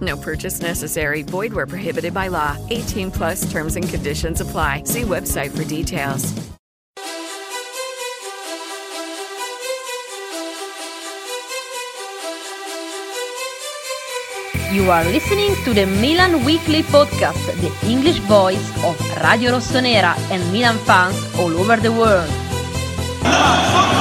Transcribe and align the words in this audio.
No 0.00 0.16
purchase 0.16 0.60
necessary. 0.60 1.22
Void 1.22 1.52
where 1.52 1.66
prohibited 1.66 2.14
by 2.14 2.28
law. 2.28 2.56
18 2.70 3.10
plus 3.10 3.50
terms 3.50 3.76
and 3.76 3.88
conditions 3.88 4.40
apply. 4.40 4.84
See 4.84 5.02
website 5.02 5.56
for 5.56 5.64
details. 5.64 6.32
You 14.70 14.90
are 14.90 15.02
listening 15.04 15.56
to 15.64 15.72
the 15.72 15.86
Milan 15.86 16.44
Weekly 16.44 16.82
Podcast, 16.82 17.40
the 17.64 17.72
English 17.88 18.18
voice 18.28 18.60
of 18.84 19.00
Radio 19.24 19.52
Rossonera 19.52 20.12
and 20.30 20.44
Milan 20.52 20.76
fans 20.84 21.16
all 21.38 21.50
over 21.56 21.76
the 21.76 21.90
world. 21.90 22.28
Ah, 23.24 23.97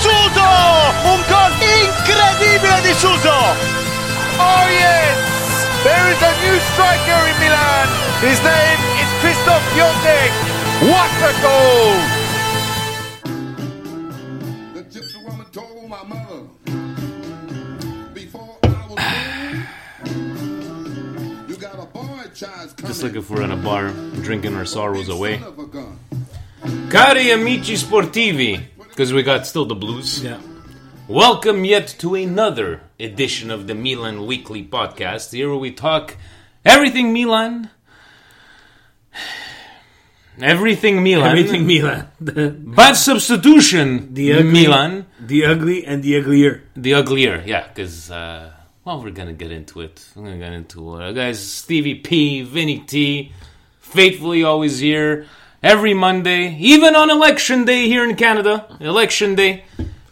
Suso! 0.00 0.50
Un 1.12 1.20
gol 1.28 1.52
incredibile 1.60 2.80
di 2.82 2.94
Suso! 2.94 3.38
Oh 4.38 4.66
yes! 4.70 5.16
There 5.84 6.06
is 6.10 6.20
a 6.22 6.32
new 6.42 6.58
striker 6.72 7.20
in 7.28 7.36
Milan. 7.40 7.88
His 8.20 8.38
name 8.42 8.80
is 9.02 9.08
Krzysztof 9.20 9.62
Piątek. 9.74 10.32
What 10.88 11.12
a 11.22 11.32
goal! 11.42 11.94
The 14.74 14.82
gypsy 14.90 15.18
woman 15.24 15.46
told 15.52 15.88
my 15.88 16.02
mother 16.04 16.48
before 18.14 18.56
I 18.62 18.86
was 18.88 18.96
born, 18.96 19.66
you 21.48 21.56
got 21.56 21.78
a 21.78 21.86
boy 21.86 22.24
child 22.34 22.76
coming. 22.76 22.92
Just 22.92 23.02
like 23.02 23.14
if 23.14 23.28
we're 23.30 23.42
in 23.42 23.50
a 23.52 23.56
bar 23.56 23.92
drinking 24.22 24.56
our 24.56 24.64
sorrows 24.64 25.08
away. 25.08 25.38
Son 25.38 25.48
of 25.48 25.58
a 25.58 25.66
gun. 25.66 25.98
Cari 26.88 27.30
amici 27.30 27.76
sportivi, 27.76 28.58
because 28.94 29.12
we 29.12 29.24
got 29.24 29.44
still 29.44 29.64
the 29.64 29.74
blues. 29.74 30.22
Yeah. 30.22 30.40
Welcome 31.08 31.64
yet 31.64 31.88
to 31.98 32.14
another 32.14 32.80
edition 33.00 33.50
of 33.50 33.66
the 33.66 33.74
Milan 33.74 34.24
Weekly 34.24 34.62
Podcast. 34.64 35.32
Here 35.32 35.52
we 35.52 35.72
talk 35.72 36.16
everything 36.64 37.12
Milan, 37.12 37.70
everything 40.40 41.02
Milan, 41.02 41.36
Everything 41.36 41.66
Milan. 41.66 42.06
Bad 42.20 42.92
substitution 42.92 44.14
the 44.14 44.34
ugly, 44.34 44.52
Milan, 44.52 45.06
The 45.18 45.44
ugly 45.44 45.84
and 45.84 46.00
the 46.04 46.16
uglier. 46.16 46.62
the 46.76 46.94
uglier. 46.94 47.42
Yeah, 47.44 47.66
because 47.66 48.12
uh, 48.12 48.52
well, 48.84 49.02
we're 49.02 49.10
gonna 49.10 49.32
get 49.32 49.50
into 49.50 49.80
it. 49.80 50.06
We're 50.14 50.22
gonna 50.26 50.38
get 50.38 50.52
into 50.52 50.98
it, 51.00 51.14
guys. 51.14 51.40
Stevie 51.44 51.96
P, 51.96 52.42
Vinny 52.42 52.78
T, 52.78 53.32
faithfully 53.80 54.44
always 54.44 54.78
here 54.78 55.26
every 55.64 55.94
Monday, 55.94 56.54
even 56.58 56.94
on 56.94 57.10
election 57.10 57.64
day 57.64 57.88
here 57.88 58.04
in 58.08 58.14
Canada. 58.16 58.66
Election 58.80 59.34
day. 59.34 59.64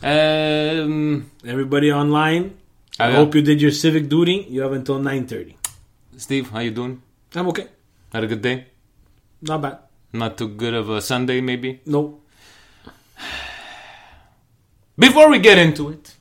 Um, 0.03 1.31
Everybody 1.45 1.93
online. 1.93 2.57
I 2.99 3.11
yeah. 3.11 3.17
hope 3.17 3.35
you 3.35 3.43
did 3.43 3.61
your 3.61 3.71
civic 3.71 4.09
duty. 4.09 4.47
You 4.49 4.63
have 4.63 4.73
until 4.73 4.99
9.30. 4.99 5.55
Steve, 6.17 6.51
how 6.51 6.61
you 6.61 6.71
doing? 6.71 7.03
I'm 7.35 7.49
okay. 7.49 7.69
Had 8.13 8.25
a 8.25 8.27
good 8.27 8.43
day? 8.43 8.67
Not 9.43 9.61
bad. 9.63 9.79
Not 10.13 10.39
too 10.39 10.49
good 10.49 10.75
of 10.75 10.89
a 10.89 11.01
Sunday, 11.03 11.41
maybe. 11.41 11.81
No. 11.85 12.21
Before 14.99 15.31
we 15.31 15.39
get 15.39 15.59
into 15.59 15.91
it, 15.91 16.15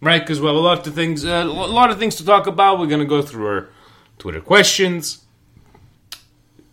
right? 0.00 0.20
Because 0.20 0.40
we 0.40 0.46
have 0.46 0.56
a 0.56 0.60
lot 0.70 0.86
of 0.86 0.94
things, 0.94 1.24
uh, 1.24 1.44
a 1.44 1.44
lot 1.44 1.90
of 1.90 1.98
things 1.98 2.14
to 2.16 2.24
talk 2.24 2.46
about. 2.46 2.78
We're 2.78 2.86
gonna 2.86 3.06
go 3.06 3.22
through 3.22 3.46
our 3.46 3.68
Twitter 4.18 4.42
questions. 4.42 5.24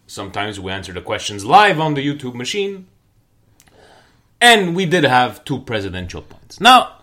Sometimes 0.07 0.59
we 0.59 0.71
answer 0.71 0.93
the 0.93 1.01
questions 1.01 1.45
live 1.45 1.79
on 1.79 1.95
the 1.95 2.05
YouTube 2.05 2.35
machine, 2.35 2.87
and 4.39 4.75
we 4.75 4.85
did 4.85 5.03
have 5.03 5.43
two 5.45 5.59
presidential 5.59 6.21
points. 6.21 6.59
Now, 6.59 6.97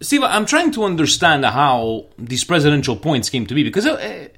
Steve, 0.00 0.22
I'm 0.22 0.46
trying 0.46 0.72
to 0.72 0.84
understand 0.84 1.44
how 1.44 2.06
these 2.18 2.44
presidential 2.44 2.96
points 2.96 3.30
came 3.30 3.46
to 3.46 3.54
be 3.54 3.62
because. 3.62 3.86
Uh, 3.86 4.28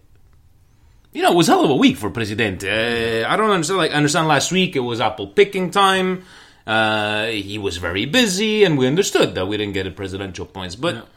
you 1.10 1.22
know, 1.22 1.32
it 1.32 1.36
was 1.36 1.46
hell 1.46 1.64
of 1.64 1.70
a 1.70 1.74
week 1.74 1.96
for 1.96 2.10
President. 2.10 2.62
Uh, 2.62 3.26
I 3.26 3.36
don't 3.36 3.50
understand. 3.50 3.78
Like, 3.78 3.92
I 3.92 3.94
understand 3.94 4.28
last 4.28 4.52
week 4.52 4.76
it 4.76 4.80
was 4.80 5.00
apple 5.00 5.26
picking 5.26 5.70
time. 5.70 6.22
Uh, 6.66 7.26
he 7.28 7.56
was 7.56 7.78
very 7.78 8.04
busy, 8.04 8.62
and 8.62 8.76
we 8.76 8.86
understood 8.86 9.34
that 9.34 9.46
we 9.46 9.56
didn't 9.56 9.72
get 9.72 9.86
a 9.86 9.90
presidential 9.90 10.44
points. 10.44 10.76
But 10.76 11.08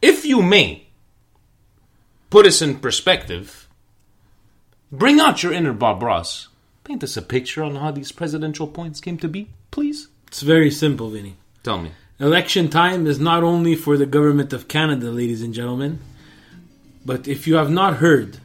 if 0.00 0.24
you 0.24 0.42
may 0.42 0.86
put 2.30 2.46
us 2.46 2.62
in 2.62 2.78
perspective, 2.78 3.67
bring 4.90 5.20
out 5.20 5.42
your 5.42 5.52
inner 5.52 5.72
Bob 5.72 6.02
Ross. 6.02 6.48
Paint 6.84 7.04
us 7.04 7.16
a 7.16 7.22
picture 7.22 7.62
on 7.62 7.76
how 7.76 7.90
these 7.90 8.12
presidential 8.12 8.66
points 8.66 9.00
came 9.00 9.18
to 9.18 9.28
be, 9.28 9.48
please. 9.70 10.08
It's 10.26 10.42
very 10.42 10.70
simple, 10.70 11.10
Vinny. 11.10 11.36
Tell 11.62 11.78
me. 11.78 11.90
Election 12.20 12.68
time 12.68 13.06
is 13.06 13.20
not 13.20 13.42
only 13.42 13.76
for 13.76 13.96
the 13.96 14.06
government 14.06 14.52
of 14.52 14.68
Canada, 14.68 15.10
ladies 15.10 15.42
and 15.42 15.54
gentlemen, 15.54 16.00
but 17.04 17.28
if 17.28 17.46
you 17.46 17.56
have 17.56 17.70
not 17.70 17.96
heard, 17.96 18.38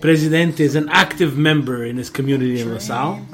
President 0.00 0.60
is 0.60 0.74
an 0.74 0.88
active 0.88 1.36
member 1.36 1.84
in 1.84 1.96
his 1.96 2.10
community 2.10 2.60
in 2.60 2.72
LaSalle. 2.72 3.26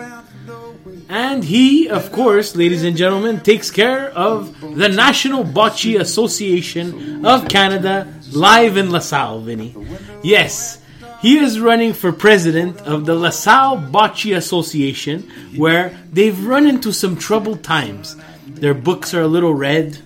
And 1.09 1.45
he, 1.45 1.89
of 1.89 2.11
course, 2.13 2.57
ladies 2.57 2.85
and 2.85 2.97
gentlemen, 2.97 3.41
takes 3.41 3.71
care 3.71 4.09
of 4.11 4.59
the 4.61 4.89
National 4.89 5.45
Bocce 5.45 6.01
Association 6.01 7.27
of 7.27 7.49
Canada 7.49 8.13
live 8.33 8.77
in 8.77 8.91
LaSalle, 8.91 9.41
Vinny. 9.41 9.77
Yes, 10.23 10.81
he 11.25 11.39
is 11.39 11.59
running 11.59 11.95
for 11.95 12.13
president 12.13 12.83
of 12.83 13.07
the 13.07 13.15
LaSalle 13.15 13.79
Bocce 13.79 14.37
Association, 14.37 15.23
where 15.57 15.99
they've 16.13 16.39
run 16.47 16.67
into 16.67 16.93
some 16.93 17.17
troubled 17.17 17.65
times. 17.65 18.15
Their 18.47 18.75
books 18.75 19.15
are 19.15 19.23
a 19.23 19.27
little 19.27 19.55
red. 19.55 19.97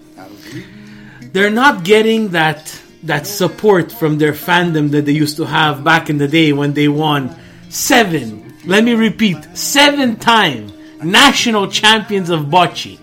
They're 1.32 1.50
not 1.50 1.82
getting 1.82 2.28
that 2.28 2.72
that 3.02 3.26
support 3.26 3.90
from 3.90 4.18
their 4.18 4.32
fandom 4.32 4.92
that 4.92 5.06
they 5.06 5.12
used 5.12 5.38
to 5.38 5.44
have 5.44 5.82
back 5.82 6.09
in 6.09 6.18
the 6.18 6.28
day 6.28 6.53
when 6.53 6.74
they 6.74 6.86
won 6.86 7.34
seven, 7.68 8.54
let 8.64 8.84
me 8.84 8.94
repeat, 8.94 9.38
seven 9.59 10.14
time 10.16 10.71
national 11.03 11.66
champions 11.66 12.30
of 12.30 12.47
bocce. 12.47 12.97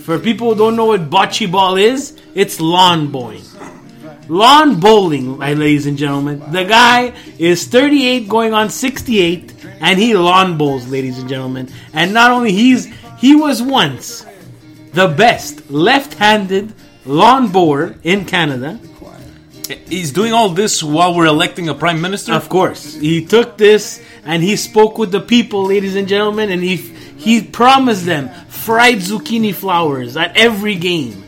For 0.00 0.18
people 0.18 0.54
who 0.54 0.58
don't 0.58 0.76
know 0.76 0.86
what 0.86 1.10
bocce 1.10 1.52
ball 1.52 1.76
is, 1.76 2.16
it's 2.34 2.58
lawn 2.58 3.12
bowling. 3.12 3.44
Lawn 4.28 4.78
bowling, 4.78 5.38
my 5.38 5.54
ladies 5.54 5.86
and 5.86 5.96
gentlemen. 5.96 6.42
The 6.52 6.64
guy 6.64 7.14
is 7.38 7.66
38 7.66 8.28
going 8.28 8.52
on 8.52 8.68
68 8.68 9.54
and 9.80 9.98
he 9.98 10.14
lawn 10.14 10.58
bowls, 10.58 10.86
ladies 10.86 11.18
and 11.18 11.28
gentlemen. 11.28 11.70
And 11.94 12.12
not 12.12 12.30
only 12.30 12.52
he's 12.52 12.92
he 13.18 13.34
was 13.34 13.62
once 13.62 14.26
the 14.92 15.08
best 15.08 15.70
left-handed 15.70 16.74
lawn 17.06 17.50
bower 17.50 17.96
in 18.02 18.24
Canada. 18.24 18.78
He's 19.88 20.12
doing 20.12 20.32
all 20.32 20.48
this 20.50 20.82
while 20.82 21.14
we're 21.14 21.26
electing 21.26 21.68
a 21.68 21.74
prime 21.74 22.00
minister? 22.00 22.32
Of 22.32 22.48
course, 22.48 22.94
he 22.94 23.24
took 23.24 23.58
this 23.58 24.02
and 24.24 24.42
he 24.42 24.56
spoke 24.56 24.96
with 24.96 25.10
the 25.10 25.20
people, 25.20 25.64
ladies 25.64 25.94
and 25.94 26.08
gentlemen, 26.08 26.50
and 26.50 26.62
he 26.62 26.76
he 26.76 27.42
promised 27.42 28.06
them 28.06 28.28
fried 28.48 28.98
zucchini 28.98 29.54
flowers 29.54 30.16
at 30.16 30.36
every 30.36 30.74
game, 30.74 31.24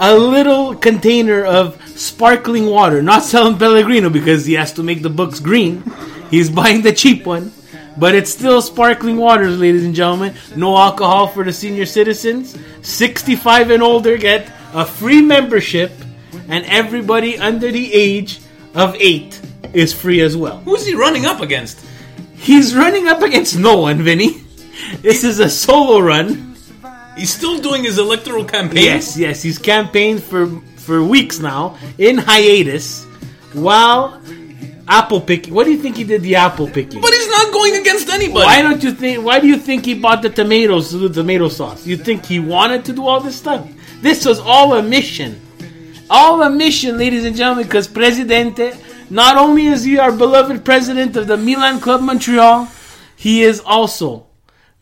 a 0.00 0.16
little 0.16 0.74
container 0.74 1.44
of 1.44 1.76
sparkling 2.00 2.66
water, 2.66 3.02
not 3.02 3.22
selling 3.22 3.58
Pellegrino 3.58 4.08
because 4.08 4.46
he 4.46 4.54
has 4.54 4.72
to 4.74 4.82
make 4.82 5.02
the 5.02 5.10
books 5.10 5.38
green. 5.38 5.82
He's 6.30 6.50
buying 6.50 6.82
the 6.82 6.92
cheap 6.92 7.26
one. 7.26 7.52
But 7.98 8.14
it's 8.14 8.30
still 8.30 8.62
sparkling 8.62 9.16
waters, 9.16 9.58
ladies 9.58 9.84
and 9.84 9.94
gentlemen. 9.94 10.34
No 10.56 10.76
alcohol 10.76 11.26
for 11.28 11.44
the 11.44 11.52
senior 11.52 11.84
citizens. 11.84 12.56
65 12.82 13.70
and 13.70 13.82
older 13.82 14.16
get 14.16 14.50
a 14.72 14.86
free 14.86 15.20
membership, 15.20 15.92
and 16.48 16.64
everybody 16.66 17.36
under 17.36 17.70
the 17.70 17.92
age 17.92 18.40
of 18.74 18.94
8 18.94 19.40
is 19.74 19.92
free 19.92 20.20
as 20.20 20.36
well. 20.36 20.58
Who's 20.60 20.86
he 20.86 20.94
running 20.94 21.26
up 21.26 21.40
against? 21.40 21.84
He's 22.36 22.74
running 22.74 23.08
up 23.08 23.20
against 23.20 23.58
no 23.58 23.78
one, 23.78 24.02
Vinny. 24.02 24.42
This 25.02 25.24
is 25.24 25.40
a 25.40 25.50
solo 25.50 25.98
run. 25.98 26.56
He's 27.18 27.34
still 27.34 27.60
doing 27.60 27.84
his 27.84 27.98
electoral 27.98 28.44
campaign. 28.44 28.84
Yes, 28.84 29.16
yes, 29.18 29.42
he's 29.42 29.58
campaigned 29.58 30.22
for 30.22 30.46
for 30.80 31.02
weeks 31.04 31.38
now 31.38 31.76
in 31.98 32.18
hiatus 32.18 33.04
while 33.52 34.20
apple 34.88 35.20
picking. 35.20 35.54
What 35.54 35.64
do 35.64 35.72
you 35.72 35.78
think 35.78 35.96
he 35.96 36.04
did 36.04 36.22
the 36.22 36.34
apple 36.34 36.68
picking? 36.68 37.00
But 37.00 37.12
he's 37.12 37.28
not 37.28 37.52
going 37.52 37.76
against 37.76 38.08
anybody. 38.08 38.44
Why 38.44 38.62
don't 38.62 38.82
you 38.82 38.92
think? 38.92 39.24
Why 39.24 39.40
do 39.40 39.46
you 39.46 39.56
think 39.56 39.84
he 39.84 39.94
bought 39.94 40.22
the 40.22 40.30
tomatoes 40.30 40.90
to 40.90 40.98
do 40.98 41.08
tomato 41.08 41.48
sauce? 41.48 41.86
You 41.86 41.96
think 41.96 42.26
he 42.26 42.40
wanted 42.40 42.84
to 42.86 42.92
do 42.92 43.06
all 43.06 43.20
this 43.20 43.36
stuff? 43.36 43.68
This 44.00 44.24
was 44.24 44.40
all 44.40 44.74
a 44.74 44.82
mission, 44.82 45.40
all 46.08 46.42
a 46.42 46.50
mission, 46.50 46.98
ladies 46.98 47.24
and 47.24 47.36
gentlemen. 47.36 47.64
Because 47.64 47.86
Presidente, 47.86 48.74
not 49.10 49.36
only 49.36 49.66
is 49.66 49.84
he 49.84 49.98
our 49.98 50.12
beloved 50.12 50.64
president 50.64 51.16
of 51.16 51.26
the 51.26 51.36
Milan 51.36 51.80
Club 51.80 52.00
Montreal, 52.00 52.68
he 53.16 53.42
is 53.42 53.60
also 53.60 54.26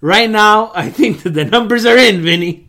right 0.01 0.31
now. 0.31 0.73
I 0.75 0.89
think 0.91 1.23
that 1.25 1.35
the 1.35 1.45
numbers 1.45 1.85
are 1.85 1.99
in, 1.99 2.23
Vinny. 2.23 2.68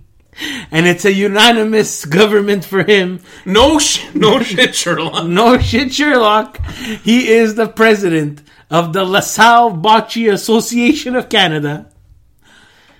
And 0.71 0.88
it's 0.88 1.06
a 1.06 1.12
unanimous 1.12 2.06
government 2.06 2.65
for 2.65 2.83
him. 2.83 3.21
No, 3.45 3.80
sh- 3.80 4.06
no 4.13 4.41
shit, 4.44 4.75
Sherlock. 4.75 5.25
No 5.27 5.57
shit, 5.57 5.94
Sherlock. 5.94 6.63
He 7.03 7.27
is 7.30 7.56
the 7.56 7.68
president 7.68 8.41
of 8.69 8.94
the 8.94 9.03
LaSalle 9.03 9.71
Bocce 9.71 10.31
Association 10.31 11.15
of 11.15 11.30
Canada. 11.30 11.89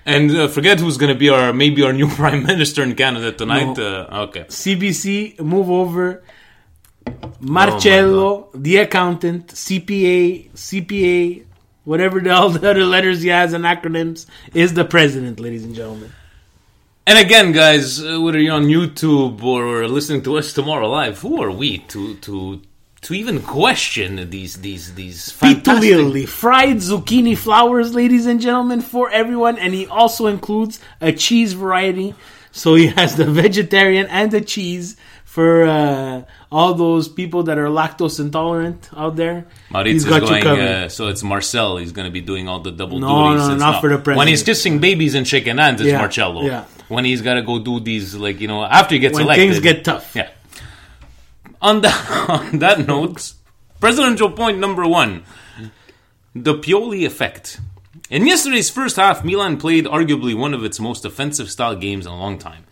And 0.04 0.30
uh, 0.30 0.48
forget 0.48 0.80
who's 0.80 0.96
going 0.96 1.12
to 1.12 1.18
be 1.18 1.28
our 1.28 1.52
maybe 1.52 1.82
our 1.82 1.92
new 1.92 2.08
prime 2.20 2.42
minister 2.42 2.82
in 2.82 2.94
Canada 2.94 3.32
tonight. 3.32 3.76
No. 3.76 4.06
Uh, 4.10 4.26
okay. 4.28 4.44
CBC, 4.44 5.40
move 5.40 5.70
over. 5.70 6.22
Marcello, 7.40 8.50
the 8.54 8.76
accountant, 8.78 9.48
CPA, 9.48 10.50
CPA, 10.52 11.44
whatever 11.84 12.20
the, 12.20 12.30
all 12.34 12.50
the 12.50 12.70
other 12.70 12.84
letters 12.84 13.22
he 13.22 13.28
has 13.28 13.52
and 13.52 13.64
acronyms, 13.64 14.26
is 14.54 14.74
the 14.74 14.84
president, 14.84 15.40
ladies 15.40 15.64
and 15.64 15.74
gentlemen. 15.74 16.12
And 17.06 17.18
again, 17.18 17.52
guys, 17.52 18.02
uh, 18.04 18.20
whether 18.20 18.38
you're 18.38 18.54
on 18.54 18.66
YouTube 18.66 19.42
or 19.42 19.88
listening 19.88 20.22
to 20.22 20.36
us 20.38 20.52
tomorrow 20.52 20.88
live, 20.88 21.18
who 21.20 21.42
are 21.42 21.50
we 21.50 21.78
to 21.88 22.14
to 22.16 22.60
to 23.02 23.14
even 23.14 23.40
question 23.42 24.30
these 24.30 24.60
these 24.60 24.94
these 24.94 25.30
fantastic? 25.30 25.64
Fried 26.26 26.76
zucchini 26.76 27.36
flowers, 27.36 27.94
ladies 27.94 28.26
and 28.26 28.40
gentlemen, 28.40 28.80
for 28.80 29.10
everyone, 29.10 29.58
and 29.58 29.74
he 29.74 29.86
also 29.86 30.26
includes 30.26 30.78
a 31.00 31.12
cheese 31.12 31.54
variety. 31.54 32.14
So 32.52 32.74
he 32.74 32.88
has 32.88 33.16
the 33.16 33.24
vegetarian 33.24 34.06
and 34.08 34.30
the 34.30 34.40
cheese 34.40 34.96
for 35.30 35.62
uh, 35.64 36.22
all 36.50 36.74
those 36.74 37.06
people 37.08 37.44
that 37.44 37.56
are 37.56 37.66
lactose 37.68 38.18
intolerant 38.18 38.90
out 38.96 39.14
there. 39.14 39.46
Maurice 39.70 39.92
He's 39.92 40.02
is 40.04 40.08
got 40.10 40.22
you 40.22 40.28
going, 40.28 40.42
covered. 40.42 40.60
uh, 40.68 40.88
so 40.88 41.06
it's 41.06 41.22
Marcel. 41.22 41.76
He's 41.76 41.92
going 41.92 42.06
to 42.06 42.10
be 42.10 42.20
doing 42.20 42.48
all 42.48 42.58
the 42.58 42.72
double 42.72 42.98
No, 42.98 43.30
duties. 43.30 43.46
no, 43.48 43.54
not 43.56 43.80
for 43.80 43.88
the 43.90 43.94
president. 43.98 44.18
When 44.18 44.26
he's 44.26 44.42
kissing 44.42 44.80
babies 44.80 45.14
and 45.14 45.24
shaking 45.28 45.58
hands, 45.58 45.80
it's 45.80 45.90
Yeah, 45.90 45.98
Marcello. 45.98 46.42
yeah. 46.42 46.64
When 46.88 47.04
he's 47.04 47.22
got 47.22 47.34
to 47.34 47.42
go 47.42 47.60
do 47.60 47.78
these, 47.78 48.16
like 48.16 48.40
you 48.40 48.48
know, 48.48 48.64
after 48.64 48.96
he 48.96 48.98
gets 48.98 49.14
when 49.14 49.26
elected, 49.26 49.50
things 49.50 49.60
get 49.60 49.84
tough. 49.84 50.16
Yeah. 50.16 50.30
On 51.62 51.80
that 51.82 52.10
on 52.28 52.58
that 52.58 52.84
note, 52.88 53.32
presidential 53.78 54.30
point 54.32 54.58
number 54.58 54.84
one: 54.84 55.22
the 56.34 56.54
Pioli 56.54 57.06
effect. 57.06 57.60
In 58.10 58.26
yesterday's 58.26 58.68
first 58.68 58.96
half, 58.96 59.24
Milan 59.24 59.58
played 59.58 59.84
arguably 59.84 60.34
one 60.36 60.54
of 60.54 60.64
its 60.64 60.80
most 60.80 61.04
offensive 61.04 61.48
style 61.48 61.76
games 61.76 62.04
in 62.06 62.10
a 62.12 62.18
long 62.18 62.36
time. 62.36 62.64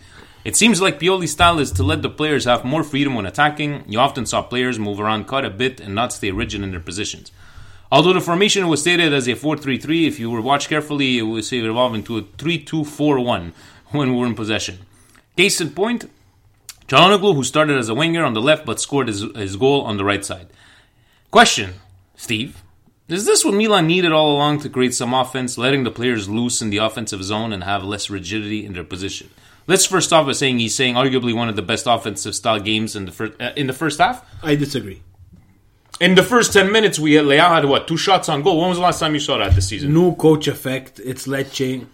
It 0.49 0.56
seems 0.56 0.81
like 0.81 0.99
Pioli's 0.99 1.33
style 1.33 1.59
is 1.59 1.71
to 1.73 1.83
let 1.83 2.00
the 2.00 2.09
players 2.09 2.47
have 2.47 2.65
more 2.65 2.83
freedom 2.83 3.15
when 3.15 3.27
attacking. 3.27 3.85
You 3.87 3.99
often 4.00 4.25
saw 4.25 4.41
players 4.41 4.79
move 4.79 4.99
around 4.99 5.27
quite 5.27 5.45
a 5.45 5.50
bit 5.50 5.79
and 5.79 5.95
not 5.95 6.11
stay 6.11 6.31
rigid 6.31 6.62
in 6.62 6.71
their 6.71 6.81
positions. 6.81 7.31
Although 7.93 8.15
the 8.15 8.23
formation 8.23 8.67
was 8.67 8.81
stated 8.81 9.12
as 9.12 9.29
a 9.29 9.33
4-3-3, 9.33 10.09
if 10.09 10.19
you 10.19 10.31
were 10.31 10.41
watched 10.41 10.71
carefully, 10.71 11.19
it 11.19 11.23
would 11.25 11.35
was 11.35 11.53
evolving 11.53 12.03
to 12.05 12.17
a 12.17 12.23
3-2-4-1 12.23 13.53
when 13.89 14.11
we 14.11 14.19
were 14.19 14.25
in 14.25 14.35
possession. 14.35 14.79
Case 15.37 15.61
in 15.61 15.69
point, 15.69 16.11
Çalhanoğlu, 16.87 17.35
who 17.35 17.45
started 17.45 17.77
as 17.77 17.91
a 17.91 17.95
winger 17.95 18.25
on 18.25 18.33
the 18.33 18.41
left 18.41 18.65
but 18.65 18.81
scored 18.81 19.09
his, 19.09 19.21
his 19.37 19.56
goal 19.56 19.83
on 19.83 19.99
the 19.99 20.05
right 20.06 20.25
side. 20.25 20.49
Question, 21.31 21.75
Steve. 22.17 22.62
Is 23.06 23.27
this 23.27 23.45
what 23.45 23.53
Milan 23.53 23.87
needed 23.87 24.12
all 24.12 24.35
along 24.35 24.61
to 24.61 24.71
create 24.71 24.95
some 24.95 25.12
offense, 25.12 25.59
letting 25.59 25.85
the 25.85 25.91
players 25.91 26.27
loose 26.27 26.62
in 26.62 26.71
the 26.71 26.79
offensive 26.79 27.23
zone 27.23 27.53
and 27.53 27.65
have 27.65 27.85
less 27.85 28.09
rigidity 28.09 28.65
in 28.65 28.73
their 28.73 28.83
position? 28.83 29.29
Let's 29.69 29.85
first 29.85 30.15
off 30.15 30.25
by 30.26 30.32
saying 30.32 30.59
he's 30.59 30.75
saying 30.75 30.94
arguably 30.94 31.35
one 31.35 31.50
of 31.50 31.55
the 31.55 31.62
best 31.62 31.87
offensive 31.87 32.35
style 32.35 32.59
games 32.59 32.97
in 32.97 33.05
the 33.05 33.12
first 33.12 33.38
uh, 33.38 33.53
in 33.55 33.67
the 33.67 33.75
first 33.75 34.00
half. 34.00 34.25
I 34.43 34.55
disagree. 34.55 35.03
In 36.00 36.15
the 36.15 36.23
first 36.23 36.55
ten 36.55 36.73
minutes, 36.73 36.99
we 36.99 37.12
had 37.12 37.26
Leao 37.26 37.50
had 37.50 37.67
what 37.67 37.87
two 37.87 37.99
shots 37.99 38.31
on 38.31 38.43
goal. 38.43 38.59
When 38.59 38.70
was 38.70 38.79
the 38.79 38.82
last 38.82 38.99
time 38.99 39.12
you 39.12 39.20
saw 39.20 39.37
that 39.37 39.55
this 39.55 39.69
season? 39.69 39.93
New 39.93 40.17
coach 40.17 40.49
effect. 40.49 41.00
It's 41.05 41.26
Lecce. 41.26 41.87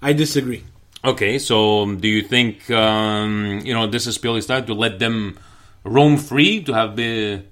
I 0.00 0.12
disagree. 0.12 0.62
Okay, 1.04 1.40
so 1.40 1.82
um, 1.82 1.98
do 1.98 2.06
you 2.06 2.22
think 2.22 2.70
um, 2.70 3.60
you 3.64 3.74
know 3.74 3.88
this 3.88 4.06
is 4.06 4.16
Pioli's 4.16 4.44
style 4.44 4.62
to 4.62 4.74
let 4.74 5.00
them 5.00 5.36
roam 5.82 6.16
free 6.16 6.62
to 6.62 6.72
have 6.72 6.94
the 6.94 7.42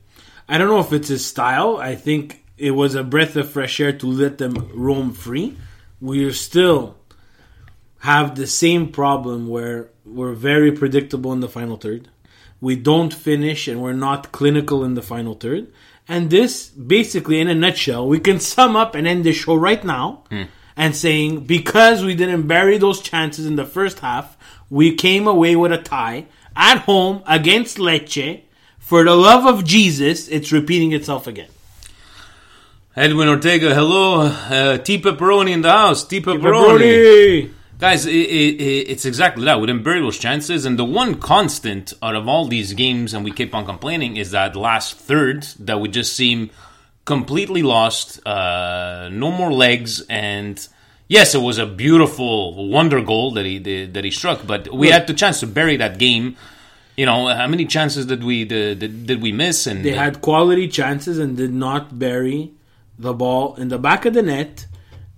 I 0.48 0.58
don't 0.58 0.69
know 0.69 0.78
if 0.78 0.93
it's 0.93 1.08
his 1.08 1.26
style. 1.26 1.76
I 1.76 1.96
think 1.96 2.44
it 2.56 2.70
was 2.70 2.94
a 2.94 3.02
breath 3.02 3.34
of 3.34 3.50
fresh 3.50 3.81
air 3.81 3.93
to 3.94 4.06
let 4.06 4.38
them 4.38 4.70
roam 4.72 5.12
free. 5.12 5.56
We 6.00 6.25
are 6.25 6.32
still 6.32 6.96
have 8.02 8.34
the 8.34 8.49
same 8.49 8.90
problem 8.90 9.46
where 9.46 9.88
we're 10.04 10.34
very 10.34 10.72
predictable 10.72 11.32
in 11.32 11.38
the 11.38 11.49
final 11.49 11.76
third. 11.76 12.08
We 12.60 12.75
don't 12.75 13.14
finish 13.14 13.69
and 13.69 13.81
we're 13.81 13.93
not 13.93 14.32
clinical 14.32 14.84
in 14.84 14.94
the 14.94 15.02
final 15.02 15.34
third. 15.34 15.72
And 16.08 16.28
this, 16.28 16.69
basically, 16.69 17.38
in 17.38 17.46
a 17.46 17.54
nutshell, 17.54 18.08
we 18.08 18.19
can 18.19 18.40
sum 18.40 18.75
up 18.75 18.96
and 18.96 19.06
end 19.06 19.22
the 19.22 19.32
show 19.32 19.54
right 19.54 19.84
now 19.84 20.25
and 20.76 20.96
saying 20.96 21.44
because 21.44 22.02
we 22.04 22.16
didn't 22.16 22.49
bury 22.49 22.76
those 22.76 23.00
chances 23.00 23.46
in 23.46 23.54
the 23.54 23.64
first 23.64 24.00
half, 24.00 24.37
we 24.69 24.96
came 24.96 25.28
away 25.28 25.55
with 25.55 25.70
a 25.70 25.78
tie 25.78 26.26
at 26.56 26.78
home 26.78 27.22
against 27.25 27.78
Lecce. 27.78 28.43
For 28.81 29.05
the 29.05 29.14
love 29.14 29.46
of 29.46 29.64
Jesus, 29.64 30.26
it's 30.26 30.50
repeating 30.50 30.93
itself 30.93 31.29
again. 31.29 31.50
Edwin 32.96 33.29
Ortega? 33.29 33.72
Hello, 33.72 34.22
uh, 34.22 34.79
T 34.79 35.00
Pepperoni 35.00 35.53
in 35.53 35.62
the 35.62 35.70
house. 35.70 36.05
T 36.05 36.20
Pepperoni. 36.20 37.50
Guys, 37.82 38.06
it, 38.06 38.15
it, 38.15 38.60
it- 38.60 38.89
it's 38.93 39.05
exactly 39.05 39.44
that. 39.44 39.60
We 39.60 39.67
didn't 39.67 39.82
bury 39.82 40.01
those 40.01 40.17
chances, 40.19 40.65
and 40.67 40.79
the 40.79 40.84
one 40.84 41.17
constant 41.17 41.93
out 42.01 42.15
of 42.15 42.29
all 42.29 42.46
these 42.46 42.74
games, 42.74 43.12
and 43.12 43.24
we 43.24 43.32
keep 43.32 43.53
on 43.56 43.65
complaining, 43.67 44.17
is 44.17 44.31
that 44.31 44.55
last 44.55 44.96
third 44.96 45.43
that 45.58 45.81
we 45.81 45.89
just 45.89 46.15
seem 46.15 46.51
completely 47.05 47.62
lost. 47.65 48.24
Uh, 48.24 49.08
no 49.10 49.32
more 49.32 49.53
legs, 49.53 50.01
and 50.08 50.55
yes, 51.08 51.34
it 51.34 51.41
was 51.41 51.58
a 51.58 51.67
beautiful 51.67 52.69
wonder 52.69 53.01
goal 53.03 53.32
that 53.32 53.44
he 53.46 53.58
did, 53.58 53.94
that 53.94 54.05
he 54.05 54.12
struck, 54.12 54.46
but 54.46 54.72
we 54.72 54.91
had 54.91 55.08
the 55.08 55.15
chance 55.15 55.41
to 55.41 55.48
bury 55.48 55.77
that 55.79 55.98
game. 55.98 56.36
You 56.96 57.06
know, 57.06 57.27
how 57.34 57.48
many 57.48 57.65
chances 57.67 58.06
did 58.06 58.22
we 58.22 58.44
did, 58.44 59.06
did 59.08 59.20
we 59.20 59.32
miss? 59.32 59.67
And 59.67 59.84
They 59.84 59.91
had 60.06 60.20
quality 60.20 60.69
chances 60.69 61.19
and 61.19 61.36
did 61.36 61.53
not 61.53 61.98
bury 61.98 62.53
the 62.96 63.12
ball 63.12 63.56
in 63.56 63.69
the 63.70 63.79
back 63.79 64.05
of 64.05 64.15
the 64.15 64.22
net, 64.22 64.67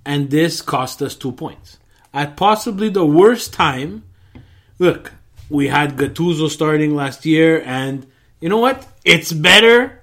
and 0.06 0.30
this 0.30 0.62
cost 0.62 1.02
us 1.02 1.14
two 1.14 1.33
points. 1.33 1.78
At 2.14 2.37
possibly 2.37 2.88
the 2.88 3.04
worst 3.04 3.52
time, 3.52 4.04
look, 4.78 5.12
we 5.50 5.66
had 5.66 5.97
Gattuso 5.97 6.49
starting 6.49 6.94
last 6.94 7.26
year, 7.26 7.61
and 7.66 8.06
you 8.40 8.49
know 8.49 8.59
what? 8.59 8.87
It's 9.04 9.33
better 9.33 10.00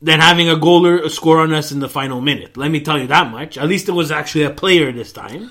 than 0.00 0.20
having 0.20 0.48
a 0.48 0.54
goaler 0.54 1.10
score 1.10 1.40
on 1.40 1.52
us 1.52 1.72
in 1.72 1.80
the 1.80 1.88
final 1.88 2.20
minute. 2.20 2.56
Let 2.56 2.70
me 2.70 2.80
tell 2.80 2.98
you 2.98 3.08
that 3.08 3.32
much. 3.32 3.58
At 3.58 3.68
least 3.68 3.88
it 3.88 3.92
was 3.92 4.12
actually 4.12 4.44
a 4.44 4.50
player 4.50 4.92
this 4.92 5.12
time. 5.12 5.50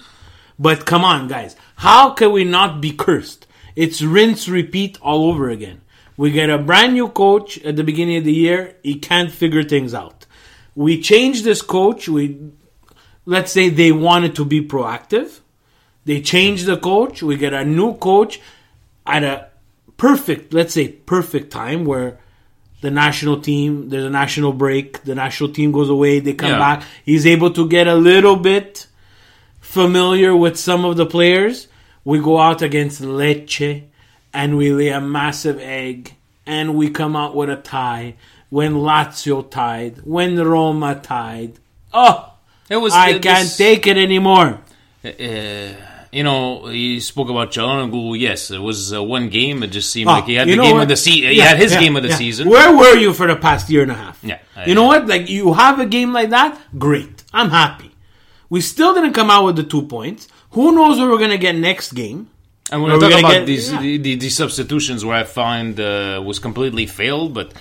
But 0.57 0.85
come 0.85 1.03
on, 1.03 1.27
guys. 1.27 1.57
How 1.75 2.11
can 2.11 2.31
we 2.31 2.45
not 2.45 2.79
be 2.79 2.91
cursed? 2.91 3.45
It's 3.75 4.01
rinse, 4.01 4.47
repeat 4.47 4.97
all 5.01 5.25
over 5.25 5.49
again. 5.49 5.81
We 6.15 6.31
get 6.31 6.49
a 6.49 6.59
brand 6.59 6.93
new 6.93 7.09
coach 7.09 7.57
at 7.63 7.75
the 7.75 7.83
beginning 7.83 8.17
of 8.17 8.23
the 8.23 8.33
year. 8.33 8.75
He 8.83 8.99
can't 8.99 9.31
figure 9.31 9.63
things 9.63 9.93
out. 9.93 10.27
We 10.75 11.01
change 11.01 11.41
this 11.41 11.61
coach. 11.61 12.07
We, 12.07 12.39
let's 13.25 13.51
say 13.51 13.69
they 13.69 13.91
wanted 13.91 14.35
to 14.35 14.45
be 14.45 14.65
proactive. 14.65 15.39
They 16.05 16.21
change 16.21 16.63
the 16.63 16.77
coach. 16.77 17.23
We 17.23 17.37
get 17.37 17.53
a 17.53 17.63
new 17.63 17.95
coach 17.95 18.39
at 19.05 19.23
a 19.23 19.47
perfect, 19.97 20.53
let's 20.53 20.73
say, 20.73 20.89
perfect 20.89 21.51
time 21.51 21.85
where 21.85 22.19
the 22.81 22.91
national 22.91 23.39
team, 23.39 23.89
there's 23.89 24.03
a 24.03 24.09
national 24.09 24.51
break, 24.51 25.03
the 25.03 25.15
national 25.15 25.49
team 25.53 25.71
goes 25.71 25.89
away, 25.89 26.19
they 26.19 26.33
come 26.33 26.51
Yeah. 26.51 26.57
back. 26.59 26.83
He's 27.05 27.25
able 27.25 27.51
to 27.51 27.67
get 27.69 27.87
a 27.87 27.95
little 27.95 28.35
bit 28.35 28.87
familiar 29.61 30.35
with 30.35 30.57
some 30.59 30.83
of 30.85 30.97
the 30.97 31.05
players. 31.05 31.67
We 32.03 32.19
go 32.19 32.39
out 32.39 32.61
against 32.61 33.01
Lecce 33.01 33.83
and 34.33 34.57
we 34.57 34.71
lay 34.73 34.89
a 34.89 34.99
massive 34.99 35.59
egg 35.59 36.15
and 36.45 36.75
we 36.75 36.89
come 36.89 37.15
out 37.15 37.35
with 37.35 37.49
a 37.49 37.55
tie. 37.55 38.15
When 38.49 38.73
Lazio 38.75 39.49
tied, 39.49 39.99
when 40.03 40.37
Roma 40.39 40.95
tied. 41.01 41.53
Oh, 41.93 42.33
It 42.69 42.77
was 42.77 42.93
I 42.93 43.17
can't 43.19 43.49
take 43.57 43.87
it 43.87 43.97
anymore. 43.97 44.59
Uh, 45.03 45.09
you 46.13 46.23
know, 46.23 46.65
he 46.67 46.99
spoke 46.99 47.29
about 47.29 47.51
Çalhanoğlu. 47.51 48.19
Yes, 48.19 48.51
it 48.51 48.59
was 48.61 48.93
uh, 48.93 49.01
one 49.03 49.29
game. 49.29 49.63
It 49.63 49.71
just 49.71 49.89
seemed 49.91 50.09
Oh, 50.09 50.13
like 50.13 50.25
he 50.25 50.35
had 50.35 50.47
the 50.47 50.55
game 50.57 50.75
what? 50.75 50.83
of 50.83 50.87
the 50.89 50.95
season. 50.95 51.31
He 51.31 51.37
Yeah, 51.37 51.45
had 51.45 51.57
his 51.57 51.73
yeah, 51.73 51.79
game 51.79 51.95
of 51.97 52.03
the 52.03 52.09
yeah. 52.09 52.15
season. 52.15 52.49
Where 52.49 52.71
were 52.75 52.95
you 52.97 53.13
for 53.13 53.27
the 53.27 53.35
past 53.35 53.69
year 53.69 53.81
and 53.81 53.91
a 53.91 53.95
half? 53.95 54.19
Yeah, 54.23 54.37
uh, 54.57 54.63
You 54.67 54.75
know 54.75 54.85
what? 54.85 55.07
Like 55.07 55.29
you 55.29 55.53
have 55.53 55.79
a 55.79 55.85
game 55.85 56.13
like 56.13 56.29
that, 56.29 56.57
great. 56.77 57.23
I'm 57.33 57.49
happy. 57.49 57.91
We 58.49 58.61
still 58.61 58.93
didn't 58.93 59.13
come 59.13 59.29
out 59.31 59.45
with 59.45 59.55
the 59.55 59.63
two 59.63 59.81
points. 59.83 60.27
Who 60.51 60.71
knows 60.71 60.99
what 60.99 61.09
we're 61.09 61.17
gonna 61.25 61.37
get 61.47 61.55
next 61.55 61.93
game? 61.93 62.29
And 62.71 62.81
we're 62.83 62.91
Are 62.95 62.99
going 62.99 63.09
we 63.11 63.15
to 63.17 63.21
talk 63.21 63.31
about 63.31 63.39
get- 63.39 63.45
these 63.45 63.71
the, 63.71 63.97
the, 63.97 64.15
the 64.15 64.29
substitutions 64.29 65.03
where 65.05 65.17
I 65.17 65.23
find 65.25 65.79
uh, 65.79 66.21
was 66.25 66.39
completely 66.39 66.85
failed. 66.85 67.33
But 67.33 67.51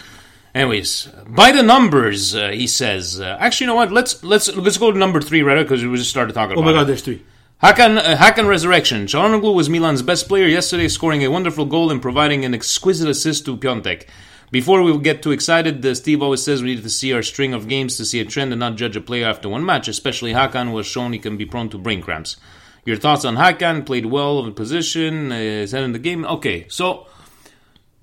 anyways, 0.54 1.09
by 1.26 1.52
the 1.52 1.62
numbers, 1.62 2.35
uh, 2.35 2.50
he 2.50 2.66
says. 2.66 3.21
Uh, 3.21 3.37
actually, 3.40 3.64
you 3.64 3.68
know 3.73 3.75
what? 3.76 3.90
Let's 3.92 4.23
let's 4.23 4.49
let's 4.56 4.78
go 4.78 4.92
to 4.92 4.99
number 4.99 5.21
three 5.21 5.42
right 5.42 5.62
because 5.62 5.85
we 5.85 5.97
just 5.97 6.11
started 6.11 6.32
talking 6.35 6.56
Oh 6.56 6.61
about. 6.61 6.64
my 6.64 6.71
it. 6.71 6.80
god, 6.80 6.87
there's 6.88 7.02
three. 7.02 7.23
Hakan, 7.62 7.97
uh, 7.97 8.16
Hakan 8.16 8.49
Resurrection. 8.49 9.07
Çalhanoğlu 9.07 9.54
was 9.54 9.69
Milan's 9.69 10.02
best 10.02 10.26
player 10.26 10.49
yesterday, 10.49 10.88
scoring 10.88 11.23
a 11.23 11.31
wonderful 11.31 11.64
goal 11.64 11.92
and 11.92 12.02
providing 12.02 12.45
an 12.45 12.54
exquisite 12.54 13.09
assist 13.09 13.45
to 13.45 13.57
Piątek. 13.57 14.09
Before 14.50 14.83
we 14.83 14.99
get 14.99 15.23
too 15.23 15.31
excited, 15.31 15.87
uh, 15.87 15.95
Steve 15.95 16.23
always 16.23 16.42
says 16.42 16.61
we 16.61 16.75
need 16.75 16.83
to 16.83 16.90
see 16.90 17.12
our 17.12 17.23
string 17.23 17.54
of 17.54 17.69
games 17.69 17.97
to 17.99 18.04
see 18.04 18.19
a 18.19 18.25
trend 18.25 18.52
and 18.52 18.59
not 18.59 18.75
judge 18.75 18.97
a 18.97 19.00
player 19.00 19.28
after 19.28 19.49
one 19.49 19.64
match, 19.64 19.87
especially 19.87 20.33
Hakan 20.33 20.73
was 20.73 20.88
shown 20.88 21.12
he 21.12 21.21
can 21.21 21.37
be 21.37 21.47
prone 21.47 21.69
to 21.69 21.78
brain 21.78 22.02
cramps. 22.02 22.37
Your 22.85 22.97
thoughts 22.97 23.25
on 23.25 23.37
Hakan? 23.37 23.87
Played 23.87 24.07
well 24.07 24.45
in 24.45 24.54
position, 24.54 25.31
uh, 25.31 25.37
his 25.37 25.73
in 25.73 25.92
the 25.92 26.00
game. 26.00 26.25
Okay, 26.25 26.66
so 26.69 27.07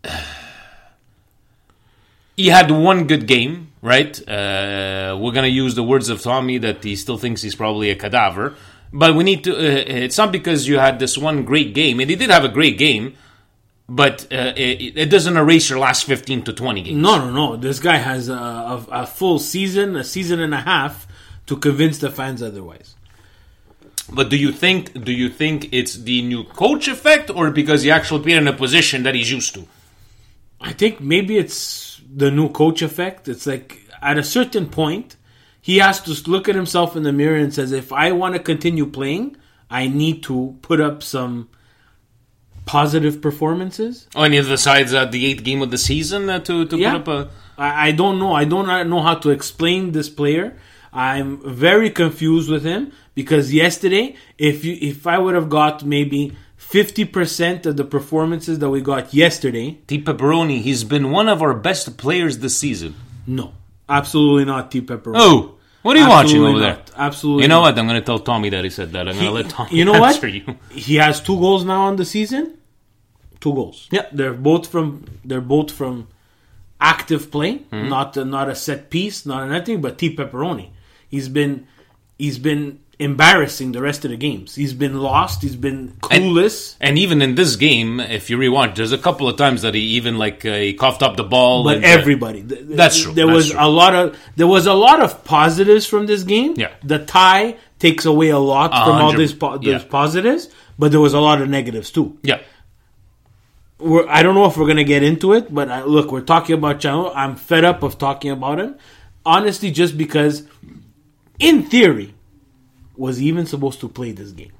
he 2.38 2.48
had 2.48 2.72
one 2.72 3.08
good 3.08 3.28
game, 3.28 3.74
right? 3.82 4.18
Uh, 4.26 5.18
we're 5.20 5.34
gonna 5.34 5.48
use 5.48 5.76
the 5.76 5.84
words 5.84 6.08
of 6.08 6.22
Tommy 6.22 6.60
that 6.60 6.82
he 6.82 6.96
still 6.96 7.18
thinks 7.18 7.42
he's 7.42 7.56
probably 7.56 7.90
a 7.90 7.96
cadaver, 7.96 8.56
but 8.92 9.16
we 9.16 9.24
need 9.24 9.44
to. 9.44 9.56
Uh, 9.56 9.84
it's 10.06 10.18
not 10.18 10.32
because 10.32 10.68
you 10.68 10.80
had 10.80 11.00
this 11.00 11.18
one 11.18 11.44
great 11.44 11.74
game, 11.74 12.00
and 12.00 12.10
he 12.10 12.16
did 12.16 12.30
have 12.30 12.44
a 12.44 12.50
great 12.50 12.78
game, 12.78 13.16
but 13.88 14.24
uh, 14.32 14.54
it, 14.56 14.98
it 14.98 15.10
doesn't 15.10 15.38
erase 15.38 15.70
your 15.70 15.80
last 15.80 16.06
fifteen 16.06 16.42
to 16.44 16.54
twenty 16.54 16.82
games. 16.82 16.98
No, 16.98 17.18
no, 17.18 17.32
no. 17.32 17.56
This 17.56 17.80
guy 17.80 17.98
has 17.98 18.30
a, 18.30 18.34
a, 18.34 18.86
a 18.92 19.06
full 19.08 19.40
season, 19.40 19.96
a 19.96 20.04
season 20.04 20.40
and 20.40 20.54
a 20.54 20.62
half 20.62 21.08
to 21.48 21.58
convince 21.58 22.00
the 22.00 22.10
fans 22.10 22.42
otherwise. 22.44 22.96
But 24.12 24.30
do 24.30 24.38
you 24.38 24.52
think? 24.52 25.04
Do 25.06 25.12
you 25.12 25.30
think 25.30 25.70
it's 25.72 25.96
the 25.96 26.22
new 26.24 26.44
coach 26.44 26.88
effect, 26.88 27.30
or 27.30 27.52
because 27.52 27.84
he 27.84 27.92
actually 27.92 28.24
played 28.24 28.38
in 28.38 28.48
a 28.48 28.54
position 28.54 29.04
that 29.04 29.16
he's 29.16 29.32
used 29.32 29.54
to? 29.54 29.68
I 30.60 30.74
think 30.74 31.00
maybe 31.00 31.38
it's 31.38 32.02
the 32.12 32.32
new 32.32 32.50
coach 32.50 32.82
effect. 32.82 33.28
It's 33.28 33.46
like 33.46 33.80
at 34.02 34.18
a 34.18 34.24
certain 34.24 34.68
point, 34.68 35.16
he 35.62 35.78
has 35.78 36.02
to 36.02 36.30
look 36.30 36.48
at 36.50 36.56
himself 36.56 36.96
in 36.96 37.04
the 37.04 37.12
mirror 37.14 37.38
and 37.38 37.54
says, 37.54 37.72
"If 37.72 37.92
I 37.94 38.12
want 38.12 38.34
to 38.36 38.40
continue 38.40 38.86
playing, 38.86 39.36
I 39.70 39.88
need 39.88 40.24
to 40.24 40.58
put 40.62 40.80
up 40.80 41.04
some 41.04 41.50
positive 42.66 43.22
performances." 43.22 44.08
Oh, 44.16 44.24
and 44.24 44.34
he 44.34 44.42
decides 44.42 44.94
at 44.94 45.12
the 45.12 45.26
eighth 45.26 45.44
game 45.44 45.62
of 45.62 45.72
the 45.72 45.78
season 45.78 46.30
uh, 46.30 46.40
to 46.40 46.66
to 46.66 46.78
Yeah. 46.78 46.98
put 46.98 47.02
up 47.02 47.08
a. 47.08 47.30
I, 47.62 47.88
I 47.88 47.92
don't 47.92 48.20
know. 48.20 48.34
I 48.34 48.46
don't 48.46 48.90
know 48.90 49.02
how 49.02 49.16
to 49.16 49.30
explain 49.32 49.92
this 49.92 50.10
player. 50.10 50.58
I'm 50.92 51.38
very 51.46 51.90
confused 51.92 52.50
with 52.50 52.64
him 52.64 52.92
because 53.14 53.54
yesterday, 53.54 54.16
if 54.38 54.66
you 54.66 54.78
if 54.82 55.06
I 55.06 55.18
would 55.20 55.36
have 55.36 55.50
got 55.50 55.86
maybe 55.86 56.36
fifty 56.58 57.06
percent 57.06 57.66
of 57.66 57.78
the 57.78 57.84
performances 57.84 58.58
that 58.60 58.70
we 58.70 58.82
got 58.82 59.14
yesterday, 59.14 59.78
T. 59.88 60.02
Pepperoni, 60.02 60.62
he's 60.62 60.84
been 60.84 61.12
one 61.12 61.28
of 61.30 61.42
our 61.42 61.54
best 61.54 61.98
players 61.98 62.40
this 62.40 62.58
season. 62.58 62.96
no, 63.28 63.54
absolutely 63.90 64.46
not. 64.46 64.72
T. 64.72 64.82
Pepper. 64.82 65.12
Oh, 65.16 65.56
what 65.82 65.96
are 65.96 66.00
you 66.02 66.08
watching 66.10 66.44
Absolutely 66.44 66.62
over 66.66 66.76
not. 66.78 66.86
there? 66.88 66.96
Absolutely 66.98 67.44
You 67.44 67.48
know 67.50 67.56
not. 67.62 67.62
what? 67.76 67.80
I'm 67.80 67.88
going 67.88 68.00
to 68.02 68.06
tell 68.06 68.20
Tommy 68.20 68.50
that 68.50 68.64
he 68.64 68.70
said 68.70 68.92
that. 68.92 69.08
I'm 69.08 69.14
going 69.16 69.26
to 69.28 69.32
let 69.32 69.50
Tommy 69.50 69.76
you 69.78 69.86
know 69.86 69.94
what? 70.00 70.14
answer 70.16 70.28
you. 70.28 70.44
He 70.72 70.96
has 70.96 71.22
two 71.22 71.38
goals 71.40 71.64
now 71.66 71.84
on 71.84 71.96
the 71.96 72.06
season. 72.06 72.58
Two 73.40 73.54
goals. 73.54 73.88
Yeah. 73.92 74.08
they're 74.12 74.34
both 74.34 74.68
from 74.68 75.06
they're 75.24 75.40
both 75.42 75.72
from 75.72 76.10
active 76.82 77.32
play, 77.32 77.60
Mm-hmm. 77.72 77.90
not 77.90 78.16
not 78.18 78.50
a 78.50 78.56
set 78.56 78.90
piece, 78.90 79.26
not 79.26 79.50
anything. 79.50 79.82
But 79.82 79.98
T 79.98 80.16
Pepperoni, 80.16 80.70
he's 81.10 81.30
been 81.30 81.66
he's 82.18 82.38
been 82.40 82.80
embarrassing 83.00 83.72
the 83.72 83.82
rest 83.82 84.04
of 84.04 84.12
the 84.12 84.18
games. 84.18 84.56
He's 84.56 84.74
been 84.74 85.00
lost. 85.00 85.42
He's 85.42 85.56
been 85.56 85.94
clueless. 86.02 86.76
And 86.82 86.98
even 86.98 87.22
in 87.22 87.36
this 87.36 87.56
game, 87.56 88.00
if 88.02 88.30
you 88.30 88.38
rewatch, 88.38 88.76
there's 88.76 88.92
a 88.92 88.98
couple 88.98 89.30
of 89.30 89.38
times 89.38 89.62
that 89.62 89.74
he 89.74 89.82
even 89.98 90.18
like 90.18 90.46
uh, 90.46 90.54
he 90.56 90.74
coughed 90.74 91.02
up 91.02 91.16
the 91.16 91.24
ball. 91.24 91.64
but 91.64 91.78
and, 91.78 91.86
uh, 91.86 91.88
everybody, 91.88 92.44
th- 92.44 92.66
th- 92.68 92.78
That's 92.78 93.02
true, 93.02 93.14
There 93.14 93.26
that's 93.26 93.36
was 93.36 93.52
true. 93.52 93.60
a 93.60 93.70
lot 93.70 93.96
of 93.96 94.18
there 94.36 94.48
was 94.48 94.68
a 94.68 94.74
lot 94.74 95.00
of 95.02 95.24
positives 95.24 95.86
from 95.86 96.08
this 96.08 96.24
game. 96.24 96.54
Yeah. 96.58 96.72
the 96.84 97.00
tie 97.06 97.56
takes 97.80 98.06
away 98.06 98.30
a 98.30 98.38
lot 98.40 98.72
from 98.72 99.02
all 99.02 99.14
these 99.16 99.32
po- 99.34 99.58
these 99.58 99.68
yeah. 99.82 99.84
positives, 99.90 100.50
but 100.78 100.92
there 100.92 101.00
was 101.00 101.14
a 101.14 101.20
lot 101.22 101.42
of 101.42 101.48
negatives 101.48 101.92
too. 101.92 102.18
yeah, 102.24 102.42
we're, 103.80 104.06
I 104.10 104.24
don't 104.24 104.36
know 104.36 104.46
if 104.46 104.58
we're 104.58 104.68
gonna 104.68 104.84
get 104.84 105.04
into 105.04 105.32
it, 105.32 105.54
but 105.54 105.70
I, 105.70 105.84
look, 105.84 106.12
we're 106.12 106.20
talking 106.20 106.56
about 106.56 106.80
Chano. 106.82 107.14
I'm 107.16 107.38
fed 107.38 107.64
up 107.64 107.82
of 107.82 107.98
talking 107.98 108.32
about 108.32 108.60
him. 108.60 108.76
Honestly, 109.26 109.72
just 109.72 109.98
because, 109.98 110.44
in 111.40 111.64
theory, 111.64 112.14
was 113.00 113.22
even 113.22 113.46
supposed 113.48 113.80
to 113.80 113.88
play 113.90 114.12
this 114.12 114.32
game? 114.32 114.52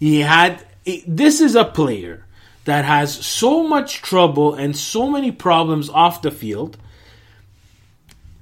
He 0.00 0.20
had. 0.20 0.64
This 1.06 1.40
is 1.40 1.54
a 1.54 1.64
player 1.64 2.24
that 2.64 2.84
has 2.84 3.14
so 3.14 3.62
much 3.66 4.00
trouble 4.02 4.54
and 4.54 4.76
so 4.76 5.10
many 5.10 5.30
problems 5.30 5.90
off 5.90 6.22
the 6.22 6.30
field. 6.30 6.78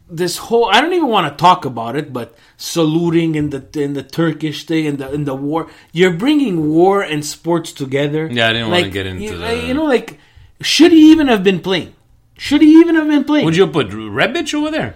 This 0.08 0.36
whole 0.38 0.66
I 0.66 0.80
don't 0.80 0.92
even 0.92 1.08
want 1.08 1.26
to 1.36 1.42
talk 1.42 1.64
about 1.64 1.96
it, 1.96 2.12
but 2.12 2.36
saluting 2.56 3.34
in 3.34 3.50
the 3.50 3.66
in 3.74 3.94
the 3.94 4.04
Turkish 4.04 4.64
thing 4.64 4.84
in 4.84 4.96
the 4.98 5.12
in 5.12 5.24
the 5.24 5.34
war, 5.34 5.68
you're 5.92 6.12
bringing 6.12 6.68
war 6.70 7.02
and 7.02 7.26
sports 7.26 7.72
together. 7.72 8.28
Yeah, 8.30 8.48
I 8.48 8.52
didn't 8.52 8.70
wanna 8.70 8.88
get 8.90 9.06
into 9.06 9.24
you, 9.24 9.36
the- 9.38 9.66
you 9.66 9.74
know, 9.74 9.84
like 9.84 10.20
should 10.60 10.92
he 10.92 11.10
even 11.10 11.26
have 11.26 11.42
been 11.42 11.58
playing? 11.58 11.92
Should 12.38 12.62
he 12.62 12.70
even 12.80 12.94
have 12.94 13.08
been 13.08 13.24
playing? 13.24 13.46
would 13.46 13.56
you 13.56 13.66
put 13.66 13.88
Rebic 13.88 14.54
over 14.54 14.70
there? 14.70 14.94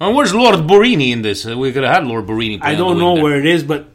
And 0.00 0.14
where's 0.14 0.34
Lord 0.34 0.56
Borini 0.56 1.10
in 1.12 1.22
this? 1.22 1.44
We 1.44 1.72
could 1.72 1.82
have 1.84 1.94
had 1.96 2.06
Lord 2.06 2.26
Borini. 2.26 2.58
I 2.62 2.74
don't 2.74 2.98
know 2.98 3.14
where 3.14 3.38
it 3.38 3.46
is, 3.46 3.62
but 3.64 3.88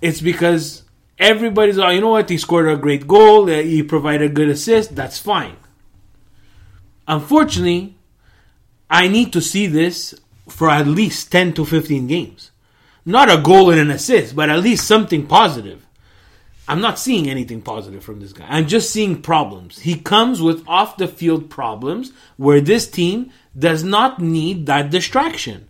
it's 0.00 0.20
because 0.20 0.84
everybody's 1.18 1.76
like, 1.76 1.94
you 1.96 2.00
know 2.00 2.10
what? 2.10 2.28
He 2.30 2.38
scored 2.38 2.68
a 2.68 2.76
great 2.76 3.08
goal. 3.08 3.50
uh, 3.50 3.62
He 3.62 3.82
provided 3.82 4.30
a 4.30 4.34
good 4.34 4.48
assist. 4.48 4.94
That's 4.94 5.18
fine. 5.18 5.56
Unfortunately, 7.06 7.96
I 8.88 9.08
need 9.08 9.32
to 9.32 9.40
see 9.40 9.66
this 9.66 10.14
for 10.48 10.70
at 10.70 10.86
least 10.86 11.32
10 11.32 11.54
to 11.54 11.64
15 11.64 12.06
games. 12.06 12.50
Not 13.04 13.30
a 13.30 13.40
goal 13.42 13.70
and 13.70 13.80
an 13.80 13.90
assist, 13.90 14.34
but 14.36 14.48
at 14.48 14.60
least 14.60 14.86
something 14.86 15.26
positive. 15.26 15.84
I'm 16.66 16.80
not 16.80 16.98
seeing 16.98 17.28
anything 17.28 17.60
positive 17.60 18.02
from 18.02 18.20
this 18.20 18.32
guy. 18.32 18.46
I'm 18.48 18.66
just 18.66 18.88
seeing 18.90 19.20
problems. 19.20 19.80
He 19.80 19.96
comes 19.96 20.40
with 20.40 20.66
off 20.66 20.96
the 20.96 21.06
field 21.08 21.50
problems 21.50 22.12
where 22.38 22.62
this 22.62 22.88
team 22.88 23.30
does 23.58 23.82
not 23.84 24.20
need 24.20 24.66
that 24.66 24.90
distraction. 24.90 25.68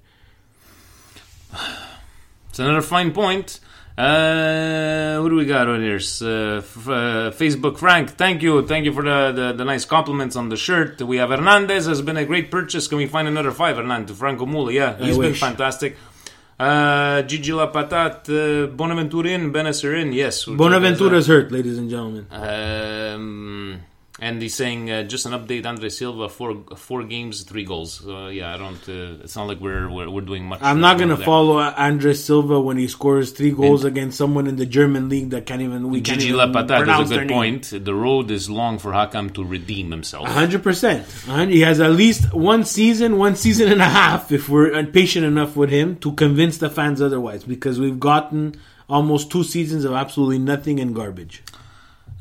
It's 2.48 2.58
another 2.58 2.82
fine 2.82 3.12
point. 3.12 3.60
Uh, 3.96 5.18
who 5.20 5.30
do 5.30 5.36
we 5.36 5.46
got 5.46 5.68
on 5.68 5.80
here? 5.80 5.96
Uh, 6.20 6.58
f- 6.58 6.88
uh, 6.88 7.30
Facebook 7.30 7.78
Frank, 7.78 8.10
thank 8.10 8.42
you, 8.42 8.66
thank 8.66 8.84
you 8.84 8.92
for 8.92 9.04
the, 9.04 9.30
the, 9.32 9.52
the 9.52 9.64
nice 9.64 9.84
compliments 9.84 10.34
on 10.34 10.48
the 10.48 10.56
shirt. 10.56 11.00
We 11.00 11.18
have 11.18 11.30
Hernandez 11.30 11.86
has 11.86 12.02
been 12.02 12.16
a 12.16 12.24
great 12.24 12.50
purchase. 12.50 12.88
Can 12.88 12.98
we 12.98 13.06
find 13.06 13.28
another 13.28 13.52
five, 13.52 13.76
Hernandez? 13.76 14.16
Franco 14.16 14.46
Mula, 14.46 14.72
yeah, 14.72 14.96
he's 14.96 15.16
been 15.16 15.30
wish. 15.30 15.40
fantastic. 15.40 15.96
Uh, 16.58 17.22
Gigi 17.22 17.52
La 17.52 17.70
Patat, 17.70 18.28
uh, 18.28 18.66
Bonaventura 18.68 19.28
in, 19.28 19.52
Bennacer 19.52 20.00
in, 20.00 20.12
yes. 20.12 20.44
Bonaventura's 20.44 21.28
hurt, 21.28 21.52
ladies 21.52 21.78
and 21.78 21.88
gentlemen. 21.88 22.26
Um, 22.32 23.80
and 24.21 24.40
he's 24.40 24.54
saying 24.54 24.90
uh, 24.90 25.02
just 25.02 25.26
an 25.26 25.33
update. 25.33 25.66
Andre 25.66 25.88
Silva, 25.88 26.28
four 26.28 26.62
four 26.76 27.02
games, 27.02 27.42
three 27.42 27.64
goals. 27.64 27.94
So 27.94 28.28
yeah, 28.28 28.54
I 28.54 28.59
don't. 28.59 28.88
Uh, 28.88 29.23
it's 29.25 29.35
not 29.35 29.49
like 29.49 29.61
we're 29.61 29.90
we're, 29.90 30.09
we're 30.09 30.21
doing 30.21 30.44
much. 30.44 30.61
I'm 30.62 30.80
not 30.80 30.99
gonna 30.99 31.16
there. 31.16 31.25
follow 31.26 31.59
Andres 31.59 32.23
Silva 32.25 32.61
when 32.61 32.76
he 32.76 32.87
scores 32.87 33.33
three 33.33 33.50
goals 33.50 33.83
against 33.85 34.16
someone 34.16 34.47
in 34.47 34.54
the 34.56 34.66
German 34.66 35.09
league 35.09 35.30
that 35.30 35.47
can't 35.47 35.62
even 35.62 35.90
we 35.90 36.00
can't 36.00 36.21
Gigi 36.21 36.33
Lapata 36.33 37.02
is 37.02 37.11
a 37.11 37.14
good 37.16 37.26
name. 37.26 37.37
point. 37.37 37.73
The 37.85 37.94
road 37.94 38.30
is 38.30 38.49
long 38.49 38.78
for 38.78 38.92
Hakan 38.92 39.35
to 39.35 39.44
redeem 39.44 39.90
himself. 39.90 40.28
hundred 40.28 40.62
percent. 40.62 41.06
He 41.50 41.62
has 41.62 41.80
at 41.80 41.90
least 41.90 42.33
one 42.33 42.64
season, 42.64 43.18
one 43.18 43.35
season 43.35 43.71
and 43.71 43.83
a 43.83 43.88
half, 43.88 44.30
if 44.30 44.49
we're 44.49 44.85
patient 44.87 45.26
enough 45.26 45.56
with 45.56 45.71
him 45.71 45.97
to 45.97 46.12
convince 46.12 46.59
the 46.59 46.71
fans 46.71 47.02
otherwise. 47.02 47.42
Because 47.42 47.80
we've 47.80 47.99
gotten 47.99 48.54
almost 48.88 49.30
two 49.33 49.42
seasons 49.42 49.85
of 49.85 49.92
absolutely 49.92 50.38
nothing 50.38 50.78
and 50.78 50.94
garbage. 50.94 51.42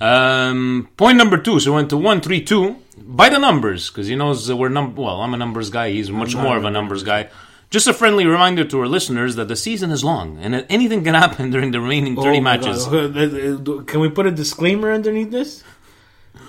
Um, 0.01 0.89
point 0.97 1.17
number 1.17 1.37
two. 1.37 1.59
So 1.59 1.71
we 1.71 1.75
went 1.75 1.89
to 1.91 1.97
one, 1.97 2.21
three, 2.21 2.41
two 2.43 2.77
by 2.97 3.29
the 3.29 3.37
numbers 3.39 3.89
because 3.89 4.07
he 4.07 4.15
knows 4.15 4.51
we're 4.51 4.69
num. 4.69 4.95
Well, 4.95 5.21
I'm 5.21 5.33
a 5.33 5.37
numbers 5.37 5.69
guy. 5.69 5.91
He's 5.91 6.09
much 6.11 6.35
more 6.35 6.57
of 6.57 6.65
a 6.65 6.71
numbers 6.71 7.03
guy. 7.03 7.29
Just 7.69 7.87
a 7.87 7.93
friendly 7.93 8.25
reminder 8.27 8.63
to 8.65 8.81
our 8.81 8.87
listeners 8.87 9.35
that 9.35 9.47
the 9.47 9.55
season 9.55 9.89
is 9.89 10.03
long 10.03 10.37
and 10.37 10.53
that 10.53 10.67
anything 10.69 11.03
can 11.03 11.15
happen 11.15 11.49
during 11.55 11.71
the 11.71 11.79
remaining 11.81 12.15
30 12.15 12.27
Oh 12.37 12.41
my 12.41 12.57
matches. 12.57 12.85
God. 12.85 13.87
Can 13.87 13.99
we 13.99 14.09
put 14.09 14.27
a 14.27 14.31
disclaimer 14.31 14.91
underneath 14.91 15.31
this? 15.31 15.63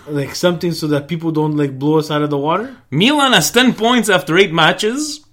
Like 0.06 0.34
something 0.34 0.72
so 0.72 0.86
that 0.88 1.08
people 1.08 1.30
don't 1.30 1.56
like 1.56 1.78
blow 1.78 1.98
us 1.98 2.10
out 2.10 2.20
of 2.22 2.28
the 2.30 2.36
water. 2.38 2.76
Milan 2.90 3.32
has 3.32 3.50
10 3.50 3.72
points 3.74 4.10
after 4.10 4.36
8 4.36 4.52
matches. 4.52 5.24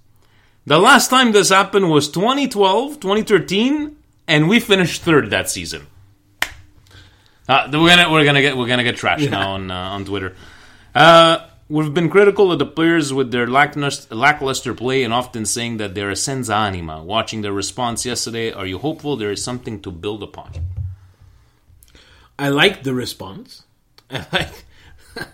The 0.64 0.78
last 0.78 1.10
time 1.10 1.32
this 1.32 1.50
happened 1.50 1.90
was 1.90 2.08
2012, 2.08 3.00
2013, 3.00 3.96
and 4.28 4.48
we 4.48 4.60
finished 4.60 5.02
third 5.02 5.28
that 5.30 5.50
season. 5.50 5.86
Uh, 7.52 7.68
we're 7.70 7.86
gonna 7.86 8.10
we're 8.10 8.24
gonna 8.24 8.40
get 8.40 8.56
we're 8.56 8.66
gonna 8.66 8.82
get 8.82 8.96
trashed 8.96 9.30
now 9.30 9.50
on 9.50 9.70
uh, 9.70 9.74
on 9.74 10.06
Twitter. 10.06 10.34
Uh, 10.94 11.46
we've 11.68 11.92
been 11.92 12.08
critical 12.08 12.50
of 12.50 12.58
the 12.58 12.64
players 12.64 13.12
with 13.12 13.30
their 13.30 13.46
lackluster, 13.46 14.14
lackluster 14.14 14.72
play 14.72 15.02
and 15.02 15.12
often 15.12 15.44
saying 15.44 15.76
that 15.76 15.94
they're 15.94 16.08
a 16.08 16.16
senza 16.16 16.54
anima. 16.54 17.04
Watching 17.04 17.42
their 17.42 17.52
response 17.52 18.06
yesterday, 18.06 18.52
are 18.52 18.64
you 18.64 18.78
hopeful 18.78 19.16
there 19.16 19.30
is 19.30 19.44
something 19.44 19.82
to 19.82 19.90
build 19.90 20.22
upon? 20.22 20.50
I 22.38 22.48
like 22.48 22.84
the 22.84 22.94
response. 22.94 23.64
I 24.10 24.24
like. 24.32 24.64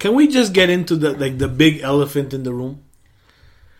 Can 0.00 0.16
we 0.16 0.26
just 0.26 0.52
get 0.52 0.68
into 0.68 0.96
the 0.96 1.12
like 1.12 1.38
the 1.38 1.46
big 1.46 1.80
elephant 1.82 2.34
in 2.34 2.42
the 2.42 2.52
room? 2.52 2.82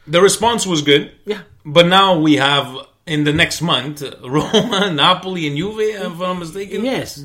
The 0.06 0.23
response 0.23 0.66
was 0.66 0.82
good. 0.82 1.11
Yeah. 1.25 1.42
But 1.64 1.87
now 1.87 2.21
we 2.21 2.37
have 2.37 2.87
in 3.06 3.25
the 3.25 3.32
next 3.32 3.61
month 3.62 4.02
Roma, 4.25 4.92
Napoli, 4.92 5.47
and 5.47 5.56
Juve. 5.56 5.80
If 5.80 6.21
I'm 6.21 6.38
mistaken. 6.38 6.85
Yes. 6.85 7.25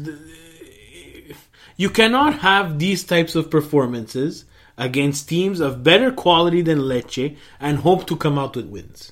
You 1.76 1.90
cannot 1.90 2.40
have 2.40 2.80
these 2.80 3.04
types 3.04 3.36
of 3.36 3.52
performances 3.52 4.46
against 4.78 5.30
teams 5.30 5.60
of 5.60 5.84
better 5.84 6.12
quality 6.12 6.62
than 6.62 6.80
Lecce 6.80 7.38
and 7.60 7.80
hope 7.80 8.08
to 8.08 8.16
come 8.16 8.40
out 8.40 8.56
with 8.56 8.68
wins. 8.68 9.12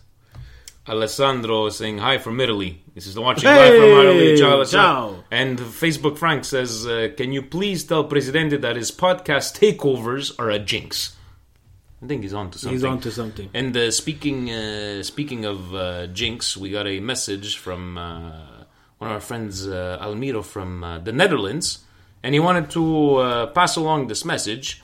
Alessandro 0.88 1.66
is 1.66 1.76
saying 1.76 1.98
hi 1.98 2.20
from 2.20 2.40
Italy. 2.40 2.84
This 2.94 3.08
is 3.08 3.16
the 3.16 3.22
watching 3.22 3.50
Hey, 3.50 3.72
live 3.72 3.82
from 3.82 4.06
Italy. 4.06 4.38
Ciao, 4.38 4.64
ciao. 4.64 5.24
And 5.32 5.58
Facebook 5.58 6.18
Frank 6.18 6.46
says, 6.46 6.86
uh, 6.86 7.10
"Can 7.18 7.34
you 7.34 7.42
please 7.42 7.84
tell 7.84 8.04
Presidente 8.04 8.58
that 8.58 8.76
his 8.76 8.92
podcast 8.92 9.58
takeovers 9.60 10.32
are 10.38 10.52
a 10.52 10.60
jinx?" 10.60 11.16
I 12.02 12.08
think 12.08 12.24
he's 12.24 12.34
on 12.34 12.52
to 12.52 12.60
something. 12.60 12.76
He's 12.76 12.84
on 12.84 13.00
to 13.02 13.12
something. 13.12 13.50
And 13.54 13.76
uh, 13.76 13.92
speaking 13.92 14.52
uh, 14.52 15.04
speaking 15.04 15.46
of 15.46 15.74
uh, 15.74 16.08
jinx, 16.08 16.58
we 16.58 16.70
got 16.70 16.88
a 16.88 17.00
message 17.00 17.58
from 17.58 17.98
uh, 17.98 18.66
one 18.98 19.10
of 19.10 19.16
our 19.16 19.22
friends, 19.22 19.68
uh, 19.68 19.98
Almiro 20.02 20.44
from 20.44 20.84
uh, 20.84 21.00
the 21.00 21.12
Netherlands, 21.12 21.80
and 22.22 22.34
he 22.34 22.40
wanted 22.40 22.70
to 22.72 23.16
uh, 23.16 23.48
pass 23.48 23.76
along 23.76 24.08
this 24.08 24.26
message. 24.26 24.82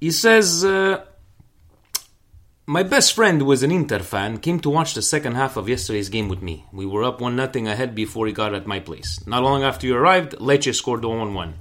He 0.00 0.10
says. 0.10 0.64
Uh, 0.64 1.04
my 2.66 2.82
best 2.82 3.12
friend 3.12 3.42
who 3.42 3.44
was 3.44 3.62
an 3.62 3.70
Inter 3.70 3.98
fan 3.98 4.38
came 4.38 4.58
to 4.60 4.70
watch 4.70 4.94
the 4.94 5.02
second 5.02 5.34
half 5.34 5.58
of 5.58 5.68
yesterday's 5.68 6.08
game 6.08 6.30
with 6.30 6.40
me. 6.40 6.64
We 6.72 6.86
were 6.86 7.04
up 7.04 7.20
1 7.20 7.36
0 7.36 7.66
ahead 7.66 7.94
before 7.94 8.26
he 8.26 8.32
got 8.32 8.54
at 8.54 8.66
my 8.66 8.80
place. 8.80 9.20
Not 9.26 9.42
long 9.42 9.62
after 9.62 9.86
you 9.86 9.94
arrived, 9.94 10.32
Lecce 10.38 10.74
scored 10.74 11.02
the 11.02 11.08
1 11.10 11.34
1. 11.34 11.54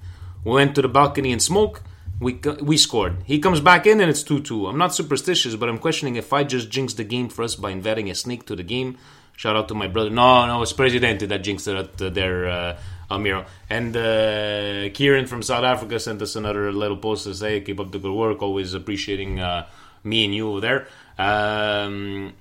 We 0.45 0.53
went 0.53 0.75
to 0.75 0.81
the 0.81 0.87
balcony 0.87 1.33
and 1.33 1.41
smoke. 1.41 1.83
We, 2.19 2.39
we 2.61 2.77
scored. 2.77 3.17
He 3.25 3.39
comes 3.39 3.59
back 3.59 3.85
in 3.85 3.99
and 3.99 4.09
it's 4.09 4.23
2 4.23 4.41
2. 4.41 4.67
I'm 4.67 4.77
not 4.77 4.95
superstitious, 4.95 5.55
but 5.55 5.67
I'm 5.67 5.79
questioning 5.79 6.15
if 6.15 6.31
I 6.31 6.43
just 6.43 6.69
jinxed 6.69 6.97
the 6.97 7.03
game 7.03 7.29
for 7.29 7.43
us 7.43 7.55
by 7.55 7.71
inviting 7.71 8.09
a 8.09 8.15
snake 8.15 8.45
to 8.47 8.55
the 8.55 8.63
game. 8.63 8.97
Shout 9.35 9.55
out 9.55 9.67
to 9.69 9.73
my 9.73 9.87
brother. 9.87 10.09
No, 10.09 10.45
no, 10.45 10.61
it's 10.61 10.73
Presidente 10.73 11.25
that 11.25 11.43
jinxed 11.43 11.67
it 11.67 12.01
uh, 12.01 12.09
there, 12.09 12.47
uh, 12.47 12.77
Almiro. 13.09 13.45
And 13.69 13.97
uh, 13.97 14.93
Kieran 14.93 15.25
from 15.25 15.41
South 15.41 15.63
Africa 15.63 15.99
sent 15.99 16.21
us 16.21 16.35
another 16.35 16.71
little 16.71 16.97
post 16.97 17.23
to 17.25 17.33
say, 17.33 17.59
keep 17.61 17.79
up 17.79 17.91
the 17.91 17.99
good 17.99 18.13
work. 18.13 18.41
Always 18.41 18.73
appreciating 18.73 19.39
uh, 19.39 19.65
me 20.03 20.25
and 20.25 20.35
you 20.35 20.49
over 20.49 20.61
there. 20.61 20.87
Um, 21.17 22.33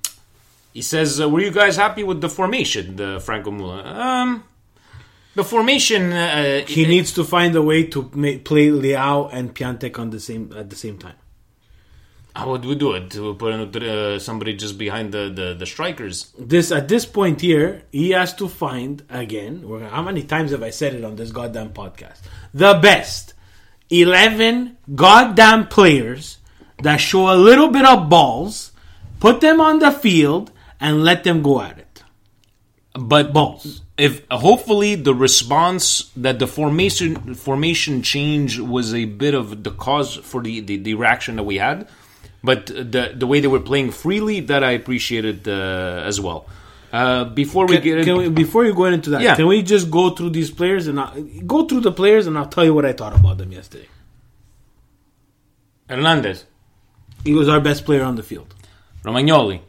he 0.73 0.81
says, 0.81 1.21
uh, 1.21 1.29
"Were 1.29 1.41
you 1.41 1.51
guys 1.51 1.75
happy 1.75 2.03
with 2.03 2.21
the 2.21 2.29
formation, 2.29 2.95
the 2.95 3.19
Franco 3.19 3.51
Mula?" 3.51 3.83
Um, 3.83 4.43
the 5.35 5.43
formation. 5.43 6.11
Uh, 6.13 6.63
He 6.67 6.85
needs 6.85 7.13
to 7.13 7.23
find 7.23 7.55
a 7.55 7.61
way 7.61 7.83
to 7.87 8.09
ma- 8.13 8.39
play 8.43 8.67
Leao 8.69 9.29
and 9.31 9.53
Piątek 9.53 9.97
on 9.99 10.09
the 10.09 10.19
same 10.19 10.53
at 10.55 10.69
the 10.69 10.75
same 10.75 10.97
time. 10.97 11.15
How 12.35 12.49
would 12.49 12.65
we 12.65 12.73
do 12.73 12.93
it? 12.93 13.13
We 13.15 13.33
put 13.35 13.53
uh, 13.83 14.17
somebody 14.17 14.55
just 14.55 14.79
behind 14.79 15.11
the, 15.11 15.29
the, 15.29 15.53
the 15.53 15.67
strikers. 15.67 16.33
This 16.39 16.71
at 16.71 16.87
this 16.87 17.05
point 17.05 17.41
here, 17.41 17.83
he 17.91 18.09
has 18.09 18.33
to 18.35 18.47
find 18.49 19.03
again. 19.09 19.63
How 19.91 20.01
many 20.01 20.23
times 20.23 20.49
have 20.51 20.63
I 20.63 20.71
said 20.71 20.95
it 20.95 21.03
on 21.03 21.15
this 21.15 21.31
goddamn 21.31 21.73
podcast? 21.73 22.21
The 22.51 22.73
best 22.81 23.35
eleven 23.91 24.77
goddamn 24.95 25.67
players 25.67 26.39
that 26.81 26.97
show 26.97 27.31
a 27.31 27.37
little 27.37 27.69
bit 27.69 27.85
of 27.85 28.09
balls, 28.09 28.71
put 29.19 29.39
them 29.39 29.61
on 29.61 29.77
the 29.77 29.91
field, 29.91 30.51
and 30.79 31.03
let 31.03 31.23
them 31.23 31.43
go 31.43 31.61
at 31.61 31.77
it. 31.77 31.82
But 32.95 33.33
Balls. 33.33 33.81
if 33.97 34.21
hopefully 34.29 34.93
the 34.95 35.15
response 35.15 36.11
that 36.15 36.37
the 36.37 36.45
formation 36.45 37.33
formation 37.33 38.03
change 38.03 38.59
was 38.59 38.93
a 38.93 39.05
bit 39.05 39.33
of 39.33 39.63
the 39.63 39.71
cause 39.71 40.15
for 40.17 40.41
the, 40.43 40.59
the, 40.59 40.77
the 40.77 40.93
reaction 40.93 41.37
that 41.37 41.43
we 41.43 41.57
had, 41.57 41.87
but 42.43 42.67
the 42.67 43.13
the 43.15 43.25
way 43.25 43.39
they 43.39 43.47
were 43.47 43.59
playing 43.59 43.89
freely 43.91 44.41
that 44.41 44.63
I 44.63 44.71
appreciated 44.71 45.47
uh, 45.47 46.03
as 46.05 46.21
well. 46.21 46.45
Uh, 46.91 47.23
before 47.23 47.65
we 47.65 47.77
Can, 47.77 47.83
get 47.83 48.05
can 48.05 48.17
we, 48.17 48.29
before 48.29 48.63
you 48.65 48.75
go 48.75 48.85
into 48.85 49.09
that, 49.09 49.21
Yeah. 49.21 49.35
can 49.35 49.47
we 49.47 49.63
just 49.63 49.89
go 49.89 50.11
through 50.11 50.29
these 50.29 50.51
players 50.51 50.85
and 50.85 50.99
I'll, 50.99 51.19
go 51.47 51.65
through 51.65 51.79
the 51.81 51.91
players 51.91 52.27
and 52.27 52.37
I'll 52.37 52.47
tell 52.47 52.63
you 52.63 52.75
what 52.75 52.85
I 52.85 52.93
thought 52.93 53.15
about 53.19 53.39
them 53.39 53.51
yesterday. 53.51 53.87
Hernandez, 55.89 56.45
He 57.23 57.33
was 57.33 57.49
our 57.49 57.59
best 57.59 57.85
player 57.85 58.03
on 58.03 58.15
the 58.15 58.21
field. 58.23 58.53
Romagnoli, 59.03 59.61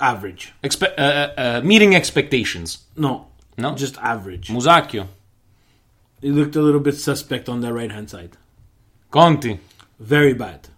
Average. 0.00 0.52
expe- 0.62 0.94
uh, 0.98 1.02
uh, 1.02 1.32
uh, 1.36 1.60
meeting 1.64 1.94
expectations. 1.94 2.84
No. 2.96 3.26
No? 3.56 3.74
Just 3.74 3.96
average. 3.98 4.48
Musacchio, 4.48 5.08
He 6.20 6.30
looked 6.30 6.54
a 6.56 6.62
little 6.62 6.80
bit 6.80 6.96
suspect 6.96 7.48
on 7.48 7.60
the 7.60 7.72
right 7.72 7.90
hand 7.90 8.08
side. 8.10 8.36
Conti. 9.10 9.58
Very 9.98 10.34
bad. 10.34 10.68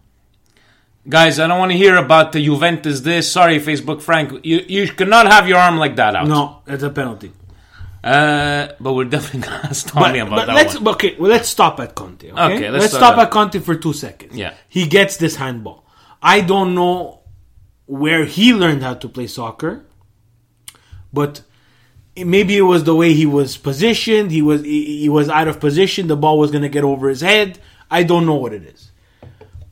Guys, 1.08 1.38
I 1.40 1.46
don't 1.46 1.58
want 1.58 1.72
to 1.72 1.78
hear 1.78 1.96
about 1.96 2.32
the 2.32 2.44
Juventus 2.44 3.00
this. 3.00 3.30
Sorry, 3.30 3.58
Facebook 3.58 4.00
Frank. 4.02 4.44
You 4.44 4.64
you 4.68 4.86
cannot 4.92 5.26
have 5.26 5.48
your 5.48 5.58
arm 5.58 5.78
like 5.78 5.96
that 5.96 6.14
out. 6.14 6.28
No, 6.28 6.60
that's 6.66 6.82
a 6.82 6.90
penalty. 6.90 7.32
Uh, 8.04 8.68
but 8.80 8.92
we're 8.94 9.04
definitely 9.16 9.48
going 9.48 9.74
to 9.74 9.86
Tommy 9.86 10.18
about 10.20 10.36
but 10.36 10.46
that 10.46 10.54
let's 10.54 10.78
one. 10.78 10.94
okay. 10.94 11.16
Well, 11.18 11.30
let's 11.30 11.48
stop 11.48 11.80
at 11.80 11.94
Conti. 11.94 12.30
Okay, 12.32 12.42
Okay, 12.54 12.70
let's 12.70 12.82
let's, 12.82 12.94
start 12.94 13.12
stop 13.14 13.18
at- 13.18 13.24
at 13.26 13.30
Conti 13.30 13.58
for 13.58 13.74
two 13.74 13.92
seconds. 13.92 14.34
Yeah. 14.36 14.54
he 14.68 14.86
gets 14.86 15.16
this 15.18 15.36
handball. 15.36 15.84
I 16.22 16.40
don't 16.42 16.74
know 16.74 17.19
where 17.90 18.24
he 18.24 18.54
learned 18.54 18.84
how 18.84 18.94
to 18.94 19.08
play 19.08 19.26
soccer, 19.26 19.84
but 21.12 21.42
maybe 22.16 22.56
it 22.56 22.62
was 22.62 22.84
the 22.84 22.94
way 22.94 23.12
he 23.14 23.26
was 23.26 23.56
positioned. 23.56 24.30
He 24.30 24.42
was 24.42 24.62
he, 24.62 25.00
he 25.00 25.08
was 25.08 25.28
out 25.28 25.48
of 25.48 25.58
position. 25.58 26.06
The 26.06 26.16
ball 26.16 26.38
was 26.38 26.52
going 26.52 26.62
to 26.62 26.68
get 26.68 26.84
over 26.84 27.08
his 27.08 27.20
head. 27.20 27.58
I 27.90 28.04
don't 28.04 28.26
know 28.26 28.36
what 28.36 28.52
it 28.52 28.62
is, 28.62 28.92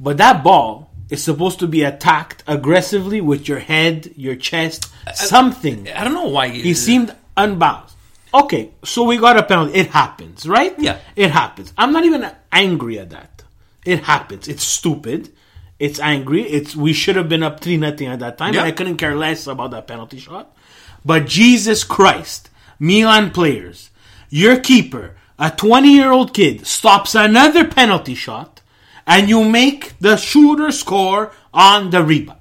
but 0.00 0.16
that 0.16 0.42
ball 0.42 0.90
is 1.11 1.22
supposed 1.22 1.61
to 1.61 1.68
be 1.68 1.85
attacked 1.85 2.42
aggressively 2.48 3.20
with 3.20 3.46
your 3.46 3.61
head, 3.61 4.12
your 4.16 4.35
chest, 4.35 4.90
something. 5.14 5.88
I 5.88 6.02
don't 6.02 6.14
know 6.14 6.26
why 6.26 6.48
He 6.48 6.74
seemed 6.74 7.14
unbalanced. 7.37 7.94
Okay, 8.35 8.72
so 8.85 9.04
we 9.04 9.16
got 9.16 9.38
a 9.38 9.44
penalty. 9.44 9.74
It 9.74 9.87
happens, 9.87 10.44
right? 10.44 10.74
Yeah. 10.76 10.98
It 11.14 11.31
happens. 11.31 11.72
I'm 11.78 11.92
not 11.92 12.04
even 12.04 12.28
angry 12.50 12.98
at 12.98 13.11
that. 13.11 13.44
It 13.87 14.02
happens. 14.02 14.48
It's 14.48 14.64
stupid. 14.64 15.33
It's 15.79 16.01
angry. 16.01 16.43
It's 16.43 16.75
we 16.75 16.93
should 16.93 17.17
have 17.17 17.29
been 17.29 17.43
up 17.43 17.61
three 17.61 17.77
nothing 17.77 18.09
at 18.09 18.19
that 18.19 18.38
time. 18.38 18.55
Yeah. 18.55 18.64
I 18.64 18.73
couldn't 18.73 18.97
care 18.97 19.14
less 19.17 19.47
about 19.47 19.71
that 19.71 19.87
penalty 19.87 20.19
shot. 20.19 20.57
But 21.05 21.27
Jesus 21.27 21.85
Christ, 21.85 22.51
Milan 22.79 23.31
players, 23.31 23.91
your 24.29 24.59
keeper, 24.59 25.14
a 25.38 25.51
20 25.51 25.93
year 25.95 26.11
old 26.11 26.35
kid, 26.35 26.67
stops 26.67 27.14
another 27.14 27.67
penalty 27.67 28.14
shot, 28.14 28.61
and 29.07 29.29
you 29.29 29.45
make 29.45 29.99
the 30.01 30.17
shooter 30.17 30.73
score 30.73 31.33
on 31.55 31.91
the 31.91 32.03
rebound. 32.03 32.38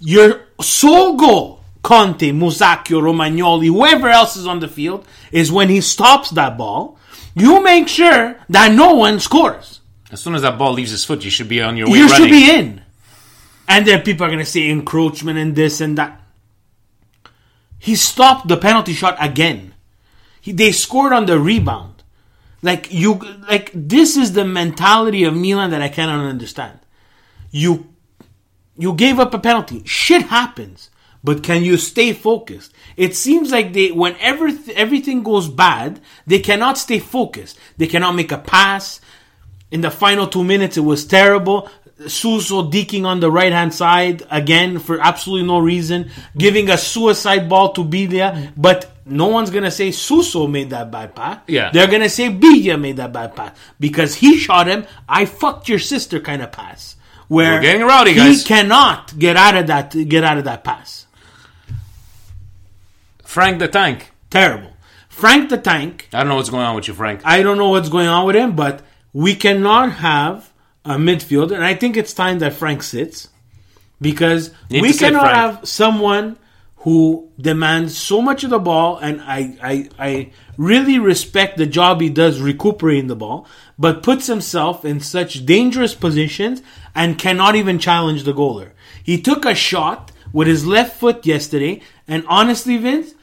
Your 0.00 0.46
sole 0.60 1.16
goal, 1.16 1.60
Conti, 1.82 2.32
Musacchio, 2.32 3.00
Romagnoli, 3.00 3.66
whoever 3.66 4.08
else 4.08 4.36
is 4.36 4.46
on 4.46 4.60
the 4.60 4.68
field, 4.68 5.06
is 5.30 5.52
when 5.52 5.68
he 5.68 5.80
stops 5.80 6.30
that 6.30 6.56
ball, 6.56 6.98
you 7.34 7.62
make 7.62 7.86
sure 7.86 8.36
that 8.48 8.72
no 8.72 8.94
one 8.94 9.20
scores. 9.20 9.80
As 10.10 10.20
soon 10.20 10.34
as 10.34 10.42
that 10.42 10.58
ball 10.58 10.72
leaves 10.72 10.90
his 10.92 11.04
foot, 11.04 11.24
you 11.24 11.30
should 11.30 11.48
be 11.48 11.60
on 11.60 11.76
your 11.76 11.88
way 11.90 11.98
You 11.98 12.06
running. 12.06 12.16
should 12.16 12.30
be 12.30 12.50
in. 12.50 12.82
And 13.68 13.86
then 13.86 14.02
people 14.02 14.24
are 14.24 14.28
going 14.28 14.38
to 14.38 14.44
say 14.44 14.70
encroachment 14.70 15.38
and 15.38 15.56
this 15.56 15.80
and 15.80 15.98
that. 15.98 16.20
He 17.78 17.96
stopped 17.96 18.48
the 18.48 18.56
penalty 18.56 18.92
shot 18.92 19.16
again. 19.20 19.74
He, 20.40 20.52
they 20.52 20.72
scored 20.72 21.12
on 21.12 21.26
the 21.26 21.38
rebound. 21.38 22.02
Like 22.62 22.92
you, 22.92 23.14
like 23.48 23.70
this 23.74 24.16
is 24.16 24.32
the 24.32 24.44
mentality 24.44 25.24
of 25.24 25.36
Milan 25.36 25.70
that 25.70 25.82
I 25.82 25.88
cannot 25.88 26.24
understand. 26.24 26.78
You, 27.50 27.88
you 28.78 28.94
gave 28.94 29.18
up 29.18 29.34
a 29.34 29.38
penalty. 29.38 29.82
Shit 29.84 30.22
happens, 30.22 30.90
but 31.22 31.42
can 31.42 31.62
you 31.64 31.76
stay 31.76 32.12
focused? 32.12 32.72
It 32.96 33.14
seems 33.14 33.50
like 33.52 33.72
they, 33.72 33.90
whenever 33.92 34.50
th- 34.50 34.76
everything 34.76 35.22
goes 35.22 35.48
bad, 35.48 36.00
they 36.26 36.38
cannot 36.38 36.78
stay 36.78 36.98
focused. 36.98 37.58
They 37.76 37.86
cannot 37.86 38.14
make 38.14 38.32
a 38.32 38.38
pass. 38.38 39.00
In 39.70 39.80
the 39.80 39.90
final 39.90 40.26
two 40.26 40.44
minutes, 40.44 40.76
it 40.76 40.80
was 40.80 41.04
terrible. 41.04 41.68
Suso 42.06 42.70
deking 42.70 43.04
on 43.06 43.20
the 43.20 43.30
right 43.30 43.52
hand 43.52 43.72
side 43.72 44.22
again 44.30 44.78
for 44.78 45.00
absolutely 45.00 45.46
no 45.46 45.58
reason, 45.58 46.10
giving 46.36 46.68
a 46.68 46.76
suicide 46.76 47.48
ball 47.48 47.72
to 47.72 47.82
Biglia, 47.82 48.52
but 48.56 48.92
no 49.06 49.28
one's 49.28 49.50
gonna 49.50 49.70
say 49.70 49.90
Suso 49.92 50.46
made 50.46 50.70
that 50.70 50.90
bad 50.90 51.14
pass. 51.14 51.40
Yeah. 51.48 51.70
They're 51.72 51.86
gonna 51.86 52.10
say 52.10 52.28
Biglia 52.28 52.78
made 52.78 52.98
that 52.98 53.12
bad 53.12 53.34
pass 53.34 53.56
because 53.80 54.14
he 54.14 54.36
shot 54.36 54.66
him. 54.66 54.84
I 55.08 55.24
fucked 55.24 55.68
your 55.70 55.78
sister 55.78 56.20
kind 56.20 56.42
of 56.42 56.52
pass. 56.52 56.96
Where 57.28 57.54
We're 57.54 57.62
getting 57.62 57.82
rowdy, 57.82 58.12
guys. 58.14 58.24
he 58.26 58.34
guys. 58.34 58.44
cannot 58.44 59.18
get 59.18 59.36
out 59.36 59.56
of 59.56 59.66
that 59.68 59.90
get 59.90 60.22
out 60.22 60.36
of 60.38 60.44
that 60.44 60.62
pass. 60.64 61.06
Frank 63.24 63.58
the 63.58 63.68
Tank. 63.68 64.12
Terrible. 64.30 64.72
Frank 65.08 65.48
the 65.48 65.58
Tank 65.58 66.08
I 66.12 66.18
don't 66.20 66.28
know 66.28 66.36
what's 66.36 66.50
going 66.50 66.64
on 66.64 66.74
with 66.76 66.88
you, 66.88 66.94
Frank. 66.94 67.22
I 67.24 67.42
don't 67.42 67.56
know 67.58 67.70
what's 67.70 67.88
going 67.88 68.06
on 68.08 68.26
with 68.26 68.36
him, 68.36 68.54
but 68.54 68.82
we 69.16 69.34
cannot 69.34 69.92
have 69.92 70.52
a 70.84 70.96
midfielder, 70.96 71.54
and 71.54 71.64
I 71.64 71.74
think 71.74 71.96
it's 71.96 72.12
time 72.12 72.40
that 72.40 72.52
Frank 72.52 72.82
sits 72.82 73.30
because 73.98 74.50
Need 74.68 74.82
we 74.82 74.92
cannot 74.92 75.34
have 75.34 75.66
someone 75.66 76.36
who 76.80 77.30
demands 77.40 77.96
so 77.96 78.20
much 78.20 78.44
of 78.44 78.50
the 78.50 78.58
ball, 78.58 78.98
and 78.98 79.22
I, 79.22 79.56
I, 79.62 79.88
I 79.98 80.32
really 80.58 80.98
respect 80.98 81.56
the 81.56 81.64
job 81.64 82.02
he 82.02 82.10
does 82.10 82.42
recuperating 82.42 83.06
the 83.06 83.16
ball, 83.16 83.46
but 83.78 84.02
puts 84.02 84.26
himself 84.26 84.84
in 84.84 85.00
such 85.00 85.46
dangerous 85.46 85.94
positions 85.94 86.60
and 86.94 87.18
cannot 87.18 87.56
even 87.56 87.78
challenge 87.78 88.24
the 88.24 88.34
goaler. 88.34 88.72
He 89.02 89.18
took 89.18 89.46
a 89.46 89.54
shot 89.54 90.12
with 90.34 90.46
his 90.46 90.66
left 90.66 91.00
foot 91.00 91.24
yesterday, 91.24 91.80
and 92.06 92.22
honestly, 92.28 92.76
Vince, 92.76 93.14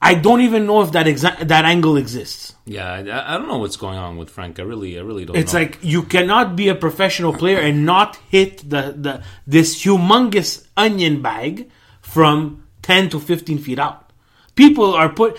I 0.00 0.14
don't 0.14 0.42
even 0.42 0.66
know 0.66 0.82
if 0.82 0.92
that 0.92 1.06
exa- 1.06 1.48
that 1.48 1.64
angle 1.64 1.96
exists. 1.96 2.54
Yeah, 2.66 2.92
I, 2.92 3.34
I 3.34 3.38
don't 3.38 3.48
know 3.48 3.58
what's 3.58 3.76
going 3.76 3.98
on 3.98 4.16
with 4.18 4.28
Frank. 4.28 4.60
I 4.60 4.62
really, 4.62 4.98
I 4.98 5.02
really 5.02 5.24
don't. 5.24 5.36
It's 5.36 5.52
know. 5.52 5.60
like 5.60 5.78
you 5.82 6.02
cannot 6.02 6.54
be 6.54 6.68
a 6.68 6.74
professional 6.74 7.32
player 7.32 7.58
and 7.58 7.86
not 7.86 8.16
hit 8.28 8.68
the, 8.68 8.94
the 8.96 9.22
this 9.46 9.82
humongous 9.82 10.66
onion 10.76 11.22
bag 11.22 11.70
from 12.02 12.64
ten 12.82 13.08
to 13.10 13.18
fifteen 13.20 13.58
feet 13.58 13.78
out. 13.78 14.12
People 14.54 14.94
are 14.94 15.08
put 15.08 15.38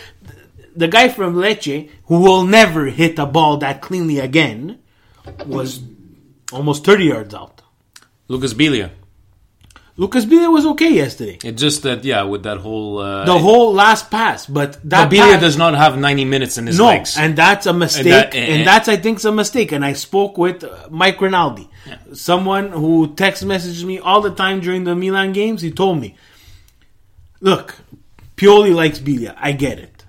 the 0.75 0.87
guy 0.87 1.09
from 1.09 1.35
Lecce 1.35 1.89
who 2.05 2.21
will 2.21 2.43
never 2.43 2.85
hit 2.85 3.19
a 3.19 3.25
ball 3.25 3.57
that 3.57 3.81
cleanly 3.81 4.19
again 4.19 4.79
was 5.45 5.81
almost 6.51 6.83
thirty 6.83 7.05
yards 7.05 7.33
out. 7.33 7.61
Lucas 8.27 8.53
Biglia. 8.53 8.91
Lucas 9.99 10.25
Biglia 10.25 10.51
was 10.51 10.63
okay 10.67 10.93
yesterday. 10.93 11.39
It's 11.43 11.59
just 11.59 11.81
that, 11.81 12.05
yeah, 12.05 12.21
with 12.21 12.43
that 12.43 12.57
whole. 12.59 12.99
Uh, 12.99 13.25
The 13.25 13.39
whole 13.39 13.73
last 13.73 14.11
pass, 14.11 14.45
but 14.45 14.77
that 14.87 15.09
Biglia 15.09 15.31
pass- 15.33 15.41
does 15.41 15.57
not 15.57 15.73
have 15.73 15.97
90 15.97 16.23
minutes 16.23 16.59
in 16.59 16.67
his 16.67 16.77
no, 16.77 16.85
legs. 16.85 17.17
and 17.17 17.35
that's 17.35 17.65
a 17.65 17.73
mistake, 17.73 18.05
and, 18.05 18.13
that- 18.13 18.35
and- 18.35 18.67
that's 18.67 18.87
I 18.87 18.97
think 18.97 19.23
a 19.23 19.31
mistake. 19.31 19.71
And 19.71 19.83
I 19.83 19.93
spoke 19.93 20.37
with 20.37 20.63
uh, 20.63 20.69
Mike 20.91 21.19
Rinaldi, 21.19 21.67
someone 22.13 22.69
who 22.69 23.15
text 23.15 23.43
messages 23.43 23.83
me 23.83 23.97
all 23.97 24.21
the 24.21 24.29
time 24.29 24.59
during 24.59 24.83
the 24.83 24.93
Milan 24.95 25.33
games. 25.33 25.63
He 25.63 25.71
told 25.71 25.99
me, 25.99 26.13
"Look, 27.41 27.75
Pioli 28.35 28.75
likes 28.75 28.99
Biglia. 28.99 29.33
I 29.39 29.51
get 29.53 29.79
it, 29.79 30.05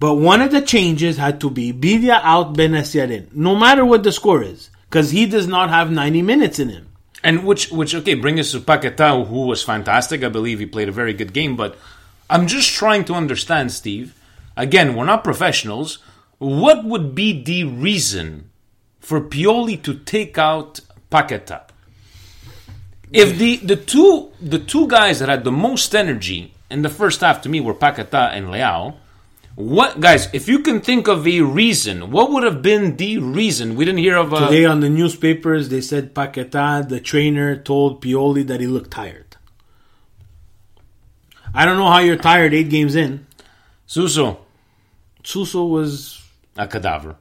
but 0.00 0.14
one 0.16 0.42
of 0.42 0.50
the 0.50 0.62
changes 0.62 1.16
had 1.16 1.40
to 1.42 1.48
be 1.50 1.72
Biglia 1.72 2.18
out, 2.24 2.54
Bennacer 2.54 3.08
in, 3.08 3.28
no 3.32 3.54
matter 3.54 3.84
what 3.84 4.02
the 4.02 4.10
score 4.10 4.42
is, 4.42 4.70
because 4.90 5.12
he 5.12 5.26
does 5.26 5.46
not 5.46 5.70
have 5.70 5.92
ninety 5.92 6.22
minutes 6.22 6.58
in 6.58 6.70
him." 6.70 6.87
And 7.22 7.44
which, 7.44 7.70
which 7.70 7.94
okay, 7.94 8.14
bring 8.14 8.38
us 8.38 8.52
to 8.52 8.60
Paqueta, 8.60 9.26
who 9.26 9.46
was 9.46 9.62
fantastic. 9.62 10.22
I 10.22 10.28
believe 10.28 10.60
he 10.60 10.66
played 10.66 10.88
a 10.88 10.92
very 10.92 11.12
good 11.12 11.32
game. 11.32 11.56
But 11.56 11.76
I'm 12.30 12.46
just 12.46 12.72
trying 12.72 13.04
to 13.06 13.14
understand, 13.14 13.72
Steve. 13.72 14.14
Again, 14.56 14.94
we're 14.94 15.04
not 15.04 15.24
professionals. 15.24 15.98
What 16.38 16.84
would 16.84 17.14
be 17.14 17.42
the 17.42 17.64
reason 17.64 18.50
for 19.00 19.20
Pioli 19.20 19.82
to 19.82 19.94
take 19.94 20.38
out 20.38 20.80
Paqueta? 21.10 21.62
If 23.12 23.38
the, 23.38 23.56
the 23.56 23.76
two 23.76 24.32
the 24.40 24.58
two 24.58 24.86
guys 24.86 25.20
that 25.20 25.28
had 25.28 25.44
the 25.44 25.52
most 25.52 25.94
energy 25.94 26.52
in 26.70 26.82
the 26.82 26.90
first 26.90 27.22
half 27.22 27.40
to 27.42 27.48
me 27.48 27.60
were 27.60 27.74
Paqueta 27.74 28.30
and 28.32 28.48
Leao, 28.48 28.96
what 29.58 29.98
guys? 29.98 30.28
If 30.32 30.46
you 30.46 30.60
can 30.60 30.80
think 30.80 31.08
of 31.08 31.26
a 31.26 31.40
reason, 31.40 32.12
what 32.12 32.30
would 32.30 32.44
have 32.44 32.62
been 32.62 32.96
the 32.96 33.18
reason? 33.18 33.74
We 33.74 33.84
didn't 33.84 33.98
hear 33.98 34.16
of 34.16 34.32
a 34.32 34.46
Today 34.46 34.64
on 34.64 34.78
the 34.78 34.88
newspapers, 34.88 35.68
they 35.68 35.80
said 35.80 36.14
Paqueta, 36.14 36.88
the 36.88 37.00
trainer, 37.00 37.56
told 37.56 38.00
Pioli 38.00 38.46
that 38.46 38.60
he 38.60 38.68
looked 38.68 38.92
tired. 38.92 39.36
I 41.52 41.64
don't 41.64 41.76
know 41.76 41.90
how 41.90 41.98
you're 41.98 42.14
tired 42.14 42.54
eight 42.54 42.70
games 42.70 42.94
in. 42.94 43.26
Suso. 43.84 44.46
Suso 45.24 45.64
was 45.64 46.22
a 46.56 46.68
cadaver. 46.68 47.16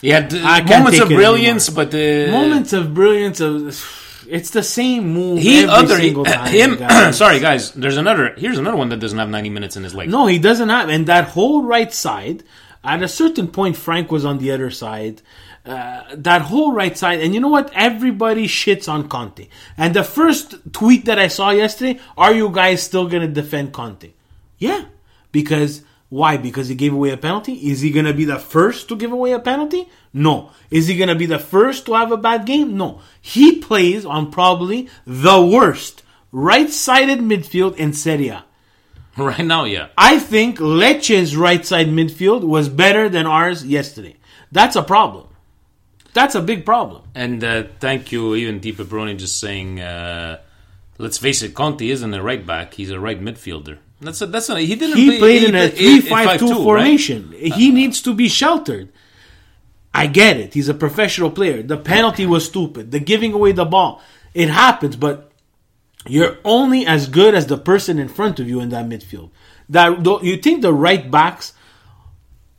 He 0.00 0.10
had 0.10 0.32
uh, 0.32 0.62
moments 0.62 1.00
of 1.00 1.08
brilliance, 1.08 1.68
but 1.68 1.92
uh, 1.92 2.30
moments 2.30 2.72
of 2.72 2.94
brilliance. 2.94 3.40
Of 3.40 3.74
it's 4.30 4.50
the 4.50 4.62
same 4.62 5.08
move. 5.12 5.38
he 5.38 5.62
every 5.62 5.70
other 5.74 5.96
single 5.96 6.24
time, 6.36 6.52
him. 6.52 6.76
guys. 6.78 7.16
sorry, 7.16 7.40
guys. 7.40 7.72
There's 7.72 7.96
another. 7.96 8.34
Here's 8.36 8.58
another 8.58 8.76
one 8.76 8.88
that 8.90 9.00
doesn't 9.00 9.18
have 9.18 9.28
90 9.28 9.50
minutes 9.50 9.76
in 9.76 9.84
his 9.84 9.94
leg. 9.94 10.08
No, 10.08 10.26
he 10.26 10.38
doesn't 10.38 10.68
have. 10.68 10.88
And 10.88 11.06
that 11.06 11.28
whole 11.28 11.62
right 11.62 11.92
side, 11.92 12.44
at 12.84 13.02
a 13.02 13.08
certain 13.08 13.48
point, 13.48 13.76
Frank 13.76 14.10
was 14.10 14.24
on 14.24 14.38
the 14.38 14.50
other 14.50 14.70
side. 14.70 15.22
Uh, 15.66 16.02
that 16.14 16.42
whole 16.42 16.72
right 16.72 16.96
side, 16.96 17.20
and 17.20 17.34
you 17.34 17.40
know 17.40 17.48
what? 17.48 17.70
Everybody 17.74 18.46
shits 18.46 18.88
on 18.88 19.08
Conti. 19.08 19.50
And 19.76 19.94
the 19.94 20.04
first 20.04 20.54
tweet 20.72 21.04
that 21.04 21.18
I 21.18 21.28
saw 21.28 21.50
yesterday: 21.50 22.00
Are 22.16 22.32
you 22.32 22.48
guys 22.50 22.82
still 22.82 23.06
going 23.08 23.22
to 23.22 23.28
defend 23.28 23.72
Conti? 23.74 24.14
Yeah, 24.56 24.86
because 25.30 25.82
why? 26.10 26.38
Because 26.38 26.68
he 26.68 26.74
gave 26.74 26.94
away 26.94 27.10
a 27.10 27.16
penalty. 27.16 27.52
Is 27.70 27.80
he 27.80 27.90
going 27.90 28.06
to 28.06 28.14
be 28.14 28.24
the 28.24 28.38
first 28.38 28.88
to 28.88 28.96
give 28.96 29.12
away 29.12 29.32
a 29.32 29.38
penalty? 29.38 29.88
No. 30.12 30.50
Is 30.70 30.86
he 30.86 30.96
going 30.96 31.10
to 31.10 31.14
be 31.14 31.26
the 31.26 31.38
first 31.38 31.84
to 31.86 31.94
have 31.94 32.12
a 32.12 32.16
bad 32.16 32.46
game? 32.46 32.76
No. 32.76 33.00
He 33.20 33.60
plays 33.60 34.06
on 34.06 34.30
probably 34.30 34.88
the 35.06 35.44
worst 35.44 36.02
right-sided 36.32 37.18
midfield 37.18 37.76
in 37.76 37.92
Serie 37.92 38.28
A. 38.28 38.44
Right 39.18 39.44
now, 39.44 39.64
yeah. 39.64 39.88
I 39.98 40.20
think 40.20 40.60
Lecce's 40.60 41.36
right 41.36 41.66
side 41.66 41.88
midfield 41.88 42.44
was 42.44 42.68
better 42.68 43.08
than 43.08 43.26
ours 43.26 43.66
yesterday. 43.66 44.14
That's 44.52 44.76
a 44.76 44.82
problem. 44.82 45.26
That's 46.14 46.36
a 46.36 46.40
big 46.40 46.64
problem. 46.64 47.02
And 47.16 47.42
uh, 47.42 47.64
thank 47.80 48.12
you, 48.12 48.36
even 48.36 48.60
Deep 48.60 48.76
Brony, 48.76 49.18
just 49.18 49.40
saying. 49.40 49.80
Uh, 49.80 50.38
let's 50.98 51.18
face 51.18 51.42
it, 51.42 51.54
Conti 51.54 51.90
isn't 51.90 52.14
a 52.14 52.22
right 52.22 52.46
back; 52.46 52.74
he's 52.74 52.90
a 52.90 53.00
right 53.00 53.20
midfielder. 53.20 53.78
That's 54.00 54.20
a, 54.20 54.26
that's 54.26 54.48
a, 54.48 54.60
he 54.60 54.76
didn't. 54.76 54.96
He 54.96 55.08
play, 55.08 55.18
played 55.18 55.42
in 55.44 55.54
a 55.54 55.68
he- 55.68 56.00
3-5-2 56.00 56.08
5-2, 56.08 56.40
right? 56.40 56.62
formation. 56.62 57.32
He 57.32 57.50
uh-huh. 57.50 57.58
needs 57.58 58.02
to 58.02 58.14
be 58.14 58.28
sheltered. 58.28 58.90
I 59.92 60.06
get 60.06 60.36
it. 60.36 60.54
He's 60.54 60.68
a 60.68 60.74
professional 60.74 61.30
player. 61.30 61.62
The 61.62 61.76
penalty 61.76 62.26
was 62.26 62.46
stupid. 62.46 62.92
The 62.92 63.00
giving 63.00 63.32
away 63.32 63.52
the 63.52 63.64
ball. 63.64 64.00
It 64.34 64.48
happens, 64.48 64.94
but 64.94 65.32
you're 66.06 66.38
only 66.44 66.86
as 66.86 67.08
good 67.08 67.34
as 67.34 67.46
the 67.46 67.58
person 67.58 67.98
in 67.98 68.08
front 68.08 68.38
of 68.38 68.48
you 68.48 68.60
in 68.60 68.68
that 68.68 68.86
midfield. 68.86 69.30
That 69.68 70.04
you 70.22 70.36
think 70.36 70.62
the 70.62 70.72
right 70.72 71.10
backs, 71.10 71.52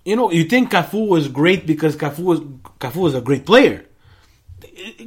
you 0.03 0.15
know, 0.15 0.31
you 0.31 0.43
think 0.43 0.71
Cafu 0.71 1.07
was 1.07 1.27
great 1.27 1.65
because 1.65 1.95
Cafu 1.95 2.23
was 2.23 2.39
Cafu 2.79 2.97
was 2.97 3.15
a 3.15 3.21
great 3.21 3.45
player. 3.45 3.85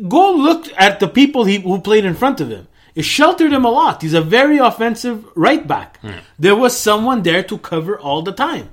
Go 0.09 0.33
look 0.33 0.67
at 0.77 1.01
the 1.01 1.09
people 1.09 1.45
he, 1.45 1.61
who 1.61 1.81
played 1.81 2.05
in 2.05 2.15
front 2.15 2.41
of 2.41 2.49
him. 2.49 2.67
It 2.95 3.05
sheltered 3.05 3.53
him 3.53 3.65
a 3.65 3.71
lot. 3.71 4.03
He's 4.03 4.13
a 4.15 4.21
very 4.21 4.59
offensive 4.59 5.25
right 5.35 5.67
back. 5.67 5.99
There 6.39 6.55
was 6.57 6.77
someone 6.77 7.23
there 7.23 7.43
to 7.45 7.57
cover 7.59 7.99
all 7.99 8.23
the 8.23 8.33
time. 8.33 8.69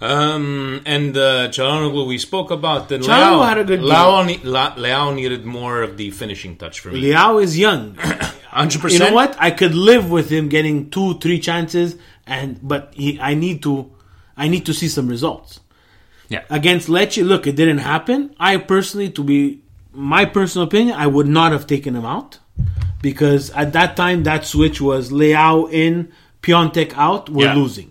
Um, 0.00 0.80
and 0.84 1.16
uh, 1.16 1.48
Çalhanoğlu, 1.48 2.06
we 2.08 2.18
spoke 2.18 2.50
about. 2.50 2.88
Çalhanoğlu 2.88 3.04
Leao 3.06 3.44
had 3.48 3.58
a 3.58 3.64
good 3.64 3.80
Leao, 3.80 4.26
ne- 4.26 4.40
La- 4.44 4.74
Leao 4.76 5.14
needed 5.14 5.44
more 5.44 5.82
of 5.82 5.96
the 5.96 6.10
finishing 6.10 6.56
touch 6.56 6.80
for 6.80 6.90
me. 6.90 7.00
Leao 7.02 7.40
is 7.42 7.56
young. 7.56 7.94
100%. 8.52 8.90
you 8.92 8.98
know 8.98 9.12
what? 9.14 9.36
I 9.38 9.50
could 9.50 9.74
live 9.74 10.10
with 10.10 10.28
him 10.28 10.48
getting 10.48 10.90
two, 10.90 11.18
three 11.20 11.38
chances, 11.38 11.96
and 12.26 12.58
but 12.62 12.92
he, 12.94 13.18
I 13.20 13.34
need 13.34 13.62
to, 13.62 13.90
I 14.36 14.48
need 14.48 14.66
to 14.66 14.74
see 14.74 14.88
some 14.88 15.06
results 15.08 15.60
Yeah. 16.28 16.42
against 16.50 16.88
Lecce. 16.88 17.24
Look, 17.24 17.46
it 17.46 17.54
didn't 17.56 17.78
happen. 17.78 18.34
I 18.40 18.56
personally, 18.58 19.10
to 19.10 19.22
be 19.22 19.60
my 19.92 20.24
personal 20.24 20.66
opinion, 20.66 20.96
I 20.98 21.06
would 21.06 21.28
not 21.28 21.52
have 21.52 21.66
taken 21.66 21.94
him 21.94 22.04
out 22.04 22.40
because 23.00 23.50
at 23.50 23.72
that 23.72 23.96
time 23.96 24.22
that 24.24 24.44
switch 24.46 24.80
was 24.80 25.10
Leao 25.10 25.70
in, 25.72 26.12
Piątek 26.42 26.92
out. 26.96 27.28
We're 27.28 27.46
Yeah. 27.46 27.54
losing. 27.54 27.90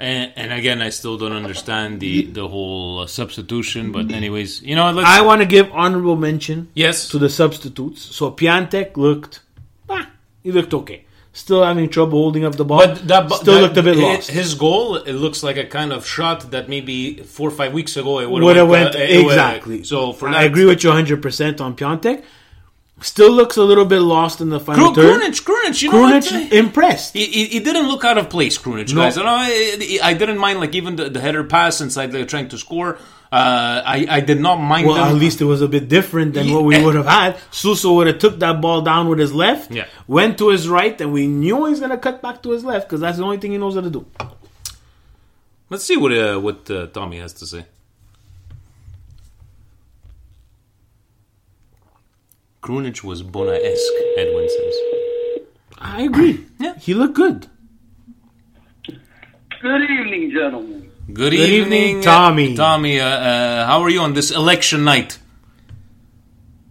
And, 0.00 0.32
and 0.36 0.52
again, 0.52 0.80
I 0.80 0.90
still 0.90 1.18
don't 1.18 1.32
understand 1.32 1.98
the 1.98 2.26
the 2.26 2.46
whole 2.46 3.00
uh, 3.00 3.06
substitution. 3.08 3.90
But 3.90 4.12
anyways, 4.12 4.62
you 4.62 4.76
know, 4.76 4.92
let's. 4.92 5.08
I 5.08 5.22
want 5.22 5.40
to 5.40 5.46
give 5.46 5.68
honorable 5.72 6.14
mention 6.14 6.68
yes. 6.74 7.08
to 7.08 7.18
the 7.18 7.28
substitutes. 7.28 8.00
So 8.14 8.30
Piątek 8.30 8.96
looked, 8.96 9.40
ah, 9.90 10.08
he 10.44 10.52
looked 10.52 10.72
okay. 10.72 11.04
Still 11.32 11.64
having 11.64 11.88
trouble 11.88 12.18
holding 12.20 12.44
up 12.44 12.54
the 12.56 12.64
ball. 12.64 12.78
But 12.78 13.08
that 13.08 13.30
still 13.32 13.54
that- 13.54 13.60
looked 13.62 13.76
a 13.76 13.82
bit 13.82 13.96
his, 13.96 14.02
lost. 14.04 14.30
His 14.30 14.54
goal, 14.54 14.96
it 14.96 15.14
looks 15.14 15.42
like 15.42 15.56
a 15.56 15.64
kind 15.66 15.92
of 15.92 16.06
shot 16.06 16.52
that 16.52 16.68
maybe 16.68 17.16
four 17.22 17.48
or 17.48 17.52
five 17.52 17.72
weeks 17.72 17.96
ago 17.96 18.20
it 18.20 18.30
would 18.30 18.42
would 18.44 18.56
have 18.56 18.68
went, 18.68 18.94
went 18.94 18.96
uh, 18.96 19.00
it 19.14 19.24
would- 19.24 19.32
exactly. 19.32 19.82
So 19.82 20.12
for 20.12 20.28
I 20.28 20.32
that, 20.32 20.46
agree 20.46 20.64
with 20.64 20.84
you 20.84 20.90
100 20.90 21.20
percent 21.20 21.60
on 21.60 21.74
Piątek. 21.74 22.22
Still 23.00 23.30
looks 23.30 23.56
a 23.56 23.62
little 23.62 23.84
bit 23.84 24.00
lost 24.00 24.40
in 24.40 24.48
the 24.48 24.58
final 24.58 24.92
Kru- 24.92 25.02
third. 25.02 25.20
Krunic, 25.22 25.44
Krunic, 25.44 25.82
you 25.82 25.92
know 25.92 26.00
what? 26.02 26.32
Impressed. 26.52 27.12
He, 27.14 27.26
he, 27.26 27.44
he 27.46 27.60
didn't 27.60 27.86
look 27.86 28.04
out 28.04 28.18
of 28.18 28.28
place, 28.28 28.58
Krunic, 28.58 28.92
No. 28.92 29.02
guys. 29.02 29.16
I, 29.16 29.22
know, 29.22 29.28
I, 29.30 29.98
I 30.02 30.14
didn't 30.14 30.38
mind 30.38 30.58
like 30.58 30.74
even 30.74 30.96
the, 30.96 31.08
the 31.08 31.20
header 31.20 31.44
pass 31.44 31.80
inside 31.80 32.10
the 32.10 32.26
trying 32.26 32.48
to 32.48 32.58
score. 32.58 32.98
Uh, 33.30 33.82
I 33.84 34.06
I 34.08 34.20
did 34.20 34.40
not 34.40 34.56
mind 34.56 34.86
Well, 34.86 34.96
them. 34.96 35.08
at 35.08 35.14
least 35.14 35.40
it 35.40 35.44
was 35.44 35.60
a 35.62 35.68
bit 35.68 35.88
different 35.88 36.32
than 36.34 36.50
what 36.52 36.64
we 36.64 36.82
would 36.82 36.94
have 36.96 37.06
had. 37.06 37.36
Suso 37.52 37.92
would 37.96 38.06
have 38.08 38.18
took 38.18 38.38
that 38.40 38.60
ball 38.62 38.80
down 38.80 39.06
with 39.08 39.18
his 39.18 39.32
left, 39.34 39.70
Yeah. 39.70 39.84
went 40.08 40.38
to 40.38 40.48
his 40.48 40.66
right, 40.66 40.98
and 41.00 41.12
we 41.12 41.26
knew 41.28 41.56
he 41.66 41.70
was 41.70 41.78
going 41.78 41.90
to 41.92 41.98
cut 41.98 42.22
back 42.22 42.42
to 42.44 42.50
his 42.52 42.64
left 42.64 42.88
because 42.88 43.00
that's 43.00 43.18
the 43.18 43.24
only 43.24 43.36
thing 43.36 43.52
he 43.52 43.58
knows 43.58 43.74
how 43.74 43.82
to 43.82 43.90
do. 43.90 44.06
Let's 45.70 45.84
see 45.84 45.96
what 45.98 46.12
uh, 46.12 46.38
what 46.40 46.70
uh, 46.70 46.86
Tommy 46.86 47.18
has 47.18 47.34
to 47.34 47.46
say. 47.46 47.66
Krunic 52.68 53.02
was 53.02 53.22
Bona-esque, 53.22 54.00
Edwin 54.18 54.46
says. 54.46 54.76
I 55.78 56.02
agree. 56.02 56.44
Yeah. 56.60 56.74
He 56.76 56.92
looked 56.92 57.14
good. 57.14 57.46
Good 59.62 59.90
evening, 59.90 60.30
gentlemen. 60.30 60.90
Good, 61.10 61.32
evening, 61.32 62.00
uh, 62.00 62.02
Tommy. 62.02 62.54
Tommy, 62.54 63.00
uh, 63.00 63.08
uh, 63.08 63.66
how 63.66 63.80
are 63.80 63.88
you 63.88 64.00
on 64.00 64.12
this 64.12 64.30
election 64.30 64.84
night? 64.84 65.18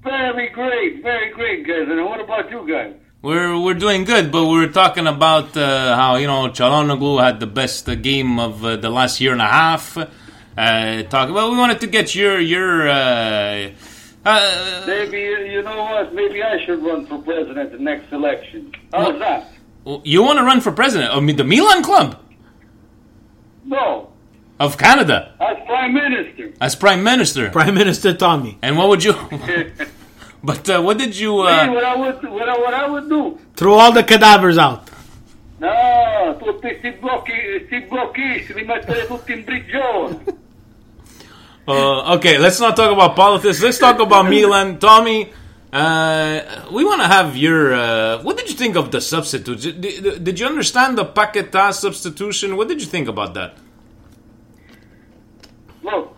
Very 0.03 0.49
great, 0.49 1.01
very 1.01 1.31
great, 1.33 1.65
guys. 1.65 1.87
And 1.89 2.05
what 2.05 2.21
about 2.21 2.51
you 2.51 2.69
guys? 2.71 2.93
We're 3.23 3.59
we're 3.59 3.73
doing 3.73 4.03
good, 4.03 4.31
but 4.31 4.45
we 4.45 4.63
are 4.63 4.71
talking 4.71 5.07
about 5.07 5.57
uh, 5.57 5.95
how 5.95 6.17
you 6.17 6.27
know 6.27 6.47
Çalhanoğlu 6.49 7.23
had 7.23 7.39
the 7.39 7.47
best 7.47 7.89
uh, 7.89 7.95
game 7.95 8.37
of 8.39 8.63
uh, 8.63 8.75
the 8.75 8.91
last 8.91 9.19
year 9.19 9.33
and 9.33 9.41
a 9.41 9.47
half. 9.47 9.97
Uh, 9.97 11.01
talk 11.09 11.33
well, 11.33 11.49
we 11.49 11.57
wanted 11.57 11.79
to 11.81 11.87
get 11.87 12.13
your 12.13 12.39
your. 12.39 12.87
Uh, 12.87 13.69
uh, 14.31 14.83
Maybe, 14.87 15.19
you 15.53 15.61
know 15.63 15.83
what? 15.83 16.13
Maybe 16.13 16.43
I 16.43 16.63
should 16.65 16.81
run 16.83 17.05
for 17.07 17.17
president 17.19 17.71
the 17.71 17.79
next 17.79 18.11
election. 18.11 18.71
How's 18.93 19.17
that? 19.19 19.41
you 20.03 20.21
want 20.21 20.37
to 20.39 20.43
run 20.43 20.59
for 20.61 20.71
president? 20.71 21.13
I 21.13 21.19
mean, 21.21 21.37
the 21.37 21.45
Milan 21.45 21.81
club 21.81 22.19
No, 23.63 24.09
of 24.59 24.77
Canada 24.77 25.33
as 25.39 25.57
prime 25.65 25.93
minister. 25.93 26.53
as 26.59 26.75
prime 26.75 27.03
minister. 27.03 27.49
Prime 27.51 27.73
Minister 27.75 28.13
Tommy. 28.13 28.57
And 28.61 28.77
what 28.77 28.87
would 28.89 29.03
you? 29.03 29.13
but 30.43 30.69
uh, 30.69 30.81
what 30.81 30.97
did 30.97 31.13
you? 31.17 31.31
See 31.45 31.51
Uh, 31.53 31.71
what 31.73 31.83
I 31.85 31.95
would, 31.95 32.17
what 32.37 32.49
I, 32.49 32.57
what 32.57 32.73
I 32.73 32.85
would 32.89 33.07
do? 33.09 33.39
Throw 33.55 33.73
all 33.75 33.91
the 33.93 34.03
cadavers 34.03 34.57
out. 34.57 34.89
No, 35.59 36.37
tutti 36.39 36.69
sti 36.79 36.91
blocchi, 37.01 37.65
sti 37.67 37.79
blocchi, 37.89 38.53
li 38.55 38.63
mettere 38.63 39.07
tutti 39.07 39.33
in 39.33 39.43
prigione. 39.43 40.19
Uh, 41.67 42.15
okay, 42.15 42.37
let's 42.37 42.59
not 42.61 42.77
talk 42.77 42.91
about 42.93 43.15
politics. 43.15 43.61
Let's 43.61 43.77
talk 43.77 43.99
about 43.99 44.29
Milan. 44.29 44.79
Tommy, 44.87 45.33
uh, 45.73 46.65
we 46.71 46.85
want 46.85 47.01
to 47.01 47.07
have 47.07 47.35
your. 47.35 47.73
Uh, 47.73 48.23
what 48.23 48.37
did 48.37 48.49
you 48.49 48.55
think 48.55 48.77
of 48.77 48.91
the 48.91 49.01
substitutes? 49.01 49.63
Did, 49.63 49.81
did, 49.81 50.23
did 50.23 50.39
you 50.39 50.45
understand 50.45 50.97
the 50.97 51.03
Paquetá 51.03 51.73
substitution? 51.73 52.55
What 52.55 52.69
did 52.69 52.79
you 52.79 52.87
think 52.87 53.09
about 53.09 53.33
that? 53.33 53.57
Look, 55.83 56.15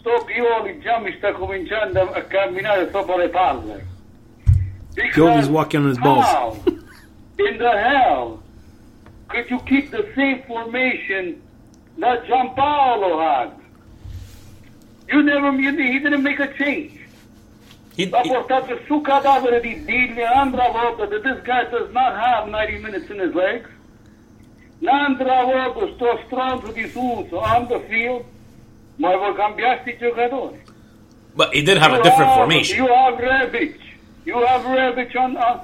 sto 0.00 0.24
Pioli 0.24 0.80
già 0.80 0.98
mi 0.98 1.14
sta 1.18 1.32
cominciando 1.32 2.00
a 2.00 2.22
camminare 2.22 2.90
sopra 2.90 3.16
le 3.16 3.28
palle. 3.28 3.86
Pioli's 5.12 5.48
walking 5.48 5.82
on 5.82 5.88
his 5.88 5.98
balls. 5.98 6.56
In 7.38 7.58
the 7.58 7.70
hell 7.70 8.42
could 9.28 9.50
you 9.50 9.58
keep 9.66 9.90
the 9.90 10.10
same 10.16 10.42
formation 10.44 11.42
that 11.98 12.24
Giampaolo 12.24 13.20
had? 13.20 13.65
You 15.08 15.22
never, 15.22 15.52
you, 15.52 15.70
he 15.76 15.98
didn't 15.98 16.22
make 16.22 16.38
a 16.40 16.52
change. 16.54 16.92
He, 17.96 18.10
Ha 18.10 18.22
he- 18.22 18.28
portato 18.28 18.78
su 18.86 19.00
cadavere 19.00 19.60
di 19.60 19.84
Digli 19.84 20.22
un'altra 20.22 21.08
that 21.08 21.22
this 21.22 21.40
guy 21.44 21.64
does 21.70 21.90
not 21.92 22.14
have 22.18 22.48
90 22.48 22.78
minutes 22.78 23.08
in 23.10 23.18
his 23.18 23.34
legs. 23.34 23.68
Un'altra 24.80 25.44
volta 25.44 25.92
sto 25.94 26.20
stronzo 26.26 26.72
di 26.72 26.86
Suso 26.88 27.38
on 27.38 27.66
the 27.68 27.80
field. 27.88 28.24
Ma 28.96 29.14
vuoi 29.16 29.34
cambiarsi 29.34 29.90
i 29.90 29.96
giocatori? 29.98 30.60
but 31.34 31.52
he 31.52 31.60
did 31.62 31.76
have 31.76 31.92
a 31.92 32.02
different 32.02 32.30
have- 32.30 32.34
formation. 32.36 32.76
You 32.84 32.88
have 32.92 33.18
Rebic. 33.18 33.76
You 34.24 34.42
have 34.44 34.62
Rebic 34.64 35.14
on. 35.16 35.36
on 35.36 35.60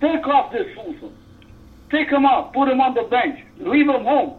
take 0.00 0.26
off 0.26 0.50
this 0.52 0.66
Suso. 0.74 1.10
Take 1.90 2.10
him 2.10 2.24
out. 2.26 2.52
Put 2.52 2.68
him 2.68 2.80
on 2.80 2.94
the 2.94 3.02
bench. 3.04 3.38
Leave 3.58 3.88
him 3.88 4.04
home. 4.04 4.34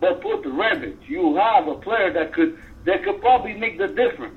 But 0.00 0.20
put 0.22 0.42
Rebic. 0.44 0.96
You 1.08 1.36
have 1.36 1.66
a 1.68 1.74
player 1.76 2.10
that 2.12 2.32
could 2.32 2.58
that 2.84 3.02
could 3.04 3.20
probably 3.20 3.54
make 3.54 3.78
the 3.78 3.88
difference. 3.88 4.34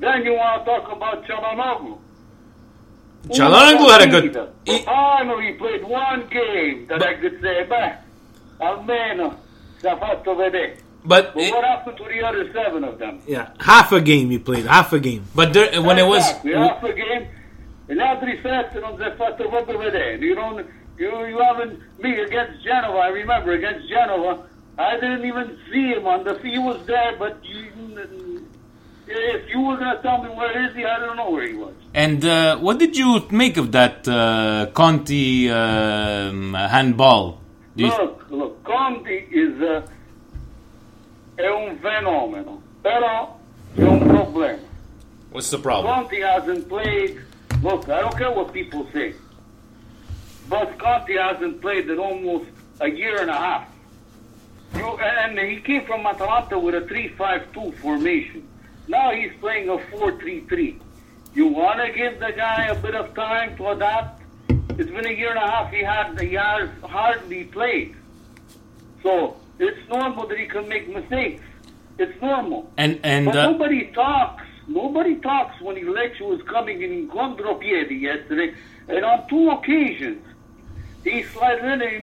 Then 0.00 0.24
you 0.24 0.32
want 0.34 0.64
to 0.64 0.70
talk 0.70 0.90
about 0.92 1.24
Chalanoglu. 1.26 1.98
Çalhanoğlu 3.30 3.90
had 3.90 4.00
a 4.02 4.06
good- 4.06 4.48
he- 4.64 4.78
Finally, 4.84 5.52
played 5.58 5.82
one 5.84 6.22
game 6.30 6.86
that 6.88 7.02
I 7.02 7.14
could 7.20 7.40
say, 7.42 7.64
beh, 7.68 7.92
almeno 8.60 9.34
si 9.80 9.86
è 9.86 9.96
fatto 9.98 10.34
vedere. 10.34 10.76
But 11.04 11.34
But 11.34 11.50
what 11.52 11.64
happened 11.64 11.96
to 11.98 12.04
the 12.04 12.22
other 12.22 12.50
seven 12.52 12.84
of 12.84 12.98
them? 12.98 13.20
Yeah, 13.26 13.48
half 13.58 13.92
a 13.92 14.00
game 14.00 14.30
he 14.30 14.38
played, 14.38 14.66
half 14.66 14.92
a 14.92 14.98
game. 14.98 15.22
but 15.34 15.52
there, 15.52 15.80
when 15.82 15.98
it 15.98 16.06
was 16.06 16.24
half 16.44 16.82
a 16.84 16.92
game, 16.92 17.26
gli 17.88 17.98
altri 18.00 18.38
sette 18.42 18.80
non 18.80 18.96
si 18.98 19.02
è 19.04 19.14
fatto 19.16 19.48
proprio 19.48 19.78
vedere. 19.78 20.16
You 20.18 20.34
don't, 20.34 20.64
you, 20.98 21.10
you 21.26 21.38
haven't, 21.40 21.78
me 21.98 22.20
against 22.20 22.62
Genova, 22.62 23.00
I 23.04 23.12
remember 23.12 23.52
against 23.52 23.86
Genova, 23.88 24.46
I 24.80 24.94
didn't 25.00 25.24
even 25.26 25.58
see 25.70 25.86
him 25.94 26.06
on 26.06 26.24
the 26.24 26.34
field. 26.40 26.54
He 26.54 26.58
was 26.58 26.80
there, 26.86 27.14
but 27.18 27.34
you, 27.44 28.46
if 29.06 29.42
you 29.50 29.60
were 29.60 29.76
going 29.76 29.94
to 29.96 30.02
tell 30.02 30.22
me 30.22 30.30
where 30.30 30.54
is 30.66 30.74
he, 30.74 30.84
I 30.84 30.98
don't 30.98 31.16
know 31.16 31.30
where 31.30 31.46
he 31.46 31.54
was. 31.54 31.74
and 31.92 32.24
uh, 32.24 32.56
what 32.58 32.78
did 32.78 32.96
you 32.96 33.08
make 33.30 33.56
of 33.58 33.72
that 33.72 34.06
uh, 34.08 34.66
Conti 34.72 35.50
um, 35.50 36.54
handball? 36.54 37.40
Do 37.76 37.86
Look, 37.86 38.26
look, 38.30 38.64
Conti 38.64 39.18
is 39.30 39.60
a, 39.60 39.84
è 41.36 41.48
un 41.48 41.76
fenomeno, 41.80 42.62
però 42.82 43.36
c'è 43.76 43.84
un 43.86 43.98
problema. 44.06 44.58
what's 45.30 45.50
the 45.50 45.58
problem? 45.58 45.92
Conti 45.94 46.20
hasn't 46.22 46.68
played. 46.68 47.20
Look, 47.62 47.88
I 47.88 48.00
don't 48.00 48.16
care 48.16 48.30
what 48.30 48.52
people 48.52 48.86
say, 48.92 49.14
but 50.48 50.78
Conti 50.78 51.16
hasn't 51.18 51.60
played 51.60 51.90
in 51.90 51.98
almost 51.98 52.48
a 52.80 52.88
year 52.88 53.20
and 53.20 53.28
a 53.30 53.34
half. 53.36 53.66
You, 54.74 54.98
and 54.98 55.38
he 55.38 55.60
came 55.60 55.84
from 55.84 56.06
Atalanta 56.06 56.58
with 56.58 56.74
a 56.74 56.82
3-5-2 56.82 57.74
formation. 57.78 58.46
Now 58.88 59.10
he's 59.12 59.32
playing 59.40 59.68
a 59.68 59.76
4-3-3. 59.76 60.80
You 61.34 61.46
want 61.46 61.80
to 61.80 61.92
give 61.92 62.18
the 62.18 62.32
guy 62.32 62.66
a 62.66 62.74
bit 62.74 62.94
of 62.94 63.14
time 63.14 63.56
to 63.56 63.68
adapt? 63.70 64.22
It's 64.78 64.90
been 64.90 65.06
a 65.06 65.10
year 65.10 65.30
and 65.30 65.38
a 65.38 65.50
half. 65.50 65.70
He 65.70 65.82
had 65.82 66.18
he 66.20 66.34
has 66.34 66.68
hardly 66.82 67.44
played, 67.44 67.94
so 69.02 69.36
it's 69.58 69.88
normal 69.88 70.26
that 70.26 70.38
he 70.38 70.46
can 70.46 70.68
make 70.68 70.88
mistakes. 70.88 71.42
It's 71.98 72.20
normal. 72.22 72.72
And 72.78 72.98
and 73.04 73.26
But 73.26 73.36
uh, 73.36 73.50
nobody 73.50 73.92
talks. 73.92 74.42
Nobody 74.66 75.16
talks 75.16 75.60
when 75.60 75.76
Election 75.76 76.28
was 76.28 76.40
coming 76.42 76.82
in 76.82 77.08
contropiedi 77.08 78.00
yesterday, 78.00 78.54
and 78.88 79.04
on 79.04 79.28
two 79.28 79.50
occasions 79.50 80.24
he 81.04 81.22
slid 81.24 81.58
in 81.58 81.82
and 81.82 82.02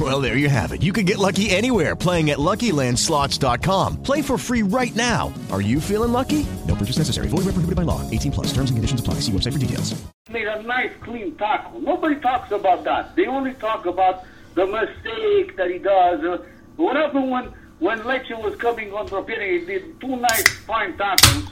Well, 0.00 0.20
there 0.20 0.36
you 0.36 0.48
have 0.48 0.72
it. 0.72 0.82
You 0.82 0.92
can 0.92 1.04
get 1.06 1.18
lucky 1.18 1.50
anywhere 1.50 1.94
playing 1.94 2.30
at 2.30 2.38
LuckyLandSlots.com. 2.38 4.02
Play 4.02 4.22
for 4.22 4.36
free 4.36 4.62
right 4.62 4.94
now. 4.96 5.32
Are 5.52 5.60
you 5.60 5.80
feeling 5.80 6.10
lucky? 6.10 6.44
No 6.66 6.74
purchase 6.74 6.98
necessary. 6.98 7.28
Void 7.28 7.44
where 7.44 7.54
prohibited 7.54 7.76
by 7.76 7.82
law. 7.82 8.00
18 8.10 8.32
plus. 8.32 8.46
Terms 8.48 8.70
and 8.70 8.76
conditions 8.76 9.00
apply. 9.00 9.14
See 9.20 9.30
website 9.30 9.52
for 9.52 9.60
details. 9.60 9.94
made 10.30 10.48
a 10.48 10.62
nice 10.64 10.90
clean 11.02 11.36
tackle. 11.36 11.80
Nobody 11.80 12.16
talks 12.16 12.50
about 12.50 12.82
that. 12.84 13.14
They 13.14 13.26
only 13.26 13.54
talk 13.54 13.86
about 13.86 14.24
the 14.54 14.66
mistake 14.66 15.56
that 15.56 15.70
he 15.70 15.78
does. 15.78 16.24
Uh, 16.24 16.44
what 16.76 16.96
happened 16.96 17.30
when 17.30 17.52
when 17.78 18.00
Lecce 18.00 18.36
was 18.42 18.56
coming 18.56 18.92
on 18.92 19.06
contropiede, 19.06 19.60
he 19.60 19.66
did 19.66 20.00
two 20.00 20.16
nice 20.16 20.48
fine 20.60 20.96
tackles 20.96 21.44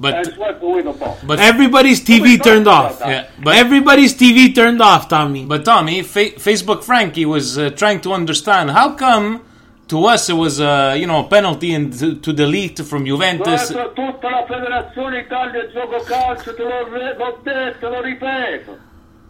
But- 0.00 0.14
and 0.14 0.26
swept 0.34 0.62
away 0.62 0.82
the 0.82 0.92
ball. 0.92 1.18
But 1.26 1.38
Everybody's 1.40 2.00
TV 2.00 2.38
turned 2.42 2.66
off. 2.66 3.00
Yeah, 3.00 3.26
but 3.44 3.54
Everybody's 3.56 4.14
TV 4.14 4.54
turned 4.54 4.80
off, 4.80 5.08
Tommy. 5.08 5.44
But 5.44 5.64
Tommy, 5.64 6.02
Fa- 6.02 6.34
Facebook 6.38 6.82
Frankie 6.82 7.26
was 7.26 7.58
uh, 7.58 7.70
trying 7.76 8.00
to 8.00 8.12
understand 8.12 8.70
how 8.70 8.94
come 8.96 9.42
to 9.88 10.06
us 10.06 10.28
it 10.30 10.36
was 10.36 10.58
uh, 10.60 10.94
you 10.96 11.06
know 11.06 11.20
a 11.24 11.28
penalty 11.28 11.74
and 11.74 11.92
to, 11.98 12.14
to 12.20 12.32
delete 12.32 12.80
from 12.82 13.04
Juventus. 13.04 13.70
Guarda, 13.72 13.90
tutta 13.92 14.30
la 14.30 14.44
federazione 14.46 15.18
Italia 15.20 15.68
gioco 15.72 15.98
calcio, 16.04 16.54
te 16.54 16.62
l'ho, 16.62 16.88
re- 16.90 17.16
l'ho 17.18 17.40
detto, 17.42 17.88
lo 17.88 18.00
ripeto. 18.00 18.78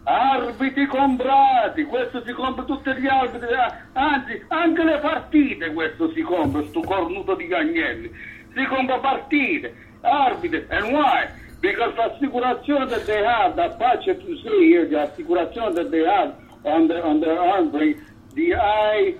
Arbitri 0.03 0.87
comprati, 0.87 1.83
questo 1.83 2.23
si 2.25 2.31
compra 2.31 2.63
tutti 2.63 2.89
gli 2.93 3.07
arbitri, 3.07 3.53
ah, 3.53 3.75
anzi 3.93 4.43
anche 4.47 4.83
le 4.83 4.97
partite 4.99 5.71
questo 5.73 6.11
si 6.13 6.21
compra, 6.21 6.63
sto 6.65 6.79
cornuto 6.81 7.35
di 7.35 7.45
Gagnelli. 7.47 8.11
Si 8.55 8.65
compra 8.65 8.97
partite, 8.97 9.73
arbitri, 10.03 10.65
and 10.69 10.93
why? 10.93 11.31
Because 11.61 11.95
the 11.95 12.27
assicurazione 12.27 12.89
that 12.89 13.05
they 13.05 13.23
have, 13.23 13.55
the 13.55 13.69
patch 13.77 14.05
that 14.07 14.21
you 14.23 14.35
see 14.41 14.67
here, 14.67 14.87
the 14.87 14.95
assicurazione 14.95 15.75
that 15.75 15.91
they 15.91 16.03
have 16.03 16.35
on 16.65 16.87
their, 16.87 17.05
on 17.05 17.21
their 17.21 17.39
arm 17.39 17.71
ring, 17.71 18.01
the 18.33 18.55
I, 18.55 19.15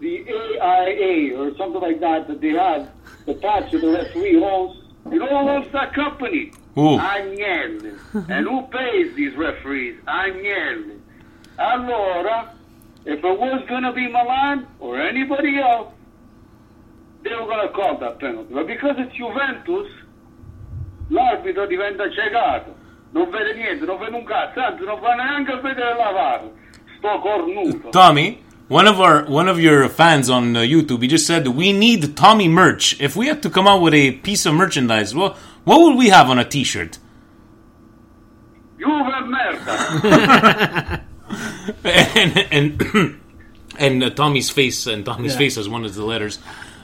the 0.00 0.24
AIA 0.60 1.36
or 1.36 1.56
something 1.56 1.80
like 1.80 2.00
that 2.00 2.28
that 2.28 2.40
they 2.40 2.50
have, 2.50 2.88
the 3.26 3.34
patch 3.34 3.72
that 3.72 3.80
the 3.80 3.90
referee 3.90 4.42
owns, 4.42 4.78
it 5.10 5.20
all 5.22 5.48
owns 5.48 5.70
that 5.72 5.92
company. 5.94 6.52
Agnelli. 6.76 7.98
and 8.30 8.46
who 8.46 8.62
pays 8.68 9.14
these 9.14 9.34
referees? 9.36 9.98
Agnelli. 10.06 10.98
Allora, 11.58 12.50
if 13.04 13.18
it 13.18 13.38
was 13.38 13.64
going 13.68 13.82
to 13.82 13.92
be 13.92 14.06
Milan 14.06 14.66
or 14.78 15.00
anybody 15.00 15.58
else, 15.58 15.92
they 17.22 17.30
were 17.30 17.46
going 17.46 17.66
to 17.66 17.74
call 17.74 17.98
that 17.98 18.18
penalty. 18.20 18.54
But 18.54 18.66
because 18.66 18.94
it's 18.98 19.14
Juventus, 19.14 19.88
l'arbitro 21.12 21.66
diventa 21.66 22.04
ciecato. 22.10 22.74
Non 23.12 23.28
vede 23.30 23.54
niente, 23.54 23.84
non 23.84 23.98
vede 23.98 24.16
un 24.16 24.24
cazzo, 24.24 24.60
anzi 24.60 24.84
non 24.84 24.98
va 25.00 25.14
neanche 25.14 25.52
a 25.52 25.60
vedere 25.60 25.94
la 25.96 26.10
VAR. 26.10 26.50
Sto 26.98 27.18
cornuto. 27.20 27.90
Tommy, 27.90 28.42
one 28.68 28.86
of 28.88 28.98
our 28.98 29.24
one 29.28 29.48
of 29.50 29.58
your 29.60 29.88
fans 29.90 30.30
on 30.30 30.56
uh, 30.56 30.60
YouTube, 30.60 31.02
he 31.02 31.08
just 31.08 31.26
said 31.26 31.46
we 31.48 31.72
need 31.72 32.16
Tommy 32.16 32.48
merch. 32.48 32.96
If 33.00 33.14
we 33.14 33.26
had 33.28 33.42
to 33.42 33.50
come 33.50 33.68
out 33.68 33.82
with 33.82 33.92
a 33.92 34.12
piece 34.22 34.46
of 34.46 34.54
merchandise, 34.54 35.14
well, 35.14 35.36
what 35.64 35.80
would 35.80 35.96
we 35.98 36.08
have 36.08 36.30
on 36.30 36.38
a 36.38 36.44
T-shirt? 36.44 36.98
Juve 38.78 39.12
merda. 39.28 41.00
and 41.84 42.46
and, 42.50 43.20
and 43.78 44.02
uh, 44.04 44.10
Tommy's 44.10 44.50
face 44.50 44.86
and 44.86 45.04
Tommy's 45.04 45.32
Yeah. 45.32 45.38
face 45.38 45.58
as 45.58 45.68
one 45.68 45.84
of 45.84 45.94
the 45.94 46.04
letters. 46.04 46.38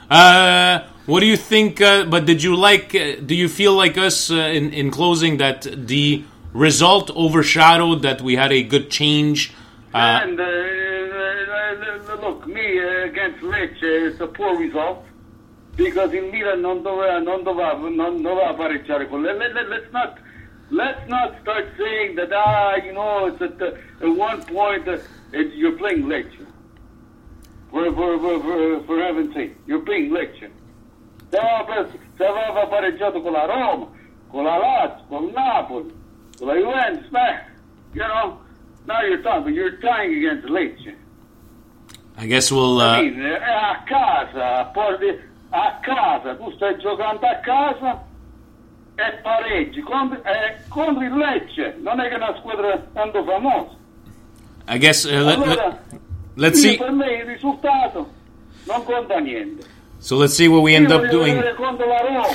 Uh, 0.09 0.79
what 1.09 1.21
do 1.21 1.25
you 1.25 1.37
think? 1.37 1.81
Uh, 1.81 2.05
but 2.05 2.25
did 2.25 2.43
you 2.43 2.55
like? 2.55 2.93
Uh, 2.93 3.15
do 3.25 3.33
you 3.33 3.49
feel 3.49 3.73
like 3.73 3.97
us 3.97 4.29
uh, 4.29 4.35
in 4.35 4.71
in 4.73 4.91
closing 4.91 5.37
that 5.37 5.61
the 5.63 6.23
result 6.53 7.09
overshadowed 7.15 8.01
that 8.03 8.21
we 8.21 8.35
had 8.35 8.51
a 8.51 8.61
good 8.63 8.89
change? 8.91 9.53
Uh, 9.93 10.21
and 10.23 10.39
uh, 10.39 10.43
uh, 10.43 12.15
look, 12.21 12.45
me 12.47 12.77
against 12.77 13.41
Lecce 13.41 13.81
it's 13.81 14.19
a 14.19 14.27
poor 14.27 14.55
result 14.57 15.03
because 15.75 16.13
in 16.13 16.29
Milan 16.31 16.61
non 16.61 16.83
doveva, 16.83 17.95
non 17.95 18.23
let, 19.23 19.53
let, 19.55 19.69
let's 19.69 19.91
not 19.91 20.19
let's 20.69 21.09
not 21.09 21.41
start 21.41 21.65
saying 21.77 22.15
that 22.15 22.31
ah 22.31 22.75
you 22.75 22.93
know 22.93 23.25
it's 23.25 23.41
at, 23.41 23.59
at 23.61 24.09
one 24.15 24.43
point 24.43 24.87
uh, 24.87 24.97
you're 25.33 25.77
playing 25.77 26.03
Lecce 26.03 26.45
for, 27.71 27.85
for, 27.93 28.19
for, 28.19 28.39
for, 28.41 28.83
for 28.83 28.99
heaven's 28.99 29.33
sake 29.33 29.55
you're 29.65 29.81
playing 29.81 30.11
Lecce 30.11 30.49
se 31.29 32.25
aveva, 32.25 32.67
pareggiato 32.67 33.21
con 33.21 33.33
la 33.33 33.45
Roma 33.45 33.87
con 34.29 34.43
la 34.43 34.57
Lazio 34.57 35.05
con 35.07 35.23
il 35.25 35.33
Napoli 35.33 35.93
con 36.37 36.47
la 36.47 36.53
Juventus 36.55 37.09
beh, 37.09 37.41
you 37.93 38.03
know 38.05 38.39
now 38.85 39.01
you're 39.01 39.21
talking 39.21 39.43
but 39.43 39.53
you're 39.53 39.77
tying 39.79 40.13
against 40.15 40.49
Lecce 40.49 40.95
I 42.21 42.25
guess 42.27 42.51
we'll. 42.51 42.81
Uh, 42.81 42.99
a 42.99 43.81
casa, 43.85 44.69
a 45.51 45.79
casa, 45.81 46.35
tu 46.35 46.51
stai 46.51 46.77
giocando 46.77 47.25
a 47.25 47.35
casa 47.35 48.03
e 48.95 49.11
pareggi 49.21 49.79
contro, 49.81 50.21
eh, 50.25 50.57
contro 50.67 51.01
il 51.01 51.15
Lecce, 51.15 51.77
non 51.79 52.01
è 52.01 52.09
che 52.09 52.15
è 52.15 52.17
una 52.17 52.35
squadra 52.39 52.77
tanto 52.91 53.23
famosa. 53.23 53.77
I 54.67 54.77
guess 54.77 55.05
uh, 55.05 55.11
let, 55.11 55.37
Allora, 55.37 55.79
let, 56.35 56.55
io 56.55 56.59
see. 56.59 56.77
per 56.77 56.91
me 56.91 57.13
il 57.13 57.25
risultato 57.25 58.09
non 58.65 58.83
conta 58.83 59.17
niente. 59.19 59.65
So 59.99 60.15
let's 60.17 60.33
see 60.33 60.47
what 60.47 60.61
we 60.63 60.75
end 60.75 60.91
up 60.91 61.09
doing. 61.11 61.35
contro 61.57 61.85
la 61.87 61.99
Roma, 62.01 62.27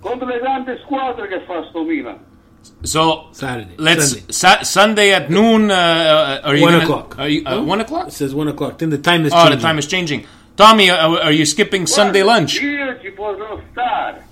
contro 0.00 0.26
le 0.26 0.40
tante 0.40 0.78
squadre 0.84 1.26
che 1.28 1.40
fa 1.46 1.64
sto 1.70 1.82
Milan. 1.84 2.18
So 2.82 3.28
Saturday. 3.32 3.74
let's 3.78 4.10
Sunday. 4.10 4.32
Sa- 4.32 4.62
Sunday 4.62 5.12
at 5.14 5.28
noon. 5.30 5.70
Uh, 5.70 6.40
are 6.44 6.54
you 6.56 6.62
one 6.64 6.72
gonna- 6.72 6.84
o'clock. 6.84 7.16
Are 7.18 7.28
you, 7.28 7.42
uh, 7.46 7.54
Huh? 7.56 7.62
One 7.62 7.80
o'clock. 7.80 8.08
It 8.08 8.12
says 8.12 8.34
one 8.34 8.48
o'clock. 8.48 8.76
Then 8.78 8.90
the 8.90 8.98
time 8.98 9.24
is 9.24 9.32
Oh, 9.32 9.36
changing. 9.36 9.56
the 9.58 9.62
time 9.62 9.78
is 9.78 9.86
changing. 9.86 10.26
Tommy, 10.56 10.90
uh, 10.90 11.24
are 11.24 11.32
you 11.32 11.46
skipping 11.46 11.86
Sunday 11.86 12.22
lunch? 12.22 12.60
Io 12.60 12.98
ci 13.00 13.10
posso 13.12 13.62
stare, 13.70 14.22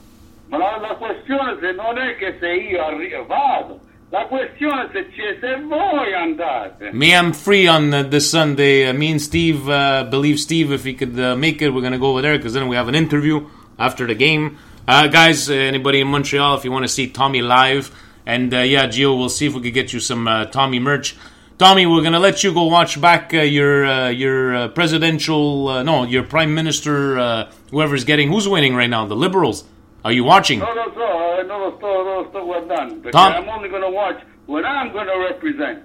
ma 0.49 0.59
la, 0.59 0.77
la 0.79 0.95
questione 0.97 1.57
se 1.61 1.73
non 1.73 1.97
è 1.97 2.17
che 2.17 2.37
se 2.39 2.49
io 2.53 2.85
arri- 2.85 3.25
vado, 3.27 3.81
la 4.11 4.27
questione 4.27 4.89
se, 4.93 5.09
c'è, 5.11 5.39
se 5.41 5.61
voi 5.67 6.15
andate. 6.15 6.91
Me, 6.93 7.15
I'm 7.15 7.33
free 7.33 7.67
on 7.67 7.93
uh, 7.93 8.03
this 8.09 8.31
Sunday. 8.31 8.89
Uh, 8.89 8.95
me 8.95 9.11
and 9.11 9.21
Steve 9.21 9.69
uh, 9.69 10.05
believe 10.05 10.39
Steve 10.39 10.73
if 10.73 10.85
he 10.85 10.95
could 10.95 11.19
uh, 11.19 11.37
make 11.37 11.61
it, 11.61 11.71
we're 11.71 11.83
gonna 11.83 11.99
go 11.99 12.11
over 12.11 12.23
there 12.23 12.37
because 12.37 12.55
then 12.55 12.69
we 12.69 12.77
have 12.77 12.89
an 12.89 12.95
interview 12.95 13.47
after 13.79 14.07
the 14.07 14.15
game. 14.15 14.57
Uh, 14.87 15.07
guys, 15.07 15.51
uh, 15.51 15.53
anybody 15.53 16.01
in 16.01 16.09
Montreal, 16.09 16.57
if 16.57 16.65
you 16.65 16.73
want 16.73 16.85
to 16.85 16.89
see 16.89 17.09
Tommy 17.09 17.43
live, 17.43 17.95
and 18.25 18.53
yeah, 18.53 18.87
Gio, 18.87 19.17
we'll 19.17 19.29
see 19.29 19.47
if 19.47 19.55
we 19.55 19.61
could 19.61 19.75
get 19.75 19.93
you 19.93 20.01
some 20.01 20.27
Tommy 20.51 20.79
merch. 20.79 21.17
Tommy, 21.57 21.87
we're 21.87 22.03
gonna 22.03 22.19
let 22.19 22.45
you 22.45 22.53
go 22.53 22.65
watch 22.65 23.01
back 23.01 23.33
your 23.33 24.11
your 24.11 24.69
presidential, 24.69 25.83
no, 25.83 26.05
your 26.05 26.23
prime 26.25 26.55
minister, 26.55 27.47
whoever's 27.71 28.05
getting, 28.05 28.29
who's 28.31 28.47
winning 28.47 28.75
right 28.75 28.91
now? 28.91 29.07
The 29.07 29.17
Liberals. 29.17 29.65
Are 30.09 30.13
you 30.13 30.25
watching? 30.25 30.61
Non 30.61 30.75
lo 30.75 30.91
so, 30.95 31.39
eh, 31.39 31.43
non 31.43 31.61
lo 31.61 31.77
sto, 31.77 31.87
non 31.87 32.23
lo 32.23 33.01
sto 33.03 33.11
Tom- 33.11 33.33
I'm 33.35 33.47
only 33.47 33.69
gonna 33.69 33.91
watch 33.91 34.19
what 34.47 34.65
I'm 34.65 34.91
gonna 34.91 35.19
represent. 35.19 35.83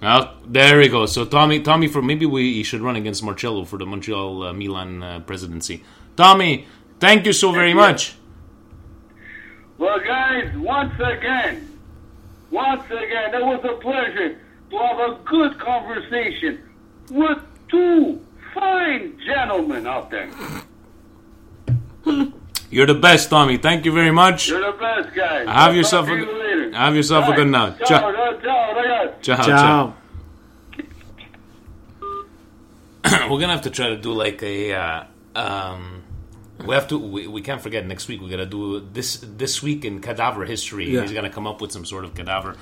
Well, 0.00 0.36
there 0.46 0.78
we 0.78 0.88
go. 0.88 1.06
So 1.06 1.24
Tommy, 1.24 1.58
Tommy, 1.58 1.88
for 1.88 2.00
maybe 2.00 2.24
we 2.24 2.62
should 2.62 2.82
run 2.82 2.94
against 2.94 3.24
Marcello 3.24 3.64
for 3.64 3.76
the 3.76 3.84
Montreal 3.84 4.44
uh, 4.44 4.52
Milan 4.52 5.02
uh, 5.02 5.18
presidency. 5.26 5.82
Tommy, 6.14 6.68
thank 7.00 7.26
you 7.26 7.32
so 7.32 7.50
very 7.50 7.74
much. 7.74 8.14
Well, 9.76 9.98
guys, 9.98 10.56
once 10.56 10.94
again, 11.00 11.76
once 12.52 12.84
again, 12.86 13.34
it 13.34 13.44
was 13.44 13.64
a 13.64 13.74
pleasure 13.80 14.38
to 14.70 14.78
have 14.78 14.98
a 15.00 15.18
good 15.24 15.58
conversation 15.58 16.62
with 17.10 17.38
two 17.68 18.24
fine 18.54 19.18
gentlemen 19.26 19.84
out 19.88 20.12
there. 20.12 20.30
You're 22.74 22.86
the 22.86 22.94
best, 22.94 23.30
Tommy. 23.30 23.56
Thank 23.56 23.84
you 23.84 23.92
very 23.92 24.10
much. 24.10 24.48
You're 24.48 24.72
the 24.72 24.76
best, 24.76 25.14
guys. 25.14 25.46
Have 25.46 25.56
I'll 25.70 25.74
yourself 25.76 26.06
talk 26.06 26.16
a 26.16 26.20
you 26.20 26.72
have 26.72 26.96
yourself 26.96 27.28
a 27.28 27.32
good 27.32 27.46
night. 27.46 27.78
Ciao, 27.86 28.00
Ciao. 28.00 28.12
ciao, 28.12 28.40
ciao. 28.42 29.14
Ciao, 29.22 29.36
Ciao. 29.36 29.94
ciao. 33.04 33.28
We're 33.30 33.38
gonna 33.38 33.52
have 33.52 33.62
to 33.62 33.70
try 33.70 33.90
to 33.90 33.96
do 33.96 34.12
like 34.12 34.42
a. 34.42 34.72
Uh, 34.72 35.04
um, 35.36 36.02
we 36.66 36.74
have 36.74 36.88
to. 36.88 36.98
We, 36.98 37.28
we 37.28 37.42
can't 37.42 37.62
forget 37.62 37.86
next 37.86 38.08
week. 38.08 38.20
We 38.20 38.28
gotta 38.28 38.44
do 38.44 38.80
this 38.80 39.18
this 39.22 39.62
week 39.62 39.84
in 39.84 40.00
cadaver 40.00 40.44
history. 40.44 40.90
Yeah. 40.90 41.02
He's 41.02 41.12
gonna 41.12 41.30
come 41.30 41.46
up 41.46 41.60
with 41.60 41.70
some 41.70 41.84
sort 41.84 42.04
of 42.04 42.16
cadaver. 42.16 42.56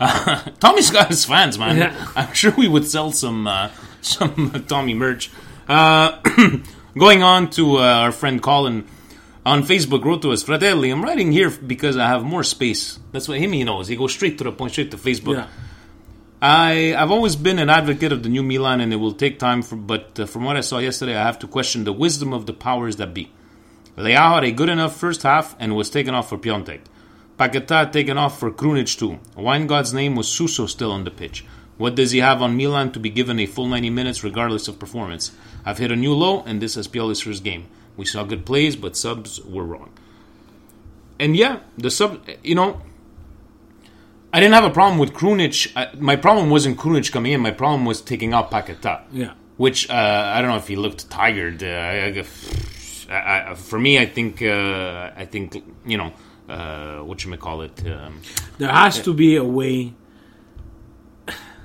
Uh, 0.00 0.40
Tommy's 0.58 0.90
got 0.90 1.06
his 1.06 1.24
fans, 1.24 1.56
man. 1.56 1.76
Yeah. 1.76 2.08
I'm 2.16 2.34
sure 2.34 2.50
we 2.50 2.66
would 2.66 2.88
sell 2.88 3.12
some 3.12 3.46
uh, 3.46 3.70
some 4.00 4.64
Tommy 4.66 4.94
merch. 4.94 5.30
Uh, 5.68 6.18
going 6.98 7.22
on 7.22 7.48
to 7.50 7.76
uh, 7.76 7.82
our 7.82 8.10
friend 8.10 8.42
Colin 8.42 8.88
on 9.44 9.62
Facebook 9.62 10.04
wrote 10.04 10.22
to 10.22 10.32
us, 10.32 10.42
Fratelli, 10.42 10.90
I'm 10.90 11.02
writing 11.02 11.32
here 11.32 11.50
because 11.50 11.96
I 11.96 12.06
have 12.06 12.24
more 12.24 12.44
space. 12.44 12.98
That's 13.10 13.28
what 13.28 13.38
him 13.38 13.52
he 13.52 13.64
knows. 13.64 13.88
He 13.88 13.96
goes 13.96 14.12
straight 14.12 14.38
to 14.38 14.44
the 14.44 14.52
point, 14.52 14.72
straight 14.72 14.90
to 14.92 14.96
Facebook. 14.96 15.36
Yeah. 15.36 15.48
I 16.40 16.94
I've 16.96 17.10
always 17.10 17.36
been 17.36 17.58
an 17.58 17.70
advocate 17.70 18.12
of 18.12 18.22
the 18.22 18.28
new 18.28 18.42
Milan, 18.42 18.80
and 18.80 18.92
it 18.92 18.96
will 18.96 19.12
take 19.12 19.38
time. 19.38 19.62
For, 19.62 19.76
but 19.76 20.18
uh, 20.18 20.26
from 20.26 20.44
what 20.44 20.56
I 20.56 20.60
saw 20.60 20.78
yesterday, 20.78 21.16
I 21.16 21.22
have 21.22 21.38
to 21.40 21.46
question 21.46 21.84
the 21.84 21.92
wisdom 21.92 22.32
of 22.32 22.46
the 22.46 22.52
powers 22.52 22.96
that 22.96 23.14
be. 23.14 23.30
Leao 23.96 24.34
had 24.34 24.44
a 24.44 24.52
good 24.52 24.68
enough 24.68 24.96
first 24.96 25.22
half 25.22 25.54
and 25.58 25.76
was 25.76 25.90
taken 25.90 26.14
off 26.14 26.28
for 26.28 26.38
Piątek. 26.38 26.80
Paqueta 27.38 27.90
taken 27.92 28.18
off 28.18 28.38
for 28.38 28.50
Krunic 28.50 28.96
too. 28.98 29.18
Why 29.34 29.56
in 29.56 29.66
God's 29.66 29.92
name 29.92 30.16
was 30.16 30.28
Suso 30.28 30.66
still 30.66 30.92
on 30.92 31.04
the 31.04 31.10
pitch? 31.10 31.44
What 31.78 31.94
does 31.94 32.12
he 32.12 32.18
have 32.18 32.42
on 32.42 32.56
Milan 32.56 32.92
to 32.92 33.00
be 33.00 33.10
given 33.10 33.38
a 33.38 33.46
full 33.46 33.66
90 33.66 33.90
minutes 33.90 34.22
regardless 34.22 34.68
of 34.68 34.78
performance? 34.78 35.32
I've 35.64 35.78
hit 35.78 35.90
a 35.90 35.96
new 35.96 36.14
low, 36.14 36.42
and 36.42 36.60
this 36.60 36.76
is 36.76 36.88
Pioli's 36.88 37.22
first 37.22 37.42
game. 37.42 37.66
We 37.96 38.04
saw 38.04 38.24
good 38.24 38.44
plays, 38.46 38.74
but 38.76 38.96
subs 38.96 39.40
were 39.44 39.64
wrong. 39.64 39.90
And 41.20 41.36
yeah, 41.36 41.60
the 41.78 41.90
sub, 41.90 42.26
you 42.42 42.54
know, 42.54 42.80
I 44.32 44.40
didn't 44.40 44.54
have 44.54 44.64
a 44.64 44.70
problem 44.70 44.98
with 44.98 45.12
Krunic. 45.12 45.70
I, 45.76 45.88
my 45.98 46.16
problem 46.16 46.50
wasn't 46.50 46.78
Krunic 46.78 47.12
coming 47.12 47.32
in. 47.32 47.40
My 47.40 47.50
problem 47.50 47.84
was 47.84 48.00
taking 48.00 48.32
out 48.32 48.50
Paqueta. 48.50 49.02
Yeah. 49.12 49.34
which 49.58 49.88
uh, 49.90 50.32
I 50.34 50.40
don't 50.40 50.50
know 50.50 50.56
if 50.56 50.66
he 50.68 50.76
looked 50.76 51.10
tired. 51.10 51.62
Uh, 51.62 51.66
I, 53.10 53.50
I, 53.50 53.54
for 53.54 53.78
me, 53.78 53.98
I 53.98 54.06
think 54.06 54.40
uh, 54.42 55.10
I 55.14 55.26
think 55.26 55.62
you 55.84 55.98
know 55.98 56.12
uh, 56.48 56.98
what 57.04 57.22
you 57.24 57.30
may 57.30 57.36
call 57.36 57.60
it. 57.62 57.76
Um, 57.86 58.20
There 58.58 58.70
has 58.72 59.00
to 59.02 59.12
be 59.12 59.36
a 59.36 59.44
way. 59.44 59.92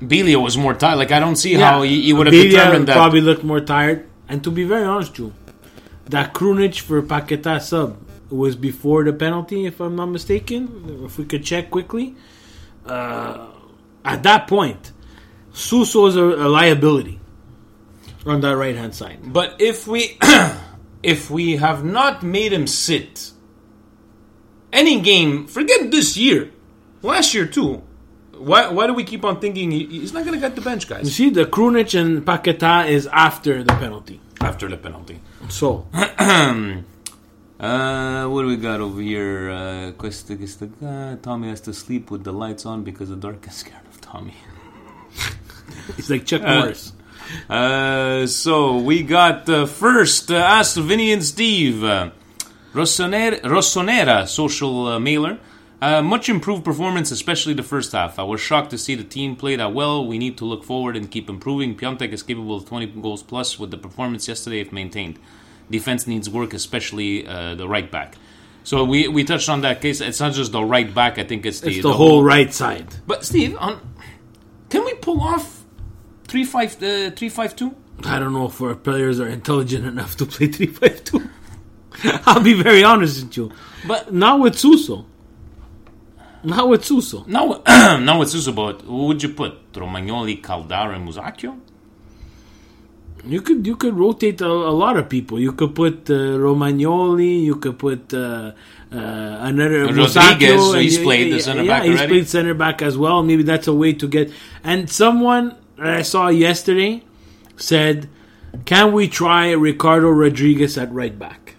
Biglia 0.01 0.39
was 0.41 0.57
more 0.57 0.73
tired. 0.75 0.97
Like 0.97 1.11
I 1.11 1.19
don't 1.19 1.37
see 1.37 1.53
Yeah, 1.53 1.71
how 1.71 1.81
he, 1.83 2.03
he 2.03 2.13
would 2.13 2.27
have 2.27 2.33
Biglia 2.33 2.49
determined 2.51 2.87
that. 2.89 2.93
Probably 2.95 3.21
looked 3.21 3.43
more 3.43 3.61
tired. 3.61 4.05
And 4.29 4.43
to 4.43 4.51
be 4.51 4.63
very 4.65 4.83
honest, 4.83 5.13
Joe, 5.15 5.31
that 6.09 6.33
Krunic 6.33 6.79
for 6.79 7.01
Paqueta 7.01 7.61
sub 7.61 7.97
was 8.29 8.55
before 8.55 9.03
the 9.03 9.13
penalty, 9.13 9.65
if 9.65 9.79
I'm 9.79 9.95
not 9.95 10.07
mistaken. 10.07 11.03
If 11.05 11.17
we 11.17 11.25
could 11.25 11.43
check 11.43 11.71
quickly, 11.71 12.15
uh, 12.85 13.47
at 14.03 14.23
that 14.23 14.47
point, 14.47 14.91
Suso 15.53 16.05
is 16.07 16.15
a, 16.15 16.23
a 16.23 16.47
liability 16.47 17.19
on 18.25 18.41
that 18.41 18.55
right 18.55 18.75
hand 18.75 18.95
side. 18.95 19.19
But 19.23 19.55
if 19.59 19.87
we 19.87 20.17
if 21.03 21.29
we 21.29 21.57
have 21.57 21.83
not 21.83 22.23
made 22.23 22.53
him 22.53 22.67
sit 22.67 23.31
any 24.71 24.99
game, 25.01 25.47
forget 25.47 25.91
this 25.91 26.17
year, 26.17 26.51
last 27.01 27.33
year 27.33 27.45
too. 27.45 27.83
Why 28.37 28.69
why 28.69 28.85
do 28.85 28.93
we 28.93 29.03
keep 29.03 29.25
on 29.25 29.39
thinking 29.39 29.71
he, 29.71 29.85
he's 29.87 30.13
not 30.13 30.23
going 30.23 30.35
to 30.35 30.39
get 30.39 30.55
the 30.55 30.61
bench, 30.61 30.87
guys? 30.87 31.05
You 31.05 31.11
see, 31.11 31.29
the 31.31 31.45
Krunic 31.45 31.99
and 31.99 32.23
Paqueta 32.23 32.87
is 32.87 33.07
after 33.07 33.63
the 33.63 33.73
penalty. 33.73 34.21
After 34.41 34.67
the 34.69 34.77
penalty. 34.77 35.19
So, 35.49 35.87
uh, 35.93 36.83
what 38.27 38.41
do 38.43 38.47
we 38.47 38.57
got 38.57 38.81
over 38.81 39.01
here? 39.01 39.49
Uh, 39.49 39.91
questa, 39.97 40.35
questa, 40.35 40.69
uh, 40.85 41.15
Tommy 41.21 41.49
has 41.49 41.61
to 41.61 41.73
sleep 41.73 42.11
with 42.11 42.23
the 42.23 42.31
lights 42.33 42.65
on 42.65 42.83
because 42.83 43.09
the 43.09 43.15
dark 43.15 43.47
is 43.47 43.53
scared 43.55 43.85
of 43.89 43.99
Tommy. 44.01 44.35
It's 45.97 46.09
like 46.09 46.25
Chuck 46.25 46.41
Uh, 46.43 46.59
Norris. 46.59 46.93
Uh, 47.49 48.25
so 48.27 48.77
we 48.77 49.03
got 49.03 49.49
uh, 49.49 49.65
first 49.65 50.31
uh, 50.31 50.35
Ask 50.35 50.77
Vinny 50.77 51.11
and 51.11 51.23
Steve. 51.23 51.83
Uh, 51.83 52.11
Rossonera, 52.73 53.41
Rossonera 53.41 54.27
social 54.27 54.87
uh, 54.87 54.99
mailer. 54.99 55.39
Uh, 55.79 56.01
much 56.01 56.27
improved 56.27 56.65
performance, 56.65 57.11
especially 57.11 57.53
the 57.53 57.61
first 57.63 57.91
half. 57.91 58.17
I 58.17 58.23
was 58.23 58.41
shocked 58.41 58.71
to 58.71 58.79
see 58.79 58.95
the 58.95 59.03
team 59.03 59.35
play 59.35 59.55
that 59.55 59.73
well. 59.73 60.05
We 60.05 60.17
need 60.17 60.37
to 60.39 60.45
look 60.45 60.63
forward 60.63 60.97
and 60.97 61.09
keep 61.09 61.29
improving. 61.29 61.75
Piątek 61.75 62.11
is 62.11 62.23
capable 62.23 62.55
of 62.55 62.65
20 62.65 62.87
goals 63.01 63.21
plus 63.21 63.59
with 63.59 63.69
the 63.69 63.77
performance 63.77 64.27
yesterday 64.27 64.59
if 64.59 64.71
maintained. 64.71 65.19
Defense 65.69 66.07
needs 66.07 66.29
work, 66.29 66.53
especially 66.53 67.27
uh, 67.27 67.53
the 67.53 67.67
right 67.67 67.91
back. 67.91 68.15
So 68.63 68.83
we, 68.83 69.07
we 69.07 69.23
touched 69.23 69.49
on 69.49 69.61
that 69.61 69.79
case. 69.79 70.01
It's 70.01 70.19
not 70.19 70.33
just 70.33 70.51
the 70.51 70.63
right 70.63 70.91
back. 70.93 71.19
I 71.19 71.23
think 71.23 71.45
it's 71.45 71.61
the, 71.61 71.69
It's 71.69 71.83
the 71.83 71.93
whole 71.93 72.23
right 72.23 72.51
side. 72.51 72.87
But 73.05 73.23
Steve, 73.23 73.55
on, 73.59 73.79
can 74.69 74.83
we 74.83 74.95
pull 74.95 75.21
off 75.21 75.63
three 76.25 76.43
five 76.43 76.81
uh, 76.81 77.11
three 77.11 77.29
five 77.29 77.55
two? 77.55 77.75
I 78.03 78.19
don't 78.19 78.33
know 78.33 78.47
if 78.47 78.61
our 78.61 78.75
players 78.75 79.19
are 79.19 79.27
intelligent 79.27 79.85
enough 79.85 80.17
to 80.17 80.25
play 80.25 80.47
three 80.47 80.67
five 80.67 81.03
two. 81.03 81.29
I'll 82.25 82.43
be 82.43 82.61
very 82.61 82.83
honest 82.83 83.23
with 83.23 83.37
you. 83.37 83.51
But 83.87 84.13
not 84.13 84.39
with 84.39 84.57
Suso. 84.57 85.05
Not 86.43 86.69
with 86.69 86.85
Suso. 86.85 87.23
No, 87.27 87.61
no, 87.99 88.21
it's 88.21 88.31
Suso, 88.31 88.51
but 88.51 88.81
who 88.81 89.07
would 89.07 89.21
you 89.23 89.29
put? 89.29 89.73
Romagnoli, 89.73 90.41
Caldara, 90.41 90.95
and 90.95 91.07
Musacchio? 91.07 91.59
You 93.25 93.41
could 93.41 93.65
you 93.67 93.75
could 93.75 93.95
rotate 93.95 94.39
a, 94.41 94.47
a 94.47 94.75
lot 94.83 94.95
of 94.95 95.09
people. 95.09 95.39
You 95.39 95.51
could 95.51 95.75
put 95.75 96.09
uh, 96.09 96.13
Romagnoli. 96.13 97.43
You 97.43 97.55
could 97.57 97.77
put 97.77 98.13
uh, 98.13 98.17
uh, 98.17 98.53
another 98.91 99.85
Rodriguez, 99.85 100.15
Musacchio, 100.15 100.71
so 100.71 100.79
he's 100.79 100.97
played 100.97 101.33
the 101.33 101.41
center 101.41 101.63
yeah, 101.63 101.79
back 101.79 101.83
he's 101.83 101.97
already. 101.97 102.13
played 102.13 102.27
center 102.29 102.53
back 102.53 102.81
as 102.81 102.97
well. 102.97 103.23
Maybe 103.23 103.43
that's 103.43 103.67
a 103.67 103.73
way 103.73 103.93
to 103.93 104.07
get. 104.07 104.31
And 104.63 104.89
someone 104.89 105.57
that 105.77 105.87
I 105.87 106.01
saw 106.03 106.29
yesterday 106.29 107.03
said, 107.57 108.07
"Can 108.65 108.93
we 108.93 109.09
try 109.09 109.51
Ricardo 109.51 110.09
Rodriguez 110.09 110.77
at 110.77 110.91
right 110.93 111.17
back?" 111.17 111.55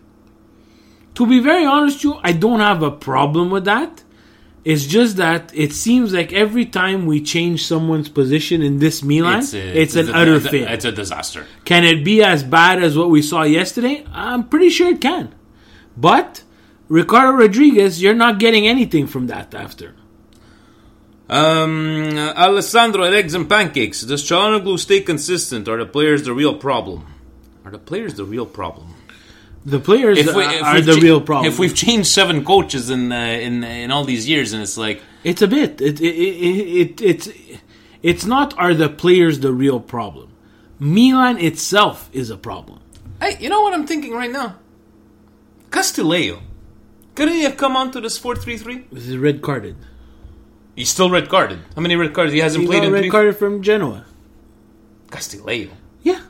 To 1.17 1.27
be 1.27 1.41
very 1.41 1.67
honest, 1.67 1.97
with 1.99 2.15
you, 2.15 2.21
I 2.23 2.33
don't 2.33 2.61
have 2.61 2.83
a 2.83 2.93
problem 2.93 3.51
with 3.51 3.65
that. 3.67 4.05
It's 4.71 4.87
just 4.97 5.13
that 5.17 5.43
it 5.65 5.73
seems 5.73 6.09
like 6.19 6.31
every 6.45 6.67
time 6.81 7.01
we 7.13 7.19
change 7.35 7.59
someone's 7.73 8.11
position 8.21 8.59
in 8.69 8.75
this 8.85 9.03
Milan, 9.03 9.41
it's, 9.83 9.97
a- 9.97 10.01
an 10.01 10.09
a- 10.11 10.13
utter 10.21 10.35
a- 10.37 10.41
fail. 10.53 10.69
It's 10.77 10.85
a 10.85 10.93
disaster. 11.03 11.43
Can 11.65 11.83
it 11.93 12.05
be 12.05 12.17
as 12.23 12.41
bad 12.59 12.77
as 12.87 12.93
what 12.99 13.09
we 13.17 13.23
saw 13.23 13.43
yesterday? 13.45 13.97
I'm 14.13 14.43
pretty 14.53 14.71
sure 14.77 14.89
it 14.95 15.01
can. 15.01 15.27
But 15.97 16.31
Ricardo 16.89 17.33
Rodriguez, 17.43 17.93
you're 18.03 18.21
not 18.27 18.35
getting 18.45 18.65
anything 18.75 19.07
from 19.07 19.27
that 19.29 19.55
after. 19.55 19.89
Um, 21.31 22.17
Alessandro 22.47 23.05
at 23.05 23.15
Eggs 23.15 23.35
and 23.35 23.49
Pancakes. 23.49 24.03
Does 24.03 24.23
Çalhanoğlu 24.23 24.79
stay 24.79 25.01
consistent? 25.01 25.69
Are 25.69 25.79
the 25.79 25.87
players 25.87 26.23
the 26.25 26.33
real 26.33 26.55
problem? 26.55 27.01
Are 27.65 27.71
the 27.71 27.79
players 27.79 28.15
the 28.15 28.25
real 28.25 28.47
problem? 28.47 28.89
The 29.75 29.81
players 29.81 30.19
If 30.19 30.35
we- 30.35 30.45
are, 30.45 30.55
if 30.55 30.63
are 30.63 30.75
we've 30.77 30.87
the 30.87 30.95
cha- 30.95 31.07
real 31.09 31.21
problem. 31.21 31.53
If 31.53 31.59
we've 31.59 31.75
changed 31.75 32.09
seven 32.21 32.45
coaches 32.53 32.85
in 32.97 33.13
uh, 33.13 33.17
in 33.47 33.55
in 33.85 33.91
all 33.95 34.05
these 34.13 34.25
years, 34.33 34.53
and 34.55 34.61
it's 34.67 34.79
like 34.87 34.99
it's 35.31 35.43
a 35.43 35.49
bit. 35.59 35.81
It, 35.89 36.01
it, 36.01 36.15
it, 36.49 36.67
it, 36.83 37.01
it's 37.11 37.27
it's 38.11 38.25
not 38.35 38.49
are 38.59 38.75
the 38.85 38.89
players 38.89 39.35
the 39.41 39.53
real 39.65 39.81
problem. 39.81 40.29
Milan 40.79 41.37
itself 41.39 42.09
is 42.13 42.31
a 42.31 42.37
problem. 42.37 42.79
Hey, 43.21 43.37
you 43.41 43.49
know 43.53 43.61
what 43.65 43.75
I'm 43.75 43.87
thinking 43.87 44.13
right 44.23 44.31
now? 44.41 44.49
Castillejo. 45.71 46.39
Couldn't 47.15 47.35
he 47.35 47.43
have 47.43 47.57
come 47.57 47.77
onto 47.77 48.01
this 48.01 48.17
4 48.17 48.37
3 48.37 48.57
3? 48.57 48.85
This 48.93 49.07
is 49.09 49.17
red 49.17 49.43
carded. 49.43 49.77
He's 50.77 50.89
still 50.89 51.11
red 51.11 51.29
carded. 51.29 51.59
How 51.75 51.83
many 51.83 51.97
red 51.97 52.15
cards? 52.15 52.33
He 52.33 52.39
hasn't 52.39 52.63
He 52.63 52.69
played 52.69 52.85
in 52.85 52.93
red 52.93 53.01
three. 53.03 53.11
carded 53.11 53.37
from 53.37 53.61
Genoa. 53.63 54.05
Castillejo. 55.11 55.73
Yeah, 56.03 56.21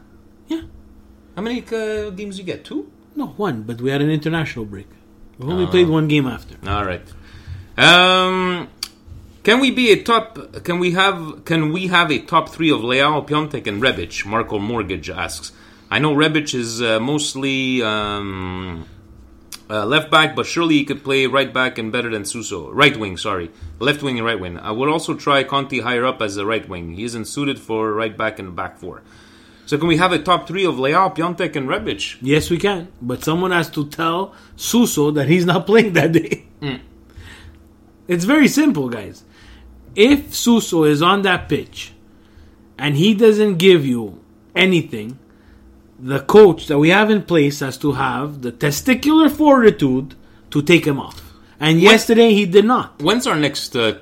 yeah. 0.49 0.63
How 1.37 1.43
many 1.43 1.63
uh, 1.63 2.11
games 2.11 2.39
you 2.39 2.45
get? 2.45 2.65
Two? 2.65 2.91
No, 3.19 3.27
one. 3.47 3.63
But 3.69 3.81
we 3.81 3.91
had 3.91 4.01
an 4.01 4.11
international 4.19 4.65
break. 4.65 4.87
We 5.39 5.45
only 5.53 5.65
Oh. 5.65 5.75
played 5.75 5.89
one 5.89 6.07
game 6.15 6.27
after. 6.37 6.55
All 6.75 6.85
right. 6.93 7.07
Um, 7.77 8.69
can 9.43 9.61
we 9.61 9.71
be 9.71 9.91
a 9.91 10.03
top? 10.03 10.29
Can 10.65 10.79
we 10.79 10.93
have? 10.93 11.45
Can 11.45 11.73
we 11.73 11.89
have 11.89 12.11
a 12.13 12.19
top 12.21 12.49
three 12.55 12.71
of 12.71 12.81
Leao, 12.91 13.27
Piątek, 13.27 13.67
and 13.67 13.83
Rebic? 13.83 14.25
Marco 14.25 14.59
Mortgage 14.59 15.11
asks. 15.11 15.53
I 15.91 15.99
know 15.99 16.15
Rebic 16.15 16.55
is 16.55 16.83
uh, 16.83 17.01
mostly 17.01 17.83
um, 17.83 18.85
uh, 19.71 19.85
left 19.87 20.11
back, 20.11 20.37
but 20.37 20.47
surely 20.47 20.75
he 20.81 20.85
could 20.85 21.03
play 21.03 21.27
right 21.27 21.53
back 21.61 21.79
and 21.79 21.91
better 21.91 22.11
than 22.11 22.25
Suso. 22.25 22.71
Right 22.71 22.97
wing, 22.97 23.17
sorry, 23.17 23.51
left 23.81 24.03
wing 24.03 24.17
and 24.19 24.27
right 24.27 24.39
wing. 24.39 24.59
I 24.59 24.71
would 24.71 24.89
also 24.89 25.15
try 25.15 25.43
Conti 25.45 25.81
higher 25.81 26.05
up 26.05 26.21
as 26.21 26.37
a 26.37 26.45
right 26.47 26.69
wing. 26.69 26.93
He 26.95 27.05
isn't 27.05 27.25
suited 27.27 27.59
for 27.59 27.93
right 27.95 28.17
back 28.17 28.39
and 28.39 28.55
back 28.55 28.79
four. 28.79 29.03
So 29.69 29.77
can 29.77 29.87
we 29.87 29.99
have 29.99 30.13
a 30.13 30.19
top 30.19 30.49
three 30.49 30.65
of 30.65 30.77
Leao, 30.77 31.15
Piątek, 31.15 31.55
and 31.55 31.69
Rebic? 31.69 32.17
Yes, 32.23 32.49
we 32.49 32.57
can. 32.57 32.89
But 33.03 33.23
someone 33.23 33.51
has 33.51 33.69
to 33.73 33.87
tell 33.87 34.35
Suso 34.57 35.11
that 35.11 35.29
he's 35.29 35.45
not 35.45 35.67
playing 35.71 35.93
that 35.93 36.13
day. 36.13 36.47
Mm. 36.63 36.81
It's 38.07 38.25
very 38.25 38.49
simple, 38.49 38.89
guys. 38.89 39.25
If 39.95 40.35
Suso 40.35 40.85
is 40.85 41.03
on 41.03 41.21
that 41.21 41.51
pitch 41.51 41.93
and 42.79 42.97
he 42.97 43.13
doesn't 43.13 43.59
give 43.59 43.85
you 43.85 44.25
anything, 44.57 45.19
the 45.99 46.21
coach 46.21 46.67
that 46.69 46.79
we 46.79 46.89
have 46.89 47.11
in 47.11 47.25
place 47.25 47.61
has 47.61 47.77
to 47.77 47.93
have 47.93 48.41
the 48.41 48.53
testicular 48.53 49.31
fortitude 49.31 50.15
to 50.51 50.63
take 50.63 50.87
him 50.87 50.99
off. 50.99 51.35
And 51.61 51.79
yesterday 51.79 52.33
he 52.33 52.47
did 52.47 52.65
not. 52.65 53.03
When's 53.03 53.27
our 53.27 53.37
next 53.37 53.77
uh, 53.77 53.99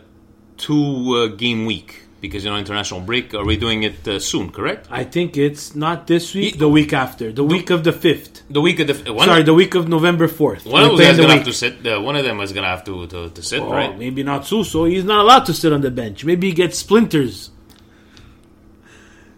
two 0.58 1.16
uh, 1.16 1.26
game 1.34 1.66
week? 1.66 2.05
Because 2.26 2.44
you 2.44 2.50
know 2.50 2.56
international 2.56 3.00
break. 3.00 3.34
Are 3.34 3.44
we 3.44 3.56
doing 3.56 3.82
it 3.82 4.06
uh, 4.06 4.18
soon? 4.18 4.50
Correct. 4.50 4.86
I 4.90 5.04
think 5.04 5.36
it's 5.36 5.74
not 5.74 6.06
this 6.06 6.34
week, 6.34 6.58
the 6.58 6.68
week 6.68 6.92
after, 6.92 7.32
the 7.32 7.44
week 7.44 7.70
of 7.70 7.84
the 7.84 7.92
5th. 7.92 8.42
The 8.50 8.60
week 8.60 8.78
of 8.80 8.86
the 8.88 9.12
one 9.12 9.26
Sorry, 9.26 9.42
the 9.42 9.54
week 9.54 9.74
of 9.74 9.88
November 9.88 10.28
4th. 10.28 10.66
One 10.66 10.82
of 10.82 10.88
them 10.88 10.90
those 10.90 10.96
play 10.98 11.04
guys 11.06 11.16
the 11.16 11.22
gonna 11.22 11.34
week. 11.34 11.44
have 11.44 11.46
to 11.46 11.52
sit. 11.52 11.86
Uh, 11.86 12.00
one 12.00 12.16
of 12.16 12.24
them 12.24 12.40
is 12.40 12.52
gonna 12.52 12.66
have 12.68 12.84
to 12.84 13.06
to, 13.06 13.30
to 13.30 13.42
sit, 13.42 13.60
Oh, 13.62 13.70
right? 13.72 13.96
Maybe 13.98 14.22
not 14.22 14.46
Suso. 14.46 14.84
He's 14.84 15.04
not 15.04 15.20
allowed 15.24 15.46
to 15.46 15.54
sit 15.54 15.72
on 15.72 15.80
the 15.80 15.90
bench. 15.90 16.24
Maybe 16.24 16.48
he 16.48 16.52
gets 16.52 16.78
splinters. 16.78 17.50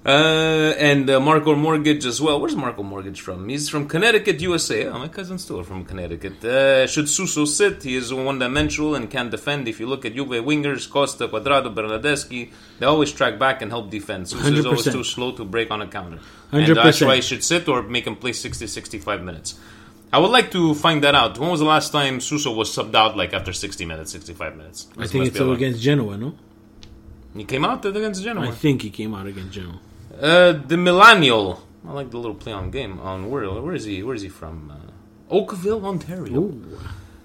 Uh, 0.07 0.75
and 0.79 1.11
uh, 1.11 1.19
Marco 1.21 1.55
Mortgage 1.55 2.07
as 2.07 2.21
well. 2.21 2.41
Where's 2.41 2.55
Marco 2.55 2.83
Mortgage 2.83 3.21
from? 3.21 3.49
He's 3.49 3.69
from 3.69 3.89
Connecticut, 3.89 4.41
USA. 4.41 4.87
Oh, 4.87 4.99
my 4.99 5.09
cousin's 5.09 5.43
still 5.43 5.63
from 5.65 5.85
Connecticut. 5.85 6.43
Uh, 6.45 6.87
should 6.87 7.09
Suso 7.09 7.45
sit? 7.45 7.83
He 7.83 7.97
is 7.97 8.15
one-dimensional 8.15 8.95
and 8.95 9.11
can 9.11 9.29
defend. 9.29 9.67
If 9.67 9.81
you 9.81 9.87
look 9.87 10.05
at 10.05 10.15
Juve 10.15 10.29
wingers, 10.45 10.89
Costa, 10.89 11.29
Cuadrado, 11.29 11.75
Bernardeschi, 11.75 12.53
they 12.79 12.87
always 12.87 13.13
track 13.13 13.39
back 13.39 13.61
and 13.61 13.71
help 13.71 13.91
defend. 13.91 14.29
Suso 14.29 14.53
is 14.53 14.65
always 14.65 14.85
too 14.85 15.05
slow 15.05 15.33
to 15.33 15.45
break 15.45 15.71
on 15.71 15.83
a 15.83 15.89
counter. 15.89 16.21
And 16.53 16.67
that's 16.77 17.01
100%. 17.01 17.07
why 17.07 17.17
he 17.17 17.23
should 17.23 17.43
sit 17.43 17.69
or 17.69 17.83
make 17.83 18.07
him 18.07 18.17
play 18.17 18.33
60, 18.33 18.67
65 18.67 19.23
minutes. 19.23 19.59
I 20.13 20.19
would 20.21 20.31
like 20.31 20.51
to 20.53 20.75
find 20.75 21.03
that 21.05 21.15
out. 21.15 21.39
When 21.39 21.51
was 21.51 21.61
the 21.61 21.67
last 21.67 21.93
time 21.93 22.21
Suso 22.21 22.53
was 22.53 22.75
subbed 22.75 22.95
out 22.95 23.17
like 23.17 23.35
after 23.35 23.53
60 23.53 23.85
minutes, 23.85 24.13
65 24.13 24.57
minutes? 24.57 24.89
I 24.97 25.07
think 25.07 25.27
it's 25.27 25.37
be 25.37 25.43
a 25.43 25.47
lot. 25.47 25.55
against 25.55 25.83
Genoa, 25.83 26.17
no? 26.17 26.35
He 27.37 27.45
came 27.45 27.65
out 27.65 27.85
against 27.85 28.23
Genoa. 28.23 28.49
I 28.49 28.53
think 28.53 28.83
he 28.83 28.91
came 28.91 29.15
out 29.15 29.27
against 29.27 29.53
Genoa. 29.53 29.81
Uh, 30.21 30.53
the 30.53 30.77
Millennial. 30.77 31.63
I 31.87 31.93
like 31.93 32.11
the 32.11 32.19
little 32.19 32.35
play 32.35 32.53
on 32.53 32.71
game. 32.71 32.99
On 33.01 33.31
where? 33.31 33.49
Where 33.49 33.75
is 33.75 33.85
he? 33.85 34.03
Where 34.03 34.15
is 34.15 34.23
he 34.23 34.29
from? 34.29 34.71
Uh, 34.71 35.35
Oakville, 35.35 35.85
Ontario. 35.85 36.53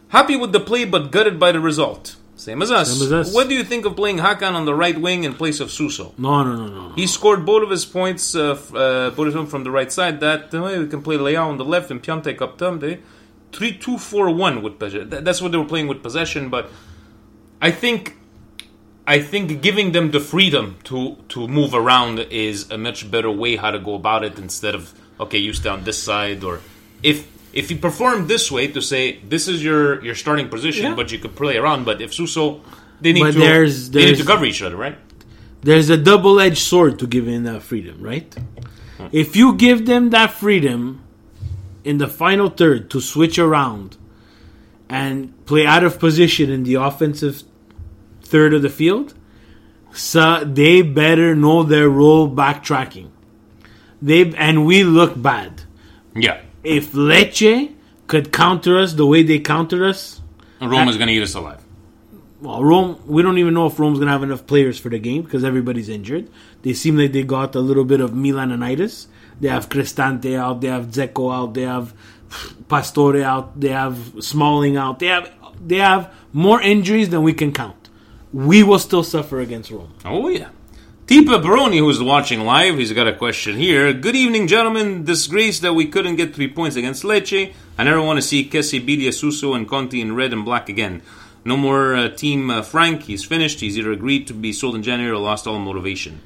Happy 0.10 0.36
with 0.36 0.52
the 0.52 0.60
play, 0.60 0.86
but 0.86 1.12
gutted 1.12 1.40
by 1.40 1.52
the 1.52 1.60
result. 1.60 2.16
Same 2.36 2.62
as 2.62 2.72
us. 2.72 2.92
Same 2.92 3.06
as 3.06 3.14
us. 3.14 3.34
What 3.34 3.48
do 3.48 3.56
you 3.56 3.64
think 3.64 3.86
of 3.86 3.96
playing 3.96 4.18
Hakan 4.18 4.54
on 4.54 4.66
the 4.66 4.76
right 4.76 5.00
wing 5.00 5.24
in 5.24 5.34
place 5.34 5.60
of 5.60 5.72
Suso? 5.72 6.14
No, 6.18 6.44
no, 6.44 6.56
no, 6.56 6.68
no. 6.68 6.94
He 6.96 7.08
scored 7.08 7.46
both 7.46 7.64
of 7.64 7.70
his 7.70 7.86
points, 7.86 8.36
uh, 8.36 8.52
uh, 8.74 9.10
both 9.12 9.28
of 9.28 9.34
them 9.34 9.48
from 9.48 9.64
the 9.64 9.72
right 9.72 9.92
side. 9.92 10.20
That 10.20 10.54
uh, 10.54 10.62
we 10.80 10.88
can 10.88 11.02
play 11.02 11.18
Leao 11.18 11.48
on 11.48 11.58
the 11.58 11.66
left 11.66 11.90
and 11.90 12.02
Piątek 12.02 12.42
up 12.42 12.58
top. 12.58 12.80
They 12.80 13.00
three 13.52 13.78
two 13.78 13.98
four 13.98 14.30
one 14.30 14.62
with 14.62 14.78
possession. 14.78 15.10
That's 15.10 15.42
what 15.42 15.52
they 15.52 15.58
were 15.58 15.66
playing 15.66 15.88
with 15.88 16.04
possession. 16.04 16.50
But 16.50 16.70
I 17.62 17.72
think, 17.72 18.18
I 19.06 19.20
think 19.20 19.62
giving 19.62 19.92
them 19.92 20.12
the 20.12 20.20
freedom 20.20 20.78
to 20.86 21.18
to 21.30 21.48
move 21.48 21.74
around 21.74 22.20
is 22.20 22.70
a 22.72 22.78
much 22.78 23.10
better 23.12 23.30
way 23.32 23.56
how 23.58 23.72
to 23.72 23.80
go 23.80 23.96
about 23.96 24.24
it 24.24 24.38
instead 24.40 24.76
of 24.76 24.94
okay, 25.20 25.38
you 25.40 25.54
stay 25.54 25.70
on 25.70 25.84
this 25.84 26.02
side 26.02 26.44
or 26.44 26.60
if. 27.02 27.32
If 27.54 27.70
you 27.70 27.78
perform 27.78 28.26
this 28.26 28.50
way 28.52 28.66
to 28.70 28.82
say 28.82 29.20
this 29.30 29.48
is 29.48 29.64
your, 29.64 30.04
your 30.04 30.16
starting 30.16 30.50
position, 30.50 30.86
Yeah. 30.86 30.96
but 30.96 31.12
you 31.12 31.20
could 31.20 31.36
play 31.36 31.56
around. 31.56 31.86
But 31.86 32.02
if 32.02 32.12
Suso, 32.12 32.62
they 33.00 33.14
need 33.14 33.22
But 33.22 33.34
to 33.34 33.40
there's- 33.46 33.90
they 33.90 34.06
need 34.06 34.18
to 34.18 34.26
cover 34.26 34.44
each 34.44 34.64
other, 34.64 34.76
right? 34.76 34.98
There's 35.62 35.88
a 35.92 35.98
double 36.12 36.40
edged 36.40 36.58
sword 36.72 36.98
to 36.98 37.06
giving 37.06 37.44
that 37.44 37.62
freedom, 37.62 38.02
right? 38.02 38.34
Hmm. 38.98 39.06
If 39.12 39.36
you 39.36 39.54
give 39.54 39.86
them 39.86 40.10
that 40.10 40.32
freedom 40.34 41.02
in 41.84 42.00
the 42.00 42.08
final 42.08 42.50
third 42.50 42.90
to 42.90 43.00
switch 43.00 43.38
around 43.38 43.98
and 44.90 45.34
play 45.46 45.68
out 45.68 45.84
of 45.84 46.00
position 46.00 46.50
in 46.50 46.64
the 46.64 46.74
offensive 46.74 47.44
third 48.24 48.54
of 48.54 48.62
the 48.62 48.70
field, 48.70 49.14
so 49.94 50.44
they 50.44 50.82
better 50.82 51.36
know 51.36 51.64
their 51.64 51.90
role 51.90 52.30
backtracking. 52.30 53.10
They 54.02 54.34
and 54.36 54.66
we 54.66 54.84
look 54.84 55.20
bad. 55.22 55.64
Yeah. 56.16 56.42
If 56.64 56.92
Lecce 56.94 57.74
could 58.08 58.32
counter 58.32 58.80
us 58.80 58.94
the 58.94 59.06
way 59.06 59.24
they 59.24 59.40
countered 59.40 59.84
us, 59.84 60.22
Rome 60.62 60.88
is 60.90 60.98
going 60.98 61.08
to 61.08 61.14
eat 61.14 61.22
us 61.24 61.36
alive. 61.36 61.62
well, 62.42 62.64
Rome, 62.64 63.02
we 63.06 63.22
don't 63.22 63.38
even 63.38 63.54
know 63.54 63.68
if 63.68 63.80
Rome's 63.80 64.00
going 64.00 64.08
to 64.08 64.12
have 64.12 64.24
enough 64.24 64.46
players 64.48 64.80
for 64.80 64.90
the 64.90 65.00
game 65.00 65.24
because 65.24 65.44
everybody's 65.44 65.90
injured. 65.90 66.30
They 66.62 66.74
seem 66.74 66.98
like 66.98 67.12
they 67.12 67.24
got 67.24 67.56
a 67.56 67.60
little 67.60 67.86
bit 67.86 68.02
of 68.02 68.12
Milanitis. 68.12 69.08
They 69.40 69.48
have 69.50 69.68
Cristante 69.70 70.38
out, 70.38 70.62
they 70.62 70.68
have 70.68 70.88
Dzeko 70.88 71.34
out, 71.34 71.54
they 71.54 71.64
have 71.64 71.94
Pastore 72.68 73.22
out, 73.24 73.60
they 73.60 73.70
have 73.70 73.98
Smalling 74.22 74.78
out. 74.78 75.00
They 75.00 75.08
have 75.08 75.32
they 75.66 75.78
have 75.78 76.14
more 76.34 76.62
injuries 76.62 77.10
than 77.10 77.24
we 77.24 77.34
can 77.34 77.52
count. 77.54 77.83
We 78.34 78.64
will 78.64 78.80
still 78.80 79.04
suffer 79.04 79.40
against 79.40 79.70
Rome. 79.70 79.94
Oh, 80.04 80.28
yeah. 80.28 80.50
Tipa 81.06 81.40
Baroni, 81.44 81.78
who's 81.78 82.02
watching 82.02 82.42
live, 82.42 82.80
he's 82.80 82.92
got 82.92 83.08
a 83.08 83.14
question 83.14 83.58
here. 83.58 83.94
Good 83.94 84.16
evening, 84.16 84.48
gentlemen. 84.48 85.04
Disgrace 85.04 85.60
that 85.60 85.74
we 85.74 85.86
couldn't 85.86 86.16
get 86.16 86.34
three 86.34 86.48
points 86.48 86.76
against 86.76 87.04
Lecce. 87.04 87.54
I 87.78 87.84
never 87.84 88.02
want 88.02 88.18
to 88.18 88.24
see 88.24 88.50
Kessie, 88.50 89.14
Suso, 89.14 89.54
and 89.54 89.68
Conti 89.68 90.02
in 90.02 90.16
red 90.16 90.34
and 90.34 90.44
black 90.44 90.68
again. 90.68 91.04
No 91.46 91.56
more 91.56 91.94
uh, 91.94 92.10
Team 92.10 92.50
uh, 92.50 92.64
Frank. 92.64 93.04
He's 93.04 93.24
finished. 93.24 93.60
He's 93.60 93.78
either 93.78 93.92
agreed 93.92 94.26
to 94.28 94.34
be 94.34 94.52
sold 94.52 94.74
in 94.74 94.82
January 94.82 95.16
or 95.16 95.20
lost 95.20 95.46
all 95.46 95.60
motivation. 95.60 96.22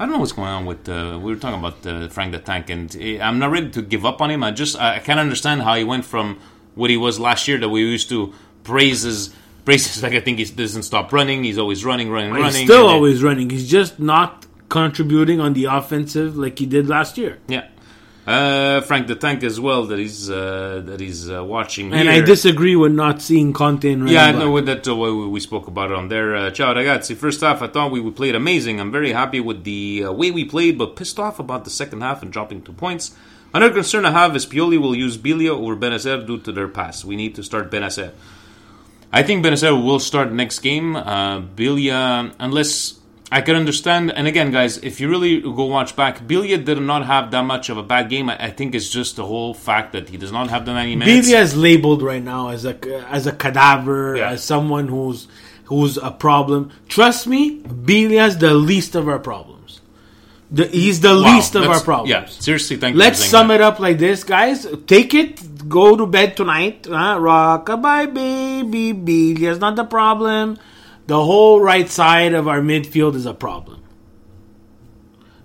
I 0.00 0.04
don't 0.04 0.14
know 0.14 0.18
what's 0.18 0.32
going 0.32 0.48
on 0.48 0.64
with. 0.66 0.88
Uh, 0.88 1.20
we 1.22 1.32
were 1.32 1.38
talking 1.38 1.60
about 1.60 1.86
uh, 1.86 2.08
Frank 2.08 2.32
the 2.32 2.40
Tank, 2.40 2.70
and 2.70 2.96
uh, 2.96 3.22
I'm 3.22 3.38
not 3.38 3.52
ready 3.52 3.70
to 3.70 3.82
give 3.82 4.04
up 4.04 4.20
on 4.20 4.32
him. 4.32 4.42
I 4.42 4.50
just 4.50 4.76
I 4.80 4.98
can't 4.98 5.20
understand 5.20 5.62
how 5.62 5.76
he 5.76 5.84
went 5.84 6.06
from 6.06 6.40
what 6.74 6.90
he 6.90 6.96
was 6.96 7.20
last 7.20 7.46
year 7.46 7.58
that 7.58 7.68
we 7.68 7.82
used 7.82 8.08
to 8.08 8.32
praise 8.64 9.02
his 9.02 9.32
his 9.66 10.02
like 10.02 10.12
I 10.12 10.20
think 10.20 10.38
he 10.38 10.44
doesn't 10.44 10.82
stop 10.84 11.12
running. 11.12 11.44
He's 11.44 11.58
always 11.58 11.84
running, 11.84 12.10
running, 12.10 12.32
running. 12.32 12.46
He's 12.52 12.64
still 12.64 12.80
and 12.80 12.88
then- 12.88 12.94
always 12.96 13.22
running. 13.22 13.50
He's 13.50 13.68
just 13.70 13.98
not 13.98 14.46
contributing 14.68 15.38
on 15.40 15.52
the 15.52 15.66
offensive 15.66 16.36
like 16.36 16.58
he 16.58 16.66
did 16.66 16.88
last 16.88 17.18
year. 17.18 17.38
Yeah. 17.48 17.68
Uh, 18.24 18.80
Frank 18.82 19.08
the 19.08 19.16
Tank 19.16 19.42
as 19.42 19.58
well 19.58 19.86
that 19.86 19.98
he's 19.98 20.30
uh, 20.30 20.80
that 20.86 21.00
he's 21.00 21.28
uh, 21.28 21.42
watching 21.44 21.92
And 21.92 22.08
here. 22.08 22.12
I 22.12 22.20
disagree 22.20 22.76
with 22.76 22.92
not 22.92 23.20
seeing 23.20 23.52
Conti 23.52 23.90
in 23.90 24.04
red 24.04 24.12
Yeah, 24.12 24.26
I 24.26 24.30
know 24.32 24.52
with 24.52 24.66
that 24.66 24.86
uh, 24.86 24.94
we, 24.94 25.26
we 25.26 25.40
spoke 25.40 25.66
about 25.66 25.90
it 25.90 25.96
on 25.96 26.06
there. 26.06 26.36
Uh, 26.36 26.50
ciao 26.52 26.72
ragazzi. 26.72 27.16
First 27.16 27.40
half, 27.40 27.62
I 27.62 27.66
thought 27.66 27.90
we, 27.90 28.00
we 28.00 28.12
played 28.12 28.36
amazing. 28.36 28.78
I'm 28.78 28.92
very 28.92 29.10
happy 29.10 29.40
with 29.40 29.64
the 29.64 30.04
uh, 30.04 30.12
way 30.12 30.30
we 30.30 30.44
played, 30.44 30.78
but 30.78 30.94
pissed 30.94 31.18
off 31.18 31.40
about 31.40 31.64
the 31.64 31.70
second 31.70 32.02
half 32.02 32.22
and 32.22 32.32
dropping 32.32 32.62
two 32.62 32.72
points. 32.72 33.12
Another 33.52 33.74
concern 33.74 34.06
I 34.06 34.12
have 34.12 34.36
is 34.36 34.46
Pioli 34.46 34.78
will 34.80 34.94
use 34.94 35.18
Biglia 35.18 35.50
over 35.50 35.74
Bennacer 35.76 36.24
due 36.24 36.38
to 36.38 36.52
their 36.52 36.68
pass. 36.68 37.04
We 37.04 37.16
need 37.16 37.34
to 37.34 37.42
start 37.42 37.72
Bennacer. 37.72 38.12
I 39.12 39.22
think 39.22 39.44
Bennacer 39.44 39.72
will 39.72 40.00
start 40.00 40.32
next 40.32 40.60
game. 40.60 40.96
Uh, 40.96 41.40
Biglia, 41.42 42.34
unless 42.38 42.98
I 43.30 43.40
can 43.40 43.56
understand. 43.56 44.10
And 44.12 44.26
again, 44.26 44.50
guys, 44.50 44.78
if 44.78 45.00
you 45.00 45.08
really 45.08 45.40
go 45.40 45.64
watch 45.64 45.96
back, 45.96 46.20
Biglia 46.20 46.62
did 46.64 46.80
not 46.80 47.04
have 47.06 47.30
that 47.30 47.44
much 47.44 47.68
of 47.68 47.76
a 47.78 47.82
bad 47.82 48.08
game. 48.08 48.28
I, 48.30 48.46
I 48.46 48.50
think 48.50 48.74
it's 48.74 48.88
just 48.88 49.16
the 49.16 49.24
whole 49.24 49.54
fact 49.54 49.92
that 49.92 50.08
he 50.08 50.16
does 50.16 50.32
not 50.32 50.50
have 50.50 50.64
the 50.64 50.72
90 50.72 50.96
minutes. 50.96 51.28
Biglia 51.28 51.40
is 51.42 51.56
labeled 51.56 52.02
right 52.02 52.22
now 52.22 52.48
as 52.48 52.64
a 52.64 52.76
as 53.08 53.26
a 53.26 53.32
cadaver, 53.32 54.16
as 54.16 54.42
someone 54.44 54.88
who's 54.88 55.28
who's 55.64 55.96
a 55.96 56.10
problem. 56.10 56.70
Trust 56.88 57.26
me, 57.26 57.60
Biglia's 57.62 58.38
the 58.38 58.54
least 58.54 58.94
of 58.94 59.08
our 59.08 59.18
problems. 59.18 59.80
The, 60.50 60.66
he's 60.66 61.00
the 61.00 61.14
Wow, 61.14 61.34
least 61.34 61.54
of 61.54 61.64
our 61.64 61.80
problems. 61.80 62.10
Yeah, 62.10 62.26
seriously, 62.26 62.76
thank 62.76 62.92
you. 62.92 62.98
Let's 63.00 63.24
sum 63.24 63.48
that. 63.48 63.54
it 63.54 63.60
up 63.62 63.78
like 63.80 63.98
this, 63.98 64.22
guys. 64.22 64.66
Take 64.86 65.14
it, 65.14 65.36
go 65.68 65.96
to 65.96 66.06
bed 66.06 66.36
tonight. 66.36 66.86
Uh, 66.86 67.18
rockabye, 67.18 68.12
baby. 68.12 68.92
Biglia's 68.92 69.58
not 69.58 69.76
the 69.76 69.84
problem. 69.84 70.58
The 71.06 71.22
whole 71.24 71.60
right 71.60 71.88
side 71.88 72.34
of 72.34 72.46
our 72.48 72.60
midfield 72.60 73.14
is 73.14 73.26
a 73.26 73.34
problem. 73.34 73.82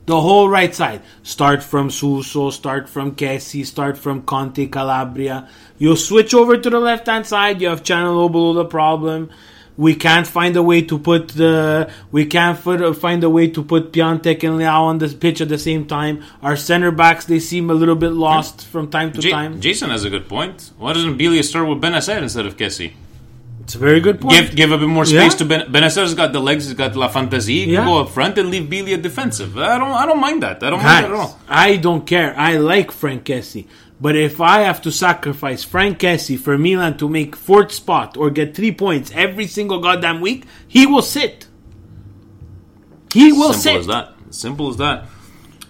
The 0.06 0.22
whole 0.22 0.48
right 0.48 0.74
side. 0.74 1.02
Start 1.22 1.62
from 1.62 1.90
Suso, 1.90 2.50
start 2.50 2.88
from 2.88 3.16
Kessie, 3.16 3.66
start 3.66 3.98
from 3.98 4.22
Conti, 4.22 4.68
Calabria. 4.68 5.50
You 5.78 5.98
switch 5.98 6.34
over 6.34 6.58
to 6.58 6.70
the 6.70 6.80
left 6.80 7.08
hand 7.08 7.26
side, 7.26 7.62
you 7.62 7.68
have 7.68 7.84
Çalhanoğlu 7.84 8.56
the 8.56 8.66
problem. 8.66 9.30
We 9.78 9.94
can't 9.94 10.26
find 10.26 10.56
a 10.56 10.64
way 10.64 10.82
to 10.82 10.98
put 10.98 11.28
the 11.30 11.90
we 12.12 12.26
can't 12.26 12.58
find 12.58 13.24
a 13.24 13.30
way 13.30 13.48
to 13.50 13.64
put 13.64 13.92
Piątek 13.94 14.44
and 14.44 14.60
Leao 14.60 14.82
on 14.82 14.98
the 14.98 15.08
pitch 15.10 15.40
at 15.42 15.50
the 15.50 15.60
same 15.60 15.86
time. 15.86 16.24
Our 16.42 16.56
center 16.56 16.90
backs 16.92 17.26
they 17.26 17.40
seem 17.40 17.70
a 17.70 17.76
little 17.76 17.96
bit 17.96 18.10
lost 18.12 18.66
from 18.66 18.90
time 18.90 19.12
to 19.14 19.22
Ja- 19.22 19.32
time. 19.38 19.62
Jason 19.62 19.90
has 19.92 20.04
a 20.04 20.10
good 20.10 20.28
point. 20.28 20.72
Why 20.80 20.94
doesn't 20.94 21.18
Biglia 21.20 21.44
start 21.44 21.68
with 21.70 21.80
Bennacer 21.80 22.18
instead 22.22 22.48
of 22.48 22.58
Kessie? 22.58 22.94
It's 23.62 23.76
a 23.76 23.80
very 23.80 24.00
good 24.00 24.20
point. 24.22 24.34
Give 24.34 24.56
give 24.56 24.72
a 24.72 24.78
bit 24.78 24.88
more 24.88 25.06
space 25.06 25.34
Yeah. 25.34 25.38
to 25.40 25.46
Ben. 25.46 25.62
Bennacer's 25.72 26.14
got 26.16 26.32
the 26.34 26.40
legs, 26.40 26.66
he's 26.66 26.74
got 26.74 26.96
La 26.96 27.10
Fantasie. 27.10 27.54
Yeah. 27.68 27.80
can 27.82 27.88
go 27.88 28.00
up 28.02 28.10
front 28.10 28.38
and 28.40 28.50
leave 28.50 28.68
Biglia 28.70 29.00
defensive. 29.00 29.58
I 29.58 29.78
don't 29.78 29.92
I 29.92 30.06
don't 30.08 30.20
mind 30.22 30.42
that. 30.42 30.64
I 30.64 30.70
don't 30.72 30.82
mind 30.82 31.04
that 31.06 31.12
at 31.12 31.20
all. 31.22 31.38
I 31.48 31.76
don't 31.76 32.06
care. 32.08 32.34
I 32.36 32.58
like 32.58 32.92
Frank 32.92 33.26
Kessie. 33.26 33.66
But 34.00 34.16
if 34.16 34.40
I 34.40 34.62
have 34.62 34.82
to 34.84 34.92
sacrifice 34.92 35.64
Frank 35.64 36.00
Kessie 36.00 36.40
for 36.40 36.58
Milan 36.58 36.98
to 36.98 37.10
make 37.10 37.36
fourth 37.36 37.72
spot 37.72 38.16
or 38.16 38.30
get 38.30 38.56
three 38.56 38.72
points 38.72 39.12
every 39.16 39.48
single 39.48 39.80
goddamn 39.80 40.22
week, 40.22 40.46
he 40.68 40.86
will 40.86 41.02
sit. 41.02 41.48
He 43.12 43.32
will 43.32 43.54
Simple 43.54 43.54
sit. 43.54 43.72
Simple 43.72 43.80
as 43.80 43.88
that. 43.88 44.34
Simple 44.34 44.70
as 44.70 44.78
that. 44.78 45.06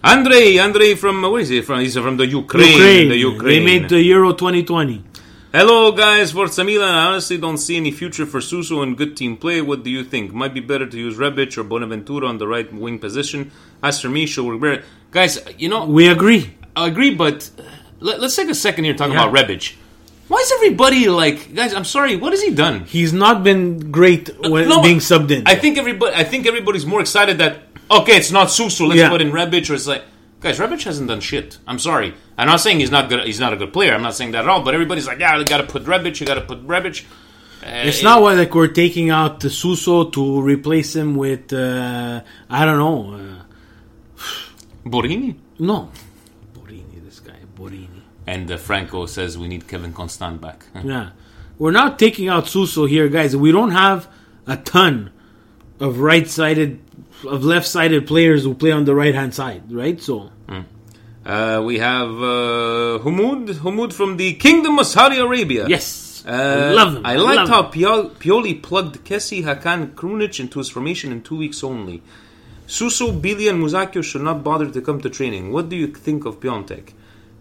Andre, 0.04 0.58
Andre 0.58 0.96
from 0.96 1.22
where 1.22 1.40
is 1.40 1.50
he 1.50 1.62
from? 1.62 1.80
He's 1.80 1.96
from 1.96 2.18
the 2.18 2.28
Ukraine. 2.28 2.72
Ukraine. 2.72 3.10
The 3.10 3.18
Ukraine. 3.18 3.66
They 3.66 3.66
made 3.66 3.90
the 3.90 4.02
Euro 4.04 4.34
2020. 4.34 5.04
Hello, 5.54 5.92
guys. 5.94 6.34
Forza 6.34 6.64
Milan. 6.64 6.94
I 6.94 7.08
honestly 7.08 7.38
don't 7.38 7.58
see 7.58 7.78
any 7.78 7.92
future 7.92 8.26
for 8.26 8.42
Suso 8.42 8.82
in 8.84 8.96
good 8.96 9.16
team 9.16 9.38
play. 9.38 9.62
What 9.62 9.84
do 9.84 9.90
you 9.90 10.04
think? 10.04 10.34
Might 10.34 10.54
be 10.54 10.60
better 10.60 10.86
to 10.86 10.98
use 10.98 11.18
Rebic 11.18 11.58
or 11.58 11.64
Bonaventura 11.64 12.28
on 12.28 12.38
the 12.38 12.48
right 12.48 12.72
wing 12.74 13.00
position. 13.00 13.52
As 13.82 14.02
for 14.02 14.10
me, 14.10 14.26
she'll 14.26 14.46
work 14.46 14.60
better. 14.60 14.84
Guys, 15.12 15.40
you 15.58 15.70
know. 15.70 15.86
We 15.86 16.10
agree. 16.10 16.54
I 16.76 16.88
agree, 16.88 17.16
but 17.16 17.50
let, 18.00 18.20
us 18.22 18.36
take 18.36 18.50
a 18.50 18.56
second 18.56 18.84
here 18.86 18.94
talking 18.94 19.14
Yeah. 19.14 19.28
about 19.30 19.36
Rebic. 19.36 19.74
Why 20.28 20.38
is 20.40 20.52
everybody 20.58 21.08
like, 21.10 21.54
guys? 21.56 21.74
I'm 21.74 21.86
sorry. 21.86 22.18
What 22.18 22.34
has 22.34 22.42
he 22.42 22.52
done? 22.54 22.82
He's 22.86 23.14
not 23.14 23.44
been 23.44 23.92
great 23.92 24.30
when 24.46 24.68
No, 24.68 24.82
being 24.82 24.98
subbed 25.00 25.32
in. 25.32 25.44
I 25.48 25.56
think 25.56 25.78
everybody. 25.78 26.14
I 26.16 26.24
think 26.26 26.46
everybody's 26.46 26.86
more 26.86 27.00
excited 27.00 27.38
that 27.38 27.60
okay, 27.90 28.18
it's 28.18 28.32
not 28.32 28.52
Suso. 28.52 28.86
Let's 28.88 29.00
Yeah. 29.00 29.10
put 29.10 29.22
in 29.22 29.32
Rebic. 29.32 29.70
Or 29.70 29.74
it's 29.76 29.88
like, 29.88 30.04
guys, 30.42 30.60
Rebic 30.60 30.84
hasn't 30.84 31.08
done 31.08 31.22
shit. 31.22 31.58
I'm 31.66 31.80
sorry. 31.80 32.14
I'm 32.38 32.48
not 32.48 32.60
saying 32.60 32.80
he's 32.82 32.92
not 32.92 33.08
good. 33.08 33.26
He's 33.26 33.40
not 33.40 33.54
a 33.54 33.56
good 33.56 33.72
player. 33.72 33.94
I'm 33.94 34.02
not 34.02 34.16
saying 34.16 34.32
that 34.32 34.44
at 34.44 34.50
all. 34.50 34.62
But 34.64 34.74
everybody's 34.74 35.08
like, 35.08 35.20
yeah, 35.20 35.38
you 35.38 35.46
got 35.46 35.58
to 35.60 35.64
put 35.64 35.86
Rebic. 35.86 36.20
You 36.20 36.26
got 36.28 36.36
to 36.36 36.42
put 36.42 36.68
Rebic. 36.68 37.04
Uh, 37.64 37.88
It's 37.90 38.04
not 38.04 38.22
like 38.22 38.54
we're 38.54 38.68
taking 38.68 39.10
out 39.10 39.42
Suso 39.42 40.10
to 40.10 40.42
replace 40.42 40.94
him 40.96 41.16
with 41.16 41.54
uh, 41.54 42.22
I 42.50 42.66
don't 42.66 42.78
know. 42.80 43.14
Uh, 43.16 43.44
Borini. 44.86 45.36
no, 45.60 45.90
Borini. 45.90 45.90
This 45.90 45.90
guy 45.90 46.07
Borini. 47.58 48.02
And 48.26 48.52
uh, 48.52 48.58
Franco 48.58 49.06
says 49.06 49.38
we 49.38 49.48
need 49.48 49.68
Kevin 49.68 49.94
Constant 49.94 50.42
back. 50.42 50.66
Yeah, 50.84 51.10
we're 51.58 51.72
not 51.72 51.98
taking 51.98 52.28
out 52.30 52.48
Suso 52.48 52.86
here, 52.86 53.08
guys. 53.08 53.36
We 53.36 53.52
don't 53.52 53.72
have 53.72 54.08
a 54.46 54.58
ton 54.58 55.12
of 55.80 56.00
right-sided, 56.00 56.80
of 57.26 57.44
left-sided 57.44 58.06
players 58.08 58.44
who 58.44 58.54
play 58.54 58.72
on 58.72 58.86
the 58.86 58.96
right-hand 58.96 59.34
side, 59.34 59.64
right? 59.72 60.00
So 60.02 60.32
Uh, 61.26 61.62
we 61.70 61.78
have 61.80 62.10
uh, 62.24 63.00
Humud, 63.04 63.50
Humud 63.66 63.92
from 63.94 64.16
the 64.16 64.34
Kingdom 64.36 64.80
of 64.80 64.86
Saudi 64.88 65.18
Arabia. 65.18 65.68
Yes, 65.68 66.24
uh, 66.26 66.32
I 66.32 66.72
love 66.82 66.96
him. 66.96 67.06
I 67.06 67.14
I 67.14 67.16
liked 67.18 67.50
how 67.50 67.64
Piol- 67.64 68.12
Pioli 68.24 68.54
plugged 68.68 69.04
Kessie, 69.04 69.44
Hakan, 69.44 69.94
Krunic 69.94 70.40
into 70.40 70.60
his 70.60 70.70
formation 70.70 71.12
in 71.12 71.22
two 71.22 71.36
weeks 71.44 71.64
only. 71.66 72.02
Suso, 72.66 73.12
Biglia, 73.12 73.50
and 73.54 73.62
Musacchio 73.64 74.02
should 74.10 74.22
not 74.30 74.42
bother 74.42 74.70
to 74.72 74.80
come 74.82 75.02
to 75.02 75.10
training. 75.10 75.52
What 75.52 75.68
do 75.68 75.76
you 75.76 75.88
think 75.88 76.26
of 76.26 76.40
Piątek? 76.40 76.94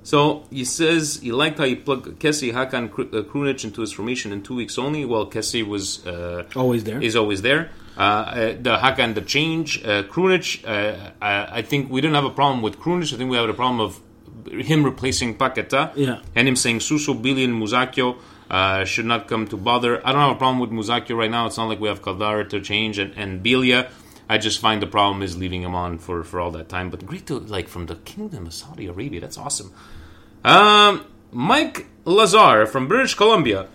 So 0.07 0.45
he 0.51 0.65
says 0.65 1.19
he 1.21 1.33
liked 1.33 1.59
how 1.59 1.65
he 1.65 1.75
plugged 1.75 2.21
Kessie 2.21 2.53
Hakan 2.53 2.85
uh, 2.85 3.23
Krunic 3.25 3.65
into 3.65 3.81
his 3.81 3.93
formation 3.93 4.31
in 4.31 4.41
two 4.41 4.55
weeks 4.55 4.79
only. 4.79 5.05
Well, 5.05 5.27
Kessie 5.29 5.67
was 5.67 6.07
uh, 6.07 6.45
Always 6.55 6.85
there. 6.85 7.03
Is 7.03 7.17
always 7.17 7.43
there. 7.43 7.71
Uh, 7.97 8.01
uh, 8.01 8.37
the 8.67 8.77
Hakan 8.77 9.17
the 9.17 9.23
change. 9.23 9.85
Uh, 9.85 10.05
Krunic. 10.05 10.65
Uh, 10.65 11.11
I, 11.21 11.59
I 11.59 11.63
think 11.63 11.91
we 11.91 12.01
didn't 12.01 12.15
have 12.15 12.25
a 12.25 12.31
problem 12.31 12.63
with 12.63 12.79
Krunic. 12.79 13.13
I 13.13 13.17
think 13.17 13.31
we 13.31 13.37
had 13.37 13.51
a 13.51 13.55
problem 13.55 13.81
of 13.81 14.01
him 14.49 14.85
replacing 14.85 15.39
Paqueta. 15.39 15.93
Yeah. 15.97 16.21
And 16.37 16.47
him 16.47 16.55
saying 16.55 16.81
Suso, 16.81 17.13
Biglia, 17.13 17.47
and 17.47 17.61
Musacchio 17.61 18.17
uh, 18.49 18.85
should 18.85 19.07
not 19.07 19.27
come 19.27 19.49
to 19.49 19.57
bother. 19.57 20.07
I 20.07 20.13
don't 20.13 20.21
have 20.21 20.37
a 20.37 20.39
problem 20.39 20.61
with 20.61 20.71
Musacchio 20.71 21.17
right 21.17 21.33
now. 21.33 21.47
It's 21.47 21.57
not 21.57 21.67
like 21.67 21.81
we 21.81 21.89
have 21.89 22.01
Caldara 22.01 22.49
to 22.51 22.61
change 22.61 23.01
and, 23.01 23.13
and 23.17 23.45
Biglia. 23.45 23.91
I 24.29 24.39
just 24.39 24.61
find 24.61 24.83
the 24.83 24.87
problem 24.87 25.23
is 25.23 25.37
leaving 25.37 25.63
him 25.63 25.75
on 25.75 25.99
for, 25.99 26.25
for 26.25 26.41
all 26.41 26.51
that 26.53 26.69
time. 26.69 26.91
But 26.91 27.07
great 27.07 27.27
to 27.27 27.39
like 27.39 27.69
from 27.69 27.87
the 27.87 27.97
Kingdom 27.97 28.47
of 28.47 28.55
Saudi 28.55 28.87
Arabia. 28.87 29.21
That's 29.21 29.39
awesome. 29.39 29.73
Um, 30.45 31.07
Mike 31.31 31.87
Lazar 32.05 32.67
from 32.67 32.89
British 32.89 33.15
Columbia. 33.15 33.69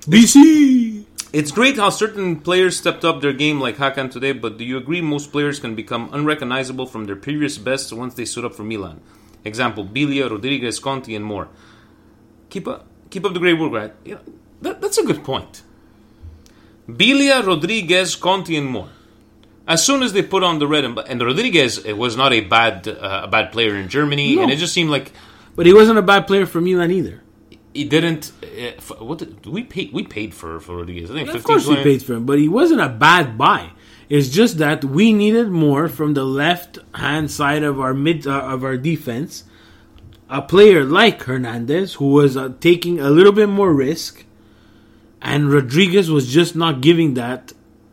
BC. 0.00 1.04
It's 1.30 1.52
great 1.52 1.76
how 1.76 1.90
certain 1.90 2.40
players 2.40 2.78
stepped 2.78 3.04
up 3.04 3.20
their 3.20 3.34
game 3.34 3.60
like 3.60 3.76
Hakan 3.76 4.10
today, 4.10 4.32
but 4.32 4.56
do 4.56 4.64
you 4.64 4.78
agree 4.78 5.02
most 5.02 5.30
players 5.30 5.60
can 5.60 5.74
become 5.74 6.08
unrecognizable 6.14 6.86
from 6.86 7.04
their 7.04 7.16
previous 7.16 7.58
best 7.58 7.92
once 7.92 8.14
they 8.14 8.24
stood 8.24 8.46
up 8.46 8.54
for 8.54 8.64
Milan? 8.64 9.02
Example, 9.44 9.84
Biglia, 9.84 10.30
Rodriguez, 10.30 10.78
Conti, 10.78 11.14
and 11.14 11.24
more. 11.24 11.48
Keep 12.48 12.66
up, 12.68 12.86
keep 13.10 13.26
up 13.26 13.34
the 13.34 13.38
great 13.38 13.58
work, 13.58 13.72
right? 13.72 13.92
You 14.04 14.14
know, 14.14 14.20
that, 14.62 14.80
that's 14.80 14.96
a 14.96 15.04
good 15.04 15.22
point. 15.22 15.62
Biglia, 16.88 17.46
Rodriguez, 17.46 18.16
Conti, 18.16 18.56
and 18.56 18.66
more. 18.66 18.88
As 19.74 19.84
soon 19.84 20.02
as 20.02 20.10
they 20.14 20.22
put 20.22 20.42
on 20.42 20.58
the 20.58 20.66
red 20.66 20.84
and, 20.84 20.98
and 21.10 21.20
Rodriguez 21.22 21.72
it 21.84 21.96
was 22.04 22.16
not 22.16 22.32
a 22.32 22.40
bad 22.40 22.88
uh, 22.88 23.22
a 23.26 23.28
bad 23.28 23.52
player 23.52 23.74
in 23.76 23.86
Germany, 23.88 24.36
No. 24.36 24.42
and 24.42 24.50
it 24.50 24.56
just 24.64 24.72
seemed 24.72 24.90
like 24.96 25.12
But 25.56 25.66
he 25.66 25.74
wasn't 25.74 25.98
a 25.98 26.06
bad 26.12 26.26
player 26.26 26.46
for 26.46 26.60
Milan 26.60 26.90
either. 26.90 27.16
he 27.74 27.84
didn't. 27.84 28.32
Uh, 28.42 28.82
f- 28.82 29.00
what 29.08 29.18
did, 29.18 29.30
we 29.56 29.62
paid? 29.74 29.92
We 29.92 30.02
paid 30.18 30.30
for 30.40 30.50
for 30.64 30.72
Rodriguez. 30.80 31.10
I 31.10 31.14
think 31.14 31.28
Of 31.28 31.34
15, 31.42 31.46
course, 31.50 31.66
we 31.68 31.76
paid 31.90 32.00
for 32.02 32.14
him, 32.16 32.24
but 32.30 32.38
he 32.44 32.48
wasn't 32.60 32.80
a 32.80 32.88
bad 32.88 33.36
buy. 33.46 33.62
It's 34.08 34.30
just 34.40 34.56
that 34.64 34.80
we 34.98 35.12
needed 35.12 35.48
more 35.66 35.84
from 35.98 36.10
the 36.14 36.24
left 36.24 36.72
hand 36.94 37.26
side 37.30 37.62
of 37.70 37.74
our 37.84 37.92
mid 38.06 38.26
uh, 38.26 38.54
of 38.54 38.64
our 38.64 38.78
defense. 38.78 39.44
A 40.30 40.40
player 40.42 40.80
like 40.84 41.18
Hernandez, 41.28 41.88
who 42.00 42.08
was 42.20 42.32
uh, 42.36 42.52
taking 42.68 42.96
a 43.00 43.10
little 43.10 43.32
bit 43.40 43.48
more 43.60 43.72
risk, 43.88 44.24
and 45.20 45.52
Rodriguez 45.52 46.10
was 46.10 46.24
just 46.38 46.56
not 46.56 46.80
giving 46.88 47.14
that 47.20 47.52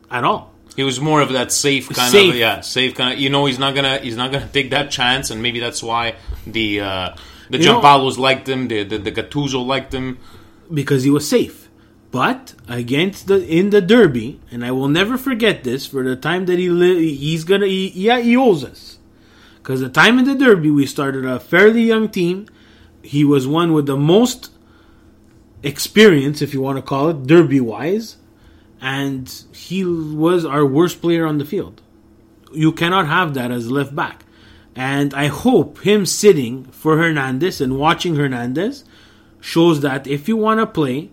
at 0.10 0.24
all. 0.24 0.52
He 0.76 0.84
was 0.84 1.00
more 1.00 1.22
of 1.22 1.32
that 1.34 1.52
safe 1.52 1.88
kind 1.90 2.12
Safe. 2.12 2.34
of 2.34 2.36
yeah, 2.40 2.60
safe 2.62 2.96
kind 2.96 3.14
of. 3.14 3.20
You 3.20 3.30
know, 3.30 3.46
he's 3.46 3.60
not 3.60 3.76
gonna 3.76 3.98
he's 4.00 4.18
not 4.18 4.32
gonna 4.32 4.50
take 4.52 4.72
that 4.72 4.92
chance, 4.92 5.30
and 5.32 5.42
maybe 5.42 5.60
that's 5.60 5.82
why 5.82 6.16
the 6.46 6.82
uh, 6.82 7.16
the 7.50 7.58
Giampaolos 7.60 8.18
liked 8.18 8.48
him, 8.50 8.68
the 8.68 8.84
the, 8.84 8.98
the 8.98 9.12
Gattuso 9.12 9.66
liked 9.66 9.94
him. 9.94 10.18
because 10.74 11.04
he 11.04 11.10
was 11.10 11.28
safe. 11.30 11.70
But 12.12 12.54
against 12.68 13.28
the 13.28 13.46
in 13.46 13.70
the 13.72 13.82
derby, 13.82 14.40
and 14.52 14.66
I 14.66 14.72
will 14.72 14.88
never 14.88 15.18
forget 15.18 15.64
this 15.64 15.86
for 15.86 16.04
the 16.04 16.16
time 16.16 16.46
that 16.48 16.58
he 16.60 16.70
li- 16.70 17.14
he's 17.16 17.44
gonna 17.44 17.68
he, 17.68 17.90
yeah 17.96 18.20
he 18.20 18.36
owes 18.38 18.64
us 18.64 19.00
because 19.58 19.80
the 19.82 19.90
time 19.90 20.18
in 20.20 20.26
the 20.26 20.36
derby 20.36 20.72
we 20.72 20.86
started 20.86 21.26
a 21.26 21.40
fairly 21.40 21.84
young 21.84 22.10
team. 22.10 22.48
He 23.02 23.24
was 23.24 23.48
one 23.48 23.72
with 23.74 23.86
the 23.86 23.98
most 23.98 24.50
experience, 25.64 26.42
if 26.42 26.54
you 26.54 26.62
want 26.62 26.78
to 26.78 26.82
call 26.82 27.10
it, 27.10 27.28
derby 27.28 27.60
wise, 27.60 28.18
and 28.86 29.44
he 29.52 29.84
was 29.84 30.46
our 30.46 30.64
worst 30.64 31.02
player 31.02 31.26
on 31.26 31.40
the 31.40 31.44
field. 31.44 31.82
You 32.54 32.72
cannot 32.72 33.08
have 33.08 33.34
that 33.34 33.50
as 33.50 33.72
left 33.72 33.96
back. 33.96 34.26
And 34.76 35.12
I 35.16 35.26
hope 35.26 35.80
him 35.80 36.06
sitting 36.06 36.66
for 36.66 36.96
Hernandez 36.96 37.60
and 37.60 37.80
watching 37.80 38.16
Hernandez 38.16 38.84
shows 39.42 39.82
that 39.82 40.06
if 40.06 40.28
you 40.28 40.38
want 40.38 40.60
to 40.60 40.68
play 40.68 41.10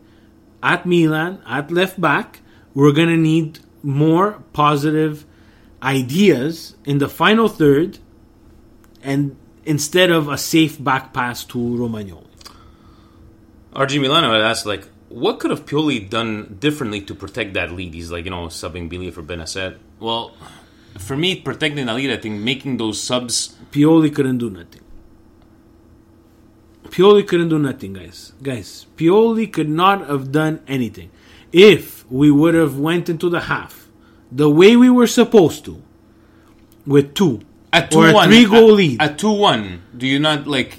at 0.63 0.85
Milan, 0.85 1.41
at 1.47 1.71
left 1.71 1.99
back, 1.99 2.41
we're 2.75 2.93
going 2.93 3.09
to 3.09 3.17
need 3.17 3.61
more 3.83 4.43
positive 4.53 5.25
ideas 5.83 6.77
in 6.85 6.99
the 6.99 7.09
final 7.09 7.49
third 7.49 7.99
and 9.03 9.35
instead 9.65 10.11
of 10.11 10.29
a 10.29 10.37
safe 10.37 10.83
back 10.83 11.15
pass 11.15 11.43
to 11.47 11.57
Romagnoli. 11.57 12.27
RG 13.75 13.99
Milano 13.99 14.31
had 14.31 14.43
asked 14.43 14.67
like, 14.67 14.87
what 15.13 15.41
could 15.41 15.51
have 15.51 15.67
Pioli 15.67 16.09
done 16.09 16.57
differently 16.59 17.01
to 17.03 17.15
protect 17.15 17.55
that 17.55 17.71
lead? 17.73 17.95
He's 17.95 18.11
like, 18.11 18.25
you 18.25 18.31
know, 18.31 18.47
subbing 18.47 18.91
Biglia 18.91 19.13
for 19.13 19.23
Bennacer. 19.23 19.79
Well, 20.01 20.35
for 20.99 21.17
me, 21.17 21.41
protecting 21.41 21.87
the 21.87 21.95
lead, 21.95 22.11
I 22.11 22.17
think 22.17 22.41
making 22.41 22.77
those 22.77 23.01
subs. 23.01 23.57
Pioli 23.71 24.15
couldn't 24.15 24.39
do 24.39 24.51
nothing. 24.51 24.83
Pioli 26.85 27.27
couldn't 27.27 27.49
do 27.49 27.59
nothing, 27.59 27.95
guys. 27.95 28.33
Guys, 28.43 28.87
Pioli 28.97 29.51
could 29.51 29.69
not 29.69 30.07
have 30.09 30.31
done 30.31 30.61
anything. 30.67 31.11
If 31.53 32.11
we 32.11 32.31
would 32.31 32.55
have 32.55 32.79
went 32.79 33.09
into 33.09 33.29
the 33.29 33.41
half 33.41 33.83
the 34.31 34.49
way 34.49 34.77
we 34.77 34.89
were 34.89 35.07
supposed 35.07 35.65
to, 35.67 35.83
with 36.87 37.15
two 37.15 37.41
At 37.73 37.91
two 37.91 37.99
or 37.99 38.09
a 38.09 38.13
one, 38.13 38.29
three 38.29 38.47
goal 38.47 38.71
at, 38.71 38.77
lead, 38.77 39.03
At 39.03 39.19
two 39.19 39.33
one, 39.33 39.83
do 39.97 40.07
you 40.07 40.19
not 40.19 40.47
like? 40.47 40.79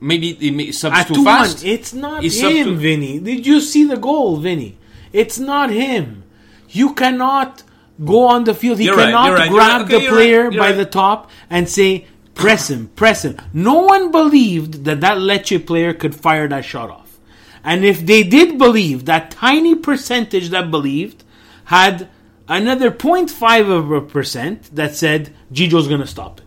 Maybe 0.00 0.32
he 0.34 0.50
ma- 0.50 0.72
subs 0.72 1.04
too 1.06 1.24
fast. 1.24 1.64
It's 1.64 1.92
not 1.92 2.22
He 2.22 2.28
him, 2.30 2.66
too- 2.66 2.76
Vinny. 2.76 3.18
Did 3.18 3.46
you 3.46 3.60
see 3.60 3.84
the 3.84 3.96
goal, 3.96 4.36
Vinny? 4.36 4.78
It's 5.12 5.38
not 5.38 5.70
him. 5.70 6.24
You 6.68 6.94
cannot 6.94 7.62
go 8.04 8.26
on 8.26 8.44
the 8.44 8.54
field. 8.54 8.78
He 8.78 8.84
You're 8.84 8.96
cannot 8.96 9.32
right, 9.32 9.50
grab 9.50 9.80
right. 9.82 9.92
Okay, 9.92 10.04
the 10.04 10.08
player 10.08 10.48
right, 10.50 10.58
by 10.58 10.72
the 10.72 10.84
top 10.84 11.30
and 11.50 11.68
say, 11.68 12.06
press 12.34 12.70
him, 12.70 12.88
press 12.94 13.24
him. 13.24 13.36
No 13.52 13.80
one 13.82 14.10
believed 14.12 14.84
that 14.84 15.00
that 15.00 15.18
Lecce 15.18 15.66
player 15.66 15.92
could 15.94 16.14
fire 16.14 16.46
that 16.48 16.64
shot 16.64 16.90
off. 16.90 17.18
And 17.64 17.84
if 17.84 18.04
they 18.06 18.22
did 18.22 18.58
believe, 18.58 19.06
that 19.06 19.30
tiny 19.32 19.74
percentage 19.74 20.50
that 20.50 20.70
believed 20.70 21.24
had 21.64 22.08
another 22.46 22.90
0.5 22.90 23.68
of 23.70 23.90
a 23.90 24.00
percent 24.00 24.74
that 24.76 24.94
said 24.94 25.34
Gigio's 25.52 25.88
going 25.88 26.00
to 26.00 26.06
stop 26.06 26.40
it 26.40 26.44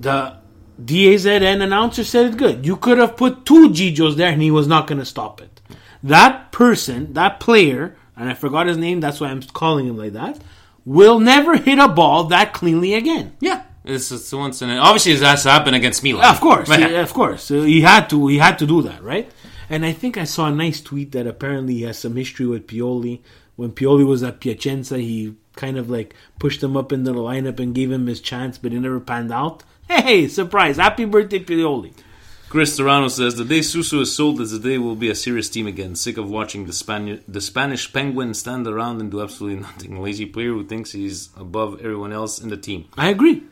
the 0.00 0.36
DAZN 0.82 1.62
announcer 1.62 2.04
said 2.04 2.26
it 2.26 2.36
good. 2.36 2.66
You 2.66 2.76
could 2.76 2.98
have 2.98 3.16
put 3.16 3.44
two 3.44 3.70
Gigios 3.70 4.16
there 4.16 4.32
and 4.32 4.42
he 4.42 4.50
was 4.50 4.66
not 4.66 4.86
going 4.86 4.98
to 4.98 5.04
stop 5.04 5.40
it. 5.40 5.60
That 6.02 6.52
person, 6.52 7.12
that 7.14 7.40
player, 7.40 7.96
and 8.16 8.28
I 8.28 8.34
forgot 8.34 8.66
his 8.66 8.76
name, 8.76 9.00
that's 9.00 9.20
why 9.20 9.28
I'm 9.28 9.42
calling 9.42 9.86
him 9.86 9.96
like 9.96 10.12
that, 10.12 10.38
will 10.84 11.18
never 11.18 11.56
hit 11.56 11.78
a 11.78 11.88
ball 11.88 12.24
that 12.24 12.52
cleanly 12.52 12.94
again. 12.94 13.36
Yeah, 13.40 13.62
it's, 13.84 14.10
it's 14.10 14.32
once 14.32 14.62
in 14.62 14.70
a, 14.70 14.76
obviously 14.76 15.12
it 15.12 15.20
has 15.20 15.44
to 15.44 15.50
happen 15.50 15.74
against 15.74 16.02
Milan. 16.02 16.24
Of 16.24 16.40
course, 16.40 16.68
yeah, 16.78 17.00
of 17.00 17.12
course. 17.12 17.44
So 17.44 17.62
he 17.62 17.80
had 17.80 18.10
to. 18.10 18.26
He 18.28 18.38
had 18.38 18.58
to 18.58 18.66
do 18.66 18.82
that, 18.82 19.02
right? 19.02 19.30
And 19.70 19.84
I 19.86 19.92
think 19.92 20.18
I 20.18 20.24
saw 20.24 20.48
a 20.48 20.52
nice 20.52 20.80
tweet 20.80 21.12
that 21.12 21.26
apparently 21.26 21.74
he 21.74 21.82
has 21.82 21.98
some 21.98 22.16
history 22.16 22.46
with 22.46 22.66
Pioli. 22.66 23.22
When 23.56 23.72
Pioli 23.72 24.06
was 24.06 24.22
at 24.22 24.40
Piacenza, 24.40 24.98
he 24.98 25.36
kind 25.56 25.76
of 25.76 25.90
like 25.90 26.14
pushed 26.38 26.62
him 26.62 26.76
up 26.76 26.92
into 26.92 27.12
the 27.12 27.18
lineup 27.18 27.60
and 27.60 27.74
gave 27.74 27.90
him 27.90 28.06
his 28.06 28.20
chance, 28.20 28.58
but 28.58 28.72
it 28.72 28.80
never 28.80 29.00
panned 29.00 29.32
out. 29.32 29.62
Hey, 29.88 30.28
surprise! 30.28 30.76
Happy 30.76 31.04
birthday, 31.04 31.40
Pioli! 31.40 31.92
Chris 32.54 32.76
Serrano 32.76 33.08
says 33.08 33.34
the 33.34 33.44
day 33.44 33.62
Suso 33.62 34.00
is 34.00 34.14
sold 34.14 34.40
is 34.40 34.52
the 34.52 34.60
day 34.60 34.78
we'll 34.78 34.94
be 34.94 35.10
a 35.10 35.14
serious 35.16 35.50
team 35.50 35.66
again. 35.66 35.96
Sick 35.96 36.16
of 36.16 36.30
watching 36.30 36.66
the 36.66 36.72
Spanish 36.72 37.20
the 37.26 37.40
Spanish 37.40 37.92
Penguin 37.92 38.32
stand 38.32 38.68
around 38.68 39.00
and 39.00 39.10
do 39.10 39.20
absolutely 39.20 39.60
nothing. 39.62 40.00
Lazy 40.00 40.24
player 40.24 40.50
who 40.50 40.64
thinks 40.64 40.92
he's 40.92 41.30
above 41.36 41.80
everyone 41.80 42.12
else 42.12 42.40
in 42.40 42.50
the 42.50 42.56
team. 42.56 42.86
I 42.96 43.08
agree. 43.08 43.42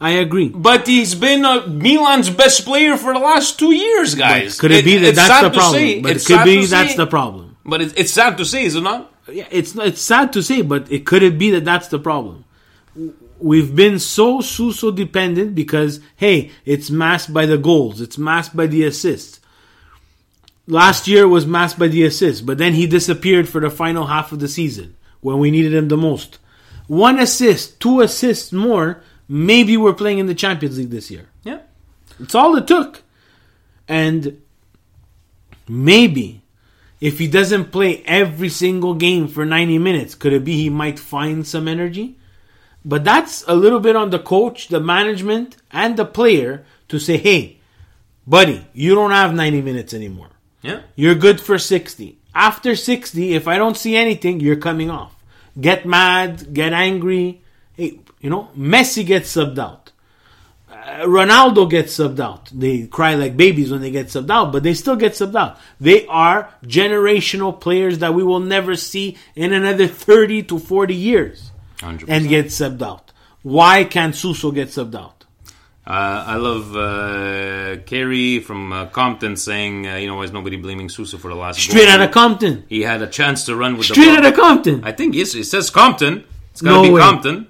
I 0.00 0.12
agree. 0.12 0.48
But 0.48 0.86
he's 0.86 1.14
been 1.14 1.44
uh, 1.44 1.66
Milan's 1.66 2.30
best 2.30 2.64
player 2.64 2.96
for 2.96 3.12
the 3.12 3.18
last 3.18 3.58
two 3.58 3.74
years, 3.74 4.14
guys. 4.14 4.56
But 4.56 4.60
could 4.60 4.70
it, 4.70 4.84
be 4.84 4.96
that 4.96 5.16
that's 5.16 5.42
the 5.42 5.50
problem? 5.50 5.74
say. 5.74 6.00
But 6.00 6.16
it 6.16 6.24
could 6.24 6.44
be 6.44 6.64
that's 6.64 6.90
say. 6.92 6.96
the 6.96 7.06
problem. 7.06 7.56
But 7.66 7.82
it, 7.82 7.98
it's 7.98 8.12
sad 8.12 8.38
to 8.38 8.44
say, 8.44 8.64
is 8.64 8.76
it 8.76 8.80
not? 8.80 9.12
Yeah, 9.30 9.48
it's 9.50 9.76
it's 9.76 10.00
sad 10.00 10.32
to 10.32 10.42
say, 10.42 10.62
but 10.62 10.90
it 10.90 11.04
could 11.06 11.22
it 11.22 11.38
be 11.38 11.50
that 11.50 11.64
that's 11.64 11.88
the 11.88 11.98
problem. 11.98 12.44
We've 13.38 13.74
been 13.74 13.98
so 13.98 14.40
so 14.40 14.70
so 14.70 14.90
dependent 14.90 15.54
because 15.54 16.00
hey, 16.16 16.50
it's 16.64 16.90
masked 16.90 17.32
by 17.32 17.46
the 17.46 17.58
goals, 17.58 18.00
it's 18.00 18.18
masked 18.18 18.56
by 18.56 18.66
the 18.66 18.84
assists. 18.84 19.40
Last 20.66 21.08
year 21.08 21.26
was 21.26 21.46
masked 21.46 21.78
by 21.78 21.88
the 21.88 22.04
assists, 22.04 22.42
but 22.42 22.58
then 22.58 22.74
he 22.74 22.86
disappeared 22.86 23.48
for 23.48 23.60
the 23.60 23.70
final 23.70 24.06
half 24.06 24.32
of 24.32 24.38
the 24.38 24.48
season 24.48 24.96
when 25.20 25.38
we 25.38 25.50
needed 25.50 25.72
him 25.72 25.88
the 25.88 25.96
most. 25.96 26.38
One 26.86 27.18
assist, 27.18 27.80
two 27.80 28.00
assists 28.00 28.52
more, 28.52 29.02
maybe 29.28 29.76
we're 29.76 29.94
playing 29.94 30.18
in 30.18 30.26
the 30.26 30.34
Champions 30.34 30.78
League 30.78 30.90
this 30.90 31.10
year. 31.10 31.28
Yeah. 31.42 31.60
It's 32.20 32.34
all 32.34 32.56
it 32.56 32.66
took. 32.66 33.02
And 33.86 34.42
maybe 35.68 36.42
if 37.00 37.18
he 37.18 37.28
doesn't 37.28 37.72
play 37.72 38.02
every 38.06 38.48
single 38.48 38.94
game 38.94 39.28
for 39.28 39.44
90 39.44 39.78
minutes, 39.78 40.14
could 40.14 40.32
it 40.32 40.44
be 40.44 40.56
he 40.56 40.70
might 40.70 40.98
find 40.98 41.46
some 41.46 41.68
energy? 41.68 42.18
But 42.84 43.04
that's 43.04 43.44
a 43.46 43.54
little 43.54 43.80
bit 43.80 43.96
on 43.96 44.10
the 44.10 44.18
coach, 44.18 44.68
the 44.68 44.80
management, 44.80 45.56
and 45.70 45.96
the 45.96 46.04
player 46.04 46.64
to 46.88 46.98
say, 46.98 47.16
hey, 47.16 47.58
buddy, 48.26 48.66
you 48.72 48.94
don't 48.94 49.10
have 49.10 49.34
90 49.34 49.62
minutes 49.62 49.94
anymore. 49.94 50.30
Yeah. 50.62 50.82
You're 50.96 51.14
good 51.14 51.40
for 51.40 51.58
60. 51.58 52.18
After 52.34 52.74
60, 52.74 53.34
if 53.34 53.46
I 53.48 53.58
don't 53.58 53.76
see 53.76 53.96
anything, 53.96 54.40
you're 54.40 54.56
coming 54.56 54.90
off. 54.90 55.14
Get 55.60 55.86
mad, 55.86 56.54
get 56.54 56.72
angry. 56.72 57.42
Hey, 57.74 58.00
you 58.20 58.30
know, 58.30 58.48
Messi 58.56 59.04
gets 59.04 59.34
subbed 59.34 59.58
out. 59.58 59.87
Uh, 60.88 61.04
Ronaldo 61.06 61.68
gets 61.68 61.96
subbed 61.98 62.20
out. 62.20 62.48
They 62.52 62.86
cry 62.86 63.14
like 63.14 63.36
babies 63.36 63.70
when 63.70 63.80
they 63.80 63.90
get 63.90 64.06
subbed 64.06 64.30
out, 64.30 64.52
but 64.52 64.62
they 64.62 64.74
still 64.74 64.96
get 64.96 65.12
subbed 65.12 65.34
out. 65.36 65.58
They 65.80 66.06
are 66.06 66.48
generational 66.64 67.58
players 67.60 67.98
that 67.98 68.14
we 68.14 68.22
will 68.24 68.40
never 68.40 68.74
see 68.76 69.16
in 69.36 69.52
another 69.52 69.86
30 70.08 70.44
to 70.44 70.58
40 70.58 70.94
years 70.94 71.50
100%. 71.78 72.04
and 72.08 72.28
get 72.28 72.46
subbed 72.46 72.82
out. 72.82 73.12
Why 73.42 73.84
can't 73.84 74.14
Suso 74.14 74.50
get 74.50 74.68
subbed 74.68 74.94
out? 74.94 75.14
Uh, 75.86 76.24
I 76.26 76.36
love 76.36 76.76
uh, 76.76 77.76
Kerry 77.86 78.40
from 78.40 78.72
uh, 78.74 78.86
Compton 78.86 79.36
saying, 79.36 79.86
uh, 79.86 79.94
you 79.96 80.06
know, 80.06 80.16
why 80.16 80.24
is 80.24 80.32
nobody 80.32 80.56
blaming 80.56 80.90
Suso 80.90 81.16
for 81.16 81.28
the 81.28 81.34
last 81.34 81.60
Straight 81.60 81.86
goal? 81.86 81.94
out 81.94 82.00
of 82.02 82.10
Compton. 82.10 82.64
He 82.68 82.82
had 82.82 83.00
a 83.00 83.06
chance 83.06 83.44
to 83.46 83.56
run 83.56 83.76
with 83.78 83.86
Straight 83.86 84.04
the 84.04 84.16
ball. 84.16 84.16
out 84.18 84.26
of 84.26 84.34
Compton. 84.38 84.84
I 84.84 84.92
think 84.92 85.14
yes, 85.14 85.34
it 85.34 85.44
says 85.44 85.70
Compton. 85.70 86.24
It's 86.52 86.60
gotta 86.60 86.76
No 86.76 86.82
be 86.82 86.90
way. 86.90 87.00
Compton. 87.00 87.46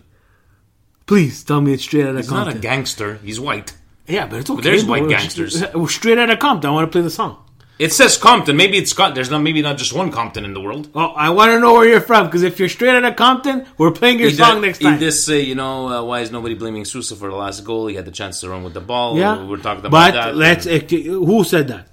Please 1.08 1.42
tell 1.42 1.60
me 1.60 1.72
it's 1.72 1.82
straight 1.82 2.04
out 2.06 2.14
of 2.14 2.16
Compton. 2.16 2.22
He's 2.22 2.28
Compton. 2.30 2.54
not 2.54 2.56
a 2.56 2.60
gangster. 2.60 3.14
He's 3.24 3.40
white. 3.40 3.74
yeah, 4.06 4.26
but 4.26 4.38
it's 4.40 4.50
okay. 4.50 4.62
There's 4.62 4.84
bro. 4.84 4.90
white 4.92 5.02
It's- 5.04 5.20
gangsters. 5.22 5.60
it's- 5.60 5.92
Straight 5.92 6.18
out 6.18 6.30
of 6.30 6.38
Compton. 6.38 6.70
I 6.70 6.72
want 6.74 6.86
to 6.86 6.92
play 6.92 7.00
the 7.02 7.10
song. 7.10 7.38
It 7.78 7.92
says 7.92 8.16
Compton. 8.16 8.56
Maybe 8.56 8.76
it's 8.76 8.92
got. 8.92 9.14
There's 9.14 9.30
not. 9.30 9.38
Maybe 9.38 9.62
not 9.62 9.78
just 9.78 9.92
one 9.92 10.10
Compton 10.10 10.44
in 10.44 10.52
the 10.52 10.60
world. 10.60 10.88
Oh, 10.96 11.12
I 11.26 11.30
want 11.30 11.52
to 11.52 11.60
know 11.60 11.74
where 11.74 11.86
you're 11.88 12.00
from 12.00 12.26
because 12.26 12.42
if 12.42 12.58
you're 12.58 12.68
straight 12.68 12.94
out 12.96 13.04
of 13.04 13.14
Compton, 13.14 13.66
we're 13.78 13.92
playing 13.92 14.18
your 14.18 14.30
song 14.32 14.60
next 14.62 14.80
time. 14.80 14.94
He 14.94 14.98
did 14.98 15.12
say, 15.12 15.42
you 15.42 15.54
know, 15.54 15.88
uh, 15.88 16.02
why 16.02 16.20
is 16.20 16.32
nobody 16.32 16.54
blaming 16.56 16.84
Suso 16.84 17.14
for 17.14 17.30
the 17.30 17.36
last 17.36 17.62
goal? 17.64 17.86
He 17.86 17.94
had 17.94 18.04
the 18.04 18.10
chance 18.10 18.40
to 18.40 18.48
run 18.50 18.64
with 18.64 18.74
the 18.74 18.80
ball. 18.80 19.16
yeah, 19.16 19.44
we're 19.46 19.58
talking 19.58 19.84
about 19.86 19.92
but 19.92 20.10
that. 20.14 20.36
let's. 20.36 20.66
uh, 20.66 20.80
who 20.80 21.44
said 21.44 21.68
that? 21.68 21.86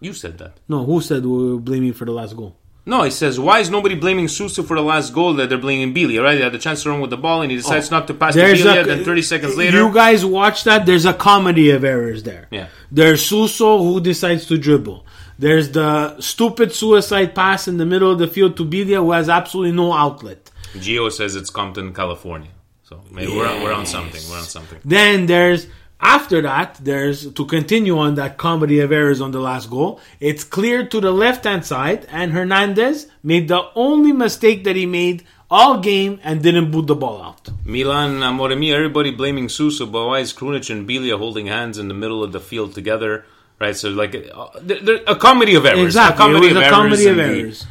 You 0.00 0.12
said 0.12 0.36
that. 0.38 0.58
No, 0.68 0.84
who 0.84 1.00
said 1.00 1.24
we 1.24 1.52
were 1.54 1.58
blaming 1.60 1.94
for 1.94 2.04
the 2.04 2.12
last 2.12 2.36
goal? 2.36 2.58
No, 2.84 3.04
he 3.04 3.10
says, 3.10 3.38
why 3.38 3.60
is 3.60 3.70
nobody 3.70 3.94
blaming 3.94 4.26
Suso 4.26 4.64
for 4.64 4.76
the 4.76 4.82
last 4.82 5.14
goal 5.14 5.34
that 5.34 5.48
they're 5.48 5.58
blaming 5.58 5.94
Biglia? 5.94 6.22
Right? 6.22 6.36
He 6.36 6.42
had 6.42 6.52
the 6.52 6.58
chance 6.58 6.82
to 6.82 6.90
run 6.90 7.00
with 7.00 7.10
the 7.10 7.16
ball 7.16 7.42
and 7.42 7.50
he 7.50 7.56
oh. 7.58 7.60
decides 7.60 7.90
not 7.92 8.08
to 8.08 8.14
pass 8.14 8.34
to 8.34 8.42
Oh. 8.42 8.52
Biglia. 8.52 8.82
a- 8.82 8.84
then 8.84 9.04
30 9.04 9.22
seconds 9.22 9.56
later. 9.56 9.78
You 9.78 9.94
guys 9.94 10.24
watch 10.24 10.64
that? 10.64 10.84
There's 10.84 11.04
a 11.04 11.14
comedy 11.14 11.70
of 11.70 11.84
errors 11.84 12.24
there. 12.24 12.48
Yeah. 12.50 12.66
There's 12.90 13.24
Suso 13.24 13.78
who 13.78 14.00
decides 14.00 14.46
to 14.46 14.58
dribble. 14.58 15.06
There's 15.38 15.70
the 15.70 16.20
stupid 16.20 16.72
suicide 16.72 17.34
pass 17.34 17.68
in 17.68 17.76
the 17.76 17.86
middle 17.86 18.10
of 18.10 18.18
the 18.18 18.26
field 18.26 18.56
to 18.56 18.64
Biglia 18.64 18.96
who 18.96 19.12
has 19.12 19.28
absolutely 19.28 19.72
no 19.72 19.92
outlet. 19.92 20.50
Gio 20.74 21.10
says 21.12 21.36
it's 21.36 21.50
Compton, 21.50 21.94
California. 21.94 22.50
So 22.82 23.00
maybe 23.10 23.32
we're, 23.34 23.46
on, 23.48 23.62
we're 23.62 23.72
on 23.72 23.86
something. 23.86 24.20
We're 24.28 24.38
on 24.38 24.44
something. 24.44 24.80
Then 24.84 25.26
there's 25.26 25.66
after 26.02 26.42
that, 26.42 26.78
there's 26.82 27.32
to 27.32 27.44
continue 27.46 27.96
on 27.98 28.16
that 28.16 28.36
comedy 28.36 28.80
of 28.80 28.90
errors 28.92 29.20
on 29.20 29.30
the 29.30 29.40
last 29.40 29.70
goal. 29.70 30.00
It's 30.20 30.44
cleared 30.44 30.90
to 30.90 31.00
the 31.00 31.12
left 31.12 31.44
hand 31.44 31.64
side, 31.64 32.06
and 32.10 32.32
Hernandez 32.32 33.06
made 33.22 33.48
the 33.48 33.62
only 33.74 34.12
mistake 34.12 34.64
that 34.64 34.76
he 34.76 34.84
made 34.86 35.24
all 35.50 35.78
game 35.80 36.18
and 36.24 36.42
didn't 36.42 36.70
boot 36.70 36.86
the 36.86 36.94
ball 36.94 37.22
out. 37.22 37.48
Milan 37.64 38.20
Moremi, 38.36 38.72
everybody 38.72 39.10
blaming 39.10 39.48
Suso, 39.48 39.86
but 39.86 40.06
why 40.06 40.18
is 40.20 40.32
Krunic 40.32 40.70
and 40.70 40.88
Biglia 40.88 41.16
holding 41.18 41.46
hands 41.46 41.78
in 41.78 41.88
the 41.88 41.94
middle 41.94 42.24
of 42.24 42.32
the 42.32 42.40
field 42.40 42.74
together? 42.74 43.24
Right, 43.60 43.76
so 43.76 43.90
like 43.90 44.14
uh, 44.16 44.48
they're, 44.60 44.80
they're- 44.80 45.04
a 45.06 45.14
comedy 45.14 45.54
of 45.54 45.64
errors. 45.66 45.84
Exactly, 45.84 46.14
a 46.14 46.18
comedy 46.26 46.46
it 46.46 46.48
was 46.48 46.56
of 46.56 46.62
a 46.62 46.64
errors. 46.64 46.74
comedy 46.74 47.06
of 47.06 47.18
errors. 47.18 47.66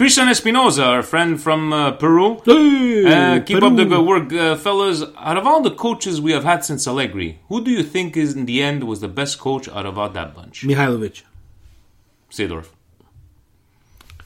Christian 0.00 0.28
Espinoza, 0.28 0.86
our 0.86 1.02
friend 1.02 1.38
from 1.38 1.74
uh, 1.74 1.92
Peru. 1.92 2.40
Hey, 2.46 3.04
Uh, 3.04 3.40
keep 3.46 3.58
Peru. 3.58 3.66
up 3.68 3.76
the 3.76 3.84
good 3.84 4.06
work, 4.12 4.32
uh, 4.32 4.56
fellas. 4.56 5.02
Out 5.28 5.36
of 5.36 5.46
all 5.46 5.60
the 5.60 5.72
coaches 5.86 6.22
we 6.22 6.32
have 6.32 6.42
had 6.42 6.64
since 6.64 6.88
Allegri, 6.88 7.38
who 7.48 7.62
do 7.62 7.70
you 7.70 7.82
think 7.82 8.16
is 8.16 8.34
in 8.34 8.46
the 8.46 8.62
end 8.62 8.84
was 8.84 9.00
the 9.00 9.08
best 9.20 9.38
coach 9.38 9.68
out 9.68 9.84
of 9.84 9.98
all 9.98 10.08
that 10.08 10.34
bunch? 10.34 10.62
Mihailovic, 10.62 11.16
Seedorf. 12.30 12.68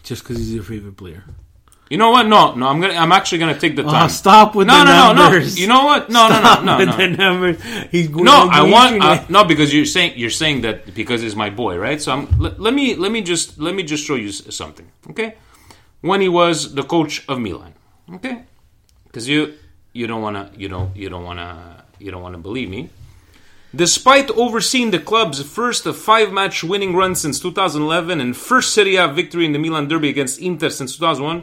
just 0.04 0.22
because 0.22 0.36
he's 0.38 0.54
your 0.54 0.62
favorite 0.62 0.96
player. 0.96 1.24
You 1.90 1.98
know 1.98 2.12
what? 2.12 2.28
No, 2.28 2.54
no. 2.54 2.68
I'm 2.68 2.80
gonna. 2.80 2.94
I'm 2.94 3.10
actually 3.18 3.38
gonna 3.42 3.58
take 3.58 3.74
the 3.74 3.82
Oh, 3.84 3.90
time. 3.90 4.08
stop 4.10 4.54
with 4.54 4.68
no, 4.68 4.78
the 4.78 4.84
no, 4.84 5.12
numbers. 5.12 5.56
No, 5.56 5.58
no, 5.58 5.62
You 5.62 5.68
know 5.74 5.84
what? 5.90 6.02
No, 6.08 6.22
Stop 6.28 6.62
no, 6.62 6.70
no, 6.70 6.78
with 6.78 6.88
no, 6.90 6.96
the 7.02 7.08
no. 7.08 7.16
numbers. 7.24 7.56
He's 7.90 8.08
going 8.14 8.24
No, 8.30 8.36
I 8.58 8.62
want 8.62 9.02
uh, 9.02 9.24
no 9.28 9.42
because 9.52 9.74
you're 9.74 9.90
saying 9.96 10.12
you're 10.20 10.36
saying 10.42 10.58
that 10.66 10.94
because 10.94 11.20
he's 11.20 11.34
my 11.44 11.50
boy, 11.50 11.76
right? 11.86 12.00
So 12.00 12.12
I'm, 12.14 12.22
let, 12.44 12.60
let 12.60 12.72
me 12.78 12.94
let 12.94 13.10
me 13.16 13.22
just 13.22 13.58
let 13.58 13.74
me 13.74 13.82
just 13.82 14.02
show 14.06 14.14
you 14.14 14.30
something, 14.32 14.86
okay? 15.10 15.34
When 16.04 16.20
he 16.20 16.28
was 16.28 16.74
the 16.74 16.82
coach 16.82 17.24
of 17.30 17.38
Milan, 17.40 17.72
okay? 18.16 18.42
Because 19.06 19.26
you 19.26 19.54
you 19.94 20.06
don't 20.06 20.20
wanna 20.20 20.50
you 20.54 20.68
don't 20.68 20.94
you 20.94 21.08
don't 21.08 21.24
wanna 21.24 21.84
you 21.98 22.10
don't 22.10 22.20
wanna 22.20 22.36
believe 22.36 22.68
me. 22.68 22.90
Despite 23.74 24.30
overseeing 24.32 24.90
the 24.90 24.98
club's 24.98 25.40
first 25.42 25.84
five 26.08 26.30
match 26.30 26.62
winning 26.62 26.94
run 26.94 27.14
since 27.14 27.40
2011 27.40 28.20
and 28.20 28.36
first 28.36 28.74
Serie 28.74 28.96
A 28.96 29.08
victory 29.08 29.46
in 29.46 29.52
the 29.52 29.58
Milan 29.58 29.88
Derby 29.88 30.10
against 30.10 30.38
Inter 30.40 30.68
since 30.68 30.94
2001, 30.94 31.42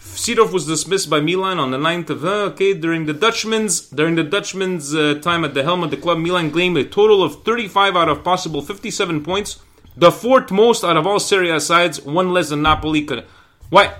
Seedorf 0.00 0.52
was 0.52 0.68
dismissed 0.68 1.10
by 1.10 1.18
Milan 1.18 1.58
on 1.58 1.72
the 1.72 1.76
9th 1.76 2.10
of 2.10 2.24
uh, 2.24 2.50
okay 2.50 2.74
during 2.74 3.06
the 3.06 3.12
Dutchman's 3.12 3.80
during 3.90 4.14
the 4.14 4.22
Dutchman's 4.22 4.94
uh, 4.94 5.18
time 5.20 5.44
at 5.44 5.54
the 5.54 5.64
helm 5.64 5.82
of 5.82 5.90
the 5.90 5.96
club. 5.96 6.18
Milan 6.18 6.52
claimed 6.52 6.76
a 6.78 6.84
total 6.84 7.24
of 7.24 7.42
35 7.42 7.96
out 7.96 8.08
of 8.08 8.22
possible 8.22 8.62
57 8.62 9.24
points, 9.24 9.58
the 9.96 10.12
fourth 10.12 10.52
most 10.52 10.84
out 10.84 10.96
of 10.96 11.08
all 11.08 11.18
Serie 11.18 11.50
A 11.50 11.58
sides, 11.58 12.00
one 12.02 12.32
less 12.32 12.50
than 12.50 12.62
Napoli. 12.62 13.02
Could. 13.02 13.24
Why? 13.70 13.94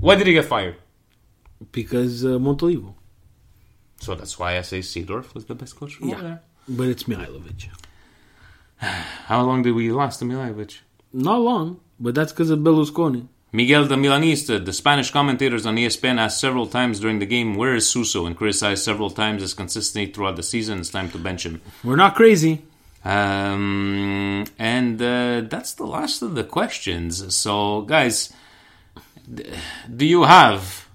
Why 0.00 0.14
did 0.16 0.26
he 0.26 0.32
get 0.32 0.46
fired? 0.46 0.76
because 1.72 2.24
uh, 2.24 2.28
Montolivo. 2.38 2.94
So 4.00 4.14
that's 4.14 4.38
why 4.38 4.56
I 4.56 4.62
say 4.62 4.78
Seedorf 4.78 5.34
was 5.34 5.44
the 5.44 5.54
best 5.54 5.76
coach. 5.76 5.94
from 5.96 6.08
Yeah, 6.08 6.20
there. 6.22 6.42
but 6.66 6.88
it's 6.88 7.02
Mihailovic. 7.04 7.68
How 8.78 9.42
long 9.42 9.62
did 9.62 9.72
we 9.74 9.92
last 9.92 10.18
to 10.20 10.24
Mihailovic? 10.24 10.78
Not 11.12 11.40
long, 11.40 11.80
but 11.98 12.14
that's 12.14 12.32
because 12.32 12.48
of 12.48 12.60
Berlusconi. 12.60 13.26
Miguel 13.52 13.84
the 13.84 13.96
Milanista, 13.96 14.64
the 14.64 14.72
Spanish 14.72 15.10
commentators 15.10 15.66
on 15.66 15.76
ESPN 15.76 16.18
asked 16.18 16.40
several 16.40 16.66
times 16.66 16.98
during 17.00 17.18
the 17.18 17.26
game, 17.26 17.56
where 17.56 17.74
is 17.74 17.86
Suso? 17.90 18.24
And 18.24 18.34
criticized 18.36 18.82
several 18.84 19.10
times 19.10 19.42
as 19.42 19.52
consistency 19.52 20.10
throughout 20.10 20.36
the 20.36 20.42
season. 20.42 20.78
It's 20.78 20.88
time 20.88 21.10
to 21.10 21.18
bench 21.18 21.44
him. 21.44 21.60
We're 21.84 21.96
not 21.96 22.14
crazy. 22.14 22.62
Um, 23.04 24.44
and 24.58 25.02
uh, 25.02 25.42
that's 25.42 25.72
the 25.74 25.84
last 25.84 26.22
of 26.22 26.34
the 26.36 26.44
questions. 26.44 27.34
So, 27.34 27.82
guys, 27.82 28.32
do 29.34 30.06
you 30.06 30.24
have, 30.24 30.88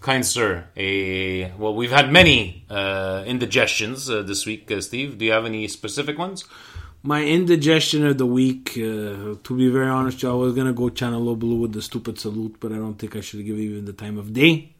kind 0.00 0.24
sir, 0.24 0.64
a. 0.76 1.52
Well, 1.52 1.74
we've 1.74 1.90
had 1.90 2.10
many 2.10 2.64
uh, 2.70 3.24
indigestions 3.26 4.08
uh, 4.08 4.22
this 4.22 4.46
week, 4.46 4.70
uh, 4.70 4.80
Steve. 4.80 5.18
Do 5.18 5.24
you 5.24 5.32
have 5.32 5.44
any 5.44 5.68
specific 5.68 6.18
ones? 6.18 6.44
My 7.02 7.24
indigestion 7.24 8.06
of 8.06 8.18
the 8.18 8.26
week, 8.26 8.70
uh, 8.70 9.36
to 9.44 9.56
be 9.56 9.68
very 9.68 9.88
honest, 9.88 10.24
I 10.24 10.32
was 10.32 10.54
gonna 10.54 10.72
go 10.72 10.88
Çalhanoğlu 10.88 11.60
with 11.60 11.72
the 11.72 11.82
stupid 11.82 12.18
salute, 12.18 12.56
but 12.58 12.72
I 12.72 12.76
don't 12.76 12.98
think 12.98 13.16
I 13.16 13.20
should 13.20 13.44
give 13.44 13.58
even 13.58 13.84
the 13.84 13.92
time 13.92 14.18
of 14.18 14.32
day. 14.32 14.72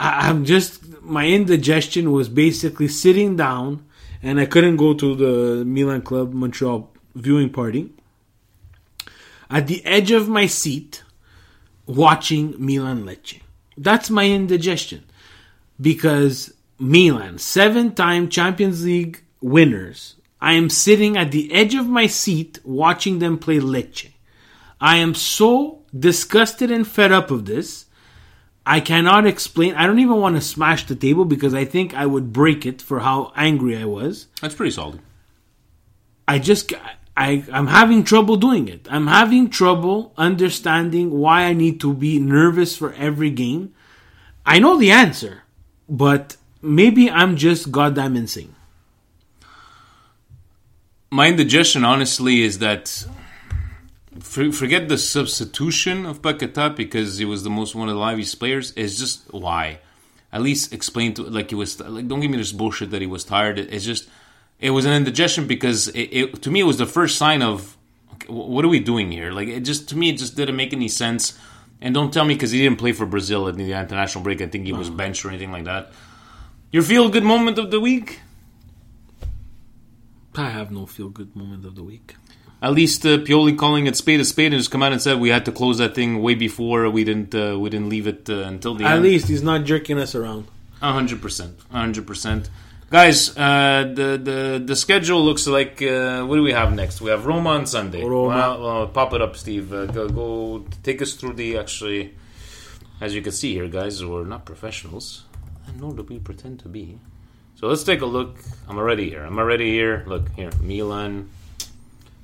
I, 0.00 0.28
I'm 0.28 0.44
just 0.44 1.02
my 1.02 1.26
indigestion 1.26 2.12
was 2.12 2.28
basically 2.28 2.88
sitting 2.88 3.36
down, 3.36 3.84
and 4.22 4.40
I 4.40 4.46
couldn't 4.46 4.76
go 4.76 4.94
to 4.94 5.14
the 5.14 5.64
Milan 5.64 6.02
Club 6.02 6.32
Montreal 6.32 6.90
viewing 7.14 7.50
party. 7.50 7.90
At 9.50 9.66
the 9.66 9.84
edge 9.86 10.10
of 10.10 10.28
my 10.28 10.46
seat, 10.46 11.02
watching 11.88 12.54
Milan 12.58 13.04
Lecce. 13.04 13.40
That's 13.76 14.10
my 14.10 14.26
indigestion 14.26 15.04
because 15.80 16.52
Milan, 16.78 17.38
seven-time 17.38 18.28
Champions 18.28 18.84
League 18.84 19.24
winners. 19.40 20.14
I 20.40 20.52
am 20.52 20.70
sitting 20.70 21.16
at 21.16 21.32
the 21.32 21.52
edge 21.52 21.74
of 21.74 21.88
my 21.88 22.06
seat 22.06 22.60
watching 22.62 23.18
them 23.18 23.38
play 23.38 23.58
Lecce. 23.58 24.10
I 24.80 24.98
am 24.98 25.14
so 25.14 25.82
disgusted 25.98 26.70
and 26.70 26.86
fed 26.86 27.10
up 27.10 27.32
of 27.32 27.46
this. 27.46 27.86
I 28.64 28.80
cannot 28.80 29.26
explain. 29.26 29.74
I 29.74 29.86
don't 29.86 29.98
even 29.98 30.20
want 30.20 30.36
to 30.36 30.42
smash 30.42 30.86
the 30.86 30.94
table 30.94 31.24
because 31.24 31.54
I 31.54 31.64
think 31.64 31.94
I 31.94 32.04
would 32.04 32.32
break 32.32 32.66
it 32.66 32.82
for 32.82 33.00
how 33.00 33.32
angry 33.34 33.76
I 33.76 33.86
was. 33.86 34.26
That's 34.42 34.54
pretty 34.54 34.72
solid. 34.72 35.00
I 36.28 36.38
just 36.38 36.72
I 37.18 37.44
I'm 37.52 37.66
having 37.66 38.04
trouble 38.04 38.36
doing 38.36 38.68
it. 38.68 38.86
I'm 38.88 39.08
having 39.08 39.50
trouble 39.50 40.12
understanding 40.16 41.10
why 41.10 41.42
I 41.42 41.52
need 41.52 41.80
to 41.80 41.92
be 41.92 42.20
nervous 42.20 42.76
for 42.76 42.92
every 42.94 43.30
game. 43.30 43.74
I 44.46 44.60
know 44.60 44.78
the 44.78 44.92
answer, 44.92 45.42
but 45.88 46.36
maybe 46.62 47.10
I'm 47.10 47.36
just 47.36 47.72
goddamn 47.72 48.14
insane. 48.16 48.54
My 51.10 51.26
indigestion, 51.28 51.84
honestly, 51.84 52.42
is 52.42 52.60
that 52.60 53.04
for, 54.20 54.52
forget 54.52 54.88
the 54.88 54.98
substitution 54.98 56.06
of 56.06 56.22
Paqueta 56.22 56.76
because 56.76 57.18
he 57.18 57.24
was 57.24 57.42
the 57.42 57.50
most 57.50 57.74
one 57.74 57.88
of 57.88 57.94
the 57.96 58.00
liveliest 58.00 58.38
players. 58.38 58.72
It's 58.76 58.96
just 58.96 59.32
why. 59.32 59.80
At 60.32 60.42
least 60.42 60.72
explain 60.72 61.14
to 61.14 61.22
like 61.24 61.50
he 61.50 61.56
was 61.56 61.80
like. 61.80 62.06
Don't 62.06 62.20
give 62.20 62.30
me 62.30 62.36
this 62.36 62.52
bullshit 62.52 62.90
that 62.92 63.00
he 63.00 63.08
was 63.08 63.24
tired. 63.24 63.58
It's 63.58 63.84
just 63.84 64.08
it 64.60 64.70
was 64.70 64.84
an 64.84 64.92
indigestion 64.92 65.46
because 65.46 65.88
it, 65.88 66.08
it 66.12 66.42
to 66.42 66.50
me 66.50 66.60
it 66.60 66.64
was 66.64 66.78
the 66.78 66.86
first 66.86 67.16
sign 67.16 67.42
of 67.42 67.76
okay, 68.14 68.32
what 68.32 68.64
are 68.64 68.68
we 68.68 68.80
doing 68.80 69.10
here? 69.12 69.32
Like 69.32 69.48
it 69.48 69.60
just 69.60 69.88
to 69.90 69.96
me 69.96 70.10
it 70.10 70.18
just 70.18 70.36
didn't 70.36 70.56
make 70.56 70.72
any 70.72 70.88
sense. 70.88 71.38
And 71.80 71.94
don't 71.94 72.12
tell 72.12 72.24
me 72.24 72.34
because 72.34 72.50
he 72.50 72.58
didn't 72.58 72.78
play 72.78 72.90
for 72.92 73.06
Brazil 73.06 73.46
at 73.46 73.54
the 73.56 73.72
international 73.72 74.24
break. 74.24 74.40
I 74.42 74.48
think 74.48 74.66
he 74.66 74.72
was 74.72 74.90
benched 74.90 75.24
or 75.24 75.28
anything 75.28 75.52
like 75.52 75.64
that. 75.64 75.92
Your 76.72 76.82
feel 76.82 77.08
good 77.08 77.22
moment 77.22 77.56
of 77.56 77.70
the 77.70 77.78
week? 77.78 78.20
I 80.34 80.50
have 80.50 80.70
no 80.70 80.86
feel 80.86 81.08
good 81.08 81.34
moment 81.36 81.64
of 81.64 81.76
the 81.76 81.84
week. 81.84 82.16
At 82.60 82.72
least 82.72 83.06
uh, 83.06 83.18
Pioli 83.18 83.56
calling 83.56 83.86
it 83.86 83.96
spade 83.96 84.18
a 84.18 84.24
spade 84.24 84.52
and 84.52 84.58
just 84.58 84.72
come 84.72 84.82
out 84.82 84.92
and 84.92 85.00
said 85.00 85.20
we 85.20 85.28
had 85.28 85.44
to 85.44 85.52
close 85.52 85.78
that 85.78 85.94
thing 85.94 86.20
way 86.20 86.34
before 86.34 86.90
we 86.90 87.04
didn't 87.04 87.32
uh, 87.34 87.56
we 87.58 87.70
didn't 87.70 87.88
leave 87.88 88.08
it 88.08 88.28
uh, 88.28 88.40
until 88.40 88.74
the 88.74 88.84
end. 88.84 88.92
At 88.92 88.96
end. 88.96 89.04
least 89.04 89.28
he's 89.28 89.42
not 89.42 89.64
jerking 89.64 89.98
us 89.98 90.16
around. 90.16 90.48
hundred 90.80 91.22
percent, 91.22 91.60
hundred 91.70 92.06
percent. 92.06 92.50
Guys, 92.90 93.36
uh, 93.36 93.92
the, 93.94 94.16
the 94.16 94.62
the 94.64 94.74
schedule 94.74 95.22
looks 95.22 95.46
like 95.46 95.82
uh, 95.82 96.24
what 96.24 96.36
do 96.36 96.42
we 96.42 96.52
have 96.52 96.72
next? 96.74 97.02
We 97.02 97.10
have 97.10 97.26
Roma 97.26 97.50
on 97.50 97.66
Sunday. 97.66 98.02
Roma. 98.02 98.28
Well, 98.34 98.62
well, 98.62 98.86
pop 98.88 99.12
it 99.12 99.20
up, 99.20 99.36
Steve. 99.36 99.72
Uh, 99.74 99.84
go, 99.86 100.08
go 100.08 100.64
take 100.82 101.02
us 101.02 101.12
through 101.14 101.34
the 101.34 101.58
actually. 101.58 102.14
As 103.00 103.14
you 103.14 103.20
can 103.22 103.32
see 103.32 103.52
here, 103.52 103.68
guys, 103.68 104.02
we're 104.04 104.24
not 104.24 104.44
professionals, 104.46 105.24
and 105.66 105.78
nor 105.80 105.92
do 105.92 106.02
we 106.02 106.18
pretend 106.18 106.60
to 106.60 106.68
be. 106.68 106.98
So 107.56 107.66
let's 107.68 107.84
take 107.84 108.00
a 108.00 108.06
look. 108.06 108.38
I'm 108.68 108.78
already 108.78 109.10
here. 109.10 109.22
I'm 109.22 109.38
already 109.38 109.70
here. 109.70 110.02
Look 110.06 110.30
here, 110.30 110.50
Milan. 110.62 111.28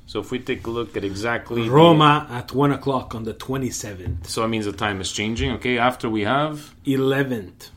So 0.06 0.20
if 0.20 0.30
we 0.30 0.38
take 0.38 0.66
a 0.66 0.70
look 0.70 0.96
at 0.96 1.04
exactly 1.04 1.64
the- 1.64 1.70
Roma 1.70 2.26
at 2.30 2.52
1 2.52 2.70
o'clock 2.72 3.14
on 3.14 3.24
the 3.24 3.34
27th. 3.34 4.26
so 4.28 4.44
it 4.44 4.48
means 4.48 4.64
the 4.64 4.72
time 4.72 5.00
is 5.00 5.10
changing. 5.10 5.52
Okay, 5.52 5.76
after 5.76 6.08
we 6.08 6.22
have 6.22 6.74
11th. 6.86 7.70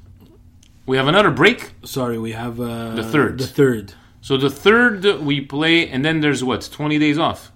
We 0.87 0.97
have 0.97 1.07
another 1.07 1.29
break. 1.31 1.71
Sorry, 1.83 2.17
we 2.17 2.31
have 2.31 2.59
uh, 2.59 2.95
The 2.95 3.03
third. 3.03 3.37
The 3.39 3.47
third. 3.47 3.93
So 4.21 4.37
the 4.37 4.49
third 4.49 5.05
we 5.21 5.41
play, 5.41 5.87
and 5.87 6.03
then 6.03 6.21
there's 6.21 6.43
what 6.43 6.67
twenty 6.71 6.97
days 6.97 7.17
off. 7.19 7.51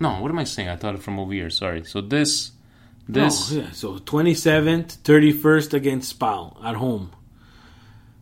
No, 0.00 0.20
what 0.20 0.30
am 0.32 0.38
I 0.40 0.44
saying? 0.44 0.68
I 0.68 0.74
thought 0.76 0.96
it 0.96 1.02
from 1.02 1.20
over 1.20 1.32
here. 1.32 1.48
Sorry. 1.48 1.84
So 1.84 2.00
this, 2.00 2.50
this, 3.08 3.52
No, 3.52 3.60
yeah, 3.62 3.70
so 3.70 3.98
27th, 3.98 4.96
31st 4.98 5.74
against 5.74 6.08
Spal 6.18 6.56
at 6.64 6.74
home. 6.74 7.12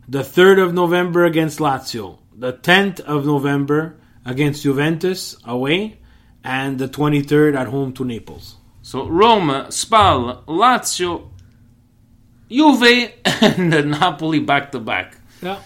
The 0.06 0.20
3rd 0.20 0.62
of 0.62 0.74
November 0.74 1.24
against 1.24 1.58
Lazio. 1.58 2.18
The 2.36 2.52
10th 2.52 3.00
of 3.00 3.24
November 3.24 3.96
against 4.26 4.62
Juventus 4.64 5.36
away. 5.44 6.00
And 6.44 6.78
the 6.78 6.86
23rd 6.88 7.56
at 7.56 7.68
home 7.68 7.94
to 7.94 8.04
Naples. 8.04 8.56
so 8.82 9.08
Roma, 9.08 9.68
Spal, 9.70 10.44
Lazio, 10.46 11.30
Juve, 12.50 13.12
and 13.24 13.70
Napoli 13.90 14.40
back 14.40 14.72
to 14.72 14.80
back. 14.80 15.16
Yeah. 15.40 15.58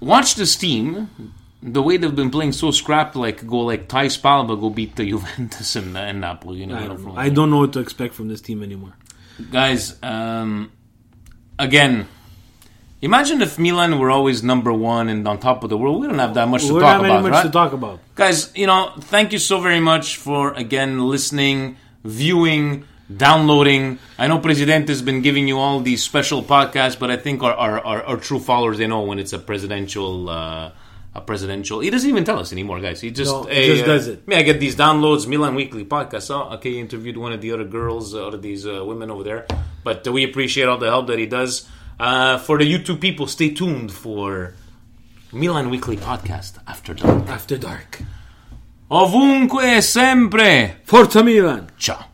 Watch 0.00 0.34
this 0.34 0.56
team. 0.56 1.08
The 1.62 1.82
way 1.82 1.98
they've 1.98 2.14
been 2.14 2.30
playing 2.30 2.52
so 2.52 2.70
scrapped, 2.70 3.16
like 3.16 3.46
go 3.46 3.58
like 3.60 3.86
Thai 3.86 4.08
Spal, 4.08 4.44
but 4.46 4.56
go 4.56 4.70
beat 4.70 4.96
the 4.96 5.04
Juventus 5.10 5.76
and, 5.76 5.96
and 5.96 6.20
Napoli. 6.22 6.60
You 6.60 6.66
know, 6.66 6.76
I 6.76 6.86
don't, 6.86 7.04
know. 7.04 7.14
I 7.16 7.28
don't 7.28 7.50
know 7.50 7.58
what 7.58 7.72
to 7.74 7.80
expect 7.80 8.14
from 8.14 8.28
this 8.28 8.40
team 8.40 8.62
anymore. 8.62 8.94
guys 9.50 9.96
um 10.02 10.70
again 11.58 12.06
imagine 13.00 13.40
if 13.40 13.58
milan 13.58 13.98
were 13.98 14.10
always 14.10 14.42
number 14.42 14.70
one 14.70 15.08
and 15.08 15.26
on 15.26 15.38
top 15.40 15.64
of 15.64 15.70
the 15.70 15.78
world 15.78 15.98
we 15.98 16.06
don't 16.06 16.18
have 16.18 16.34
that 16.34 16.46
much 16.46 16.66
to 16.66 16.74
We 16.74 16.80
don't 16.80 16.82
talk 16.82 17.00
have 17.00 17.04
about 17.10 17.22
much 17.22 17.32
right? 17.32 17.46
to 17.46 17.50
talk 17.50 17.72
about. 17.72 18.00
guys 18.16 18.52
you 18.54 18.66
know 18.66 18.92
thank 19.00 19.32
you 19.32 19.38
so 19.38 19.58
very 19.60 19.80
much 19.80 20.16
for 20.18 20.52
again 20.64 21.08
listening 21.08 21.76
viewing 22.04 22.84
downloading 23.16 23.98
i 24.18 24.26
know 24.26 24.38
president 24.38 24.88
has 24.88 25.02
been 25.02 25.20
giving 25.20 25.48
you 25.48 25.58
all 25.58 25.80
these 25.80 26.02
special 26.02 26.42
podcasts 26.42 26.98
but 26.98 27.10
i 27.10 27.16
think 27.16 27.42
our, 27.42 27.54
our, 27.54 27.80
our, 27.80 28.02
our 28.04 28.16
true 28.16 28.38
followers 28.38 28.78
they 28.78 28.86
know 28.86 29.02
when 29.02 29.18
it's 29.18 29.32
a 29.32 29.38
presidential 29.38 30.28
uh 30.28 30.70
a 31.14 31.20
presidential. 31.20 31.80
He 31.80 31.90
doesn't 31.90 32.08
even 32.08 32.24
tell 32.24 32.38
us 32.38 32.52
anymore, 32.52 32.80
guys. 32.80 33.00
He 33.00 33.10
just 33.10 33.32
No, 33.32 33.42
he 33.44 33.66
just 33.66 33.84
uh, 33.84 33.86
does 33.86 34.08
it. 34.08 34.28
Me, 34.28 34.36
I 34.36 34.42
get 34.42 34.60
these 34.60 34.76
downloads. 34.76 35.26
Milan 35.26 35.54
Weekly 35.54 35.84
podcast. 35.84 36.30
Oh, 36.30 36.54
okay, 36.54 36.72
he 36.72 36.78
interviewed 36.78 37.16
one 37.16 37.32
of 37.32 37.40
the 37.40 37.52
other 37.52 37.64
girls, 37.64 38.14
uh, 38.14 38.28
of 38.28 38.42
these 38.42 38.66
uh, 38.66 38.84
women 38.84 39.10
over 39.10 39.24
there. 39.24 39.46
But 39.82 40.06
uh, 40.06 40.12
we 40.12 40.24
appreciate 40.24 40.68
all 40.68 40.78
the 40.78 40.86
help 40.86 41.08
that 41.08 41.18
he 41.18 41.26
does. 41.26 41.68
Uh, 41.98 42.38
for 42.38 42.58
the 42.58 42.72
YouTube 42.72 43.00
people, 43.00 43.26
stay 43.26 43.52
tuned 43.52 43.92
for 43.92 44.54
Milan 45.32 45.68
Weekly 45.68 45.96
podcast 45.96 46.58
after 46.66 46.94
dark. 46.94 47.28
After 47.28 47.58
dark. 47.58 48.02
Ovunque 48.90 49.82
sempre. 49.82 50.76
Forza 50.84 51.22
Milan! 51.22 51.70
Ciao. 51.76 52.09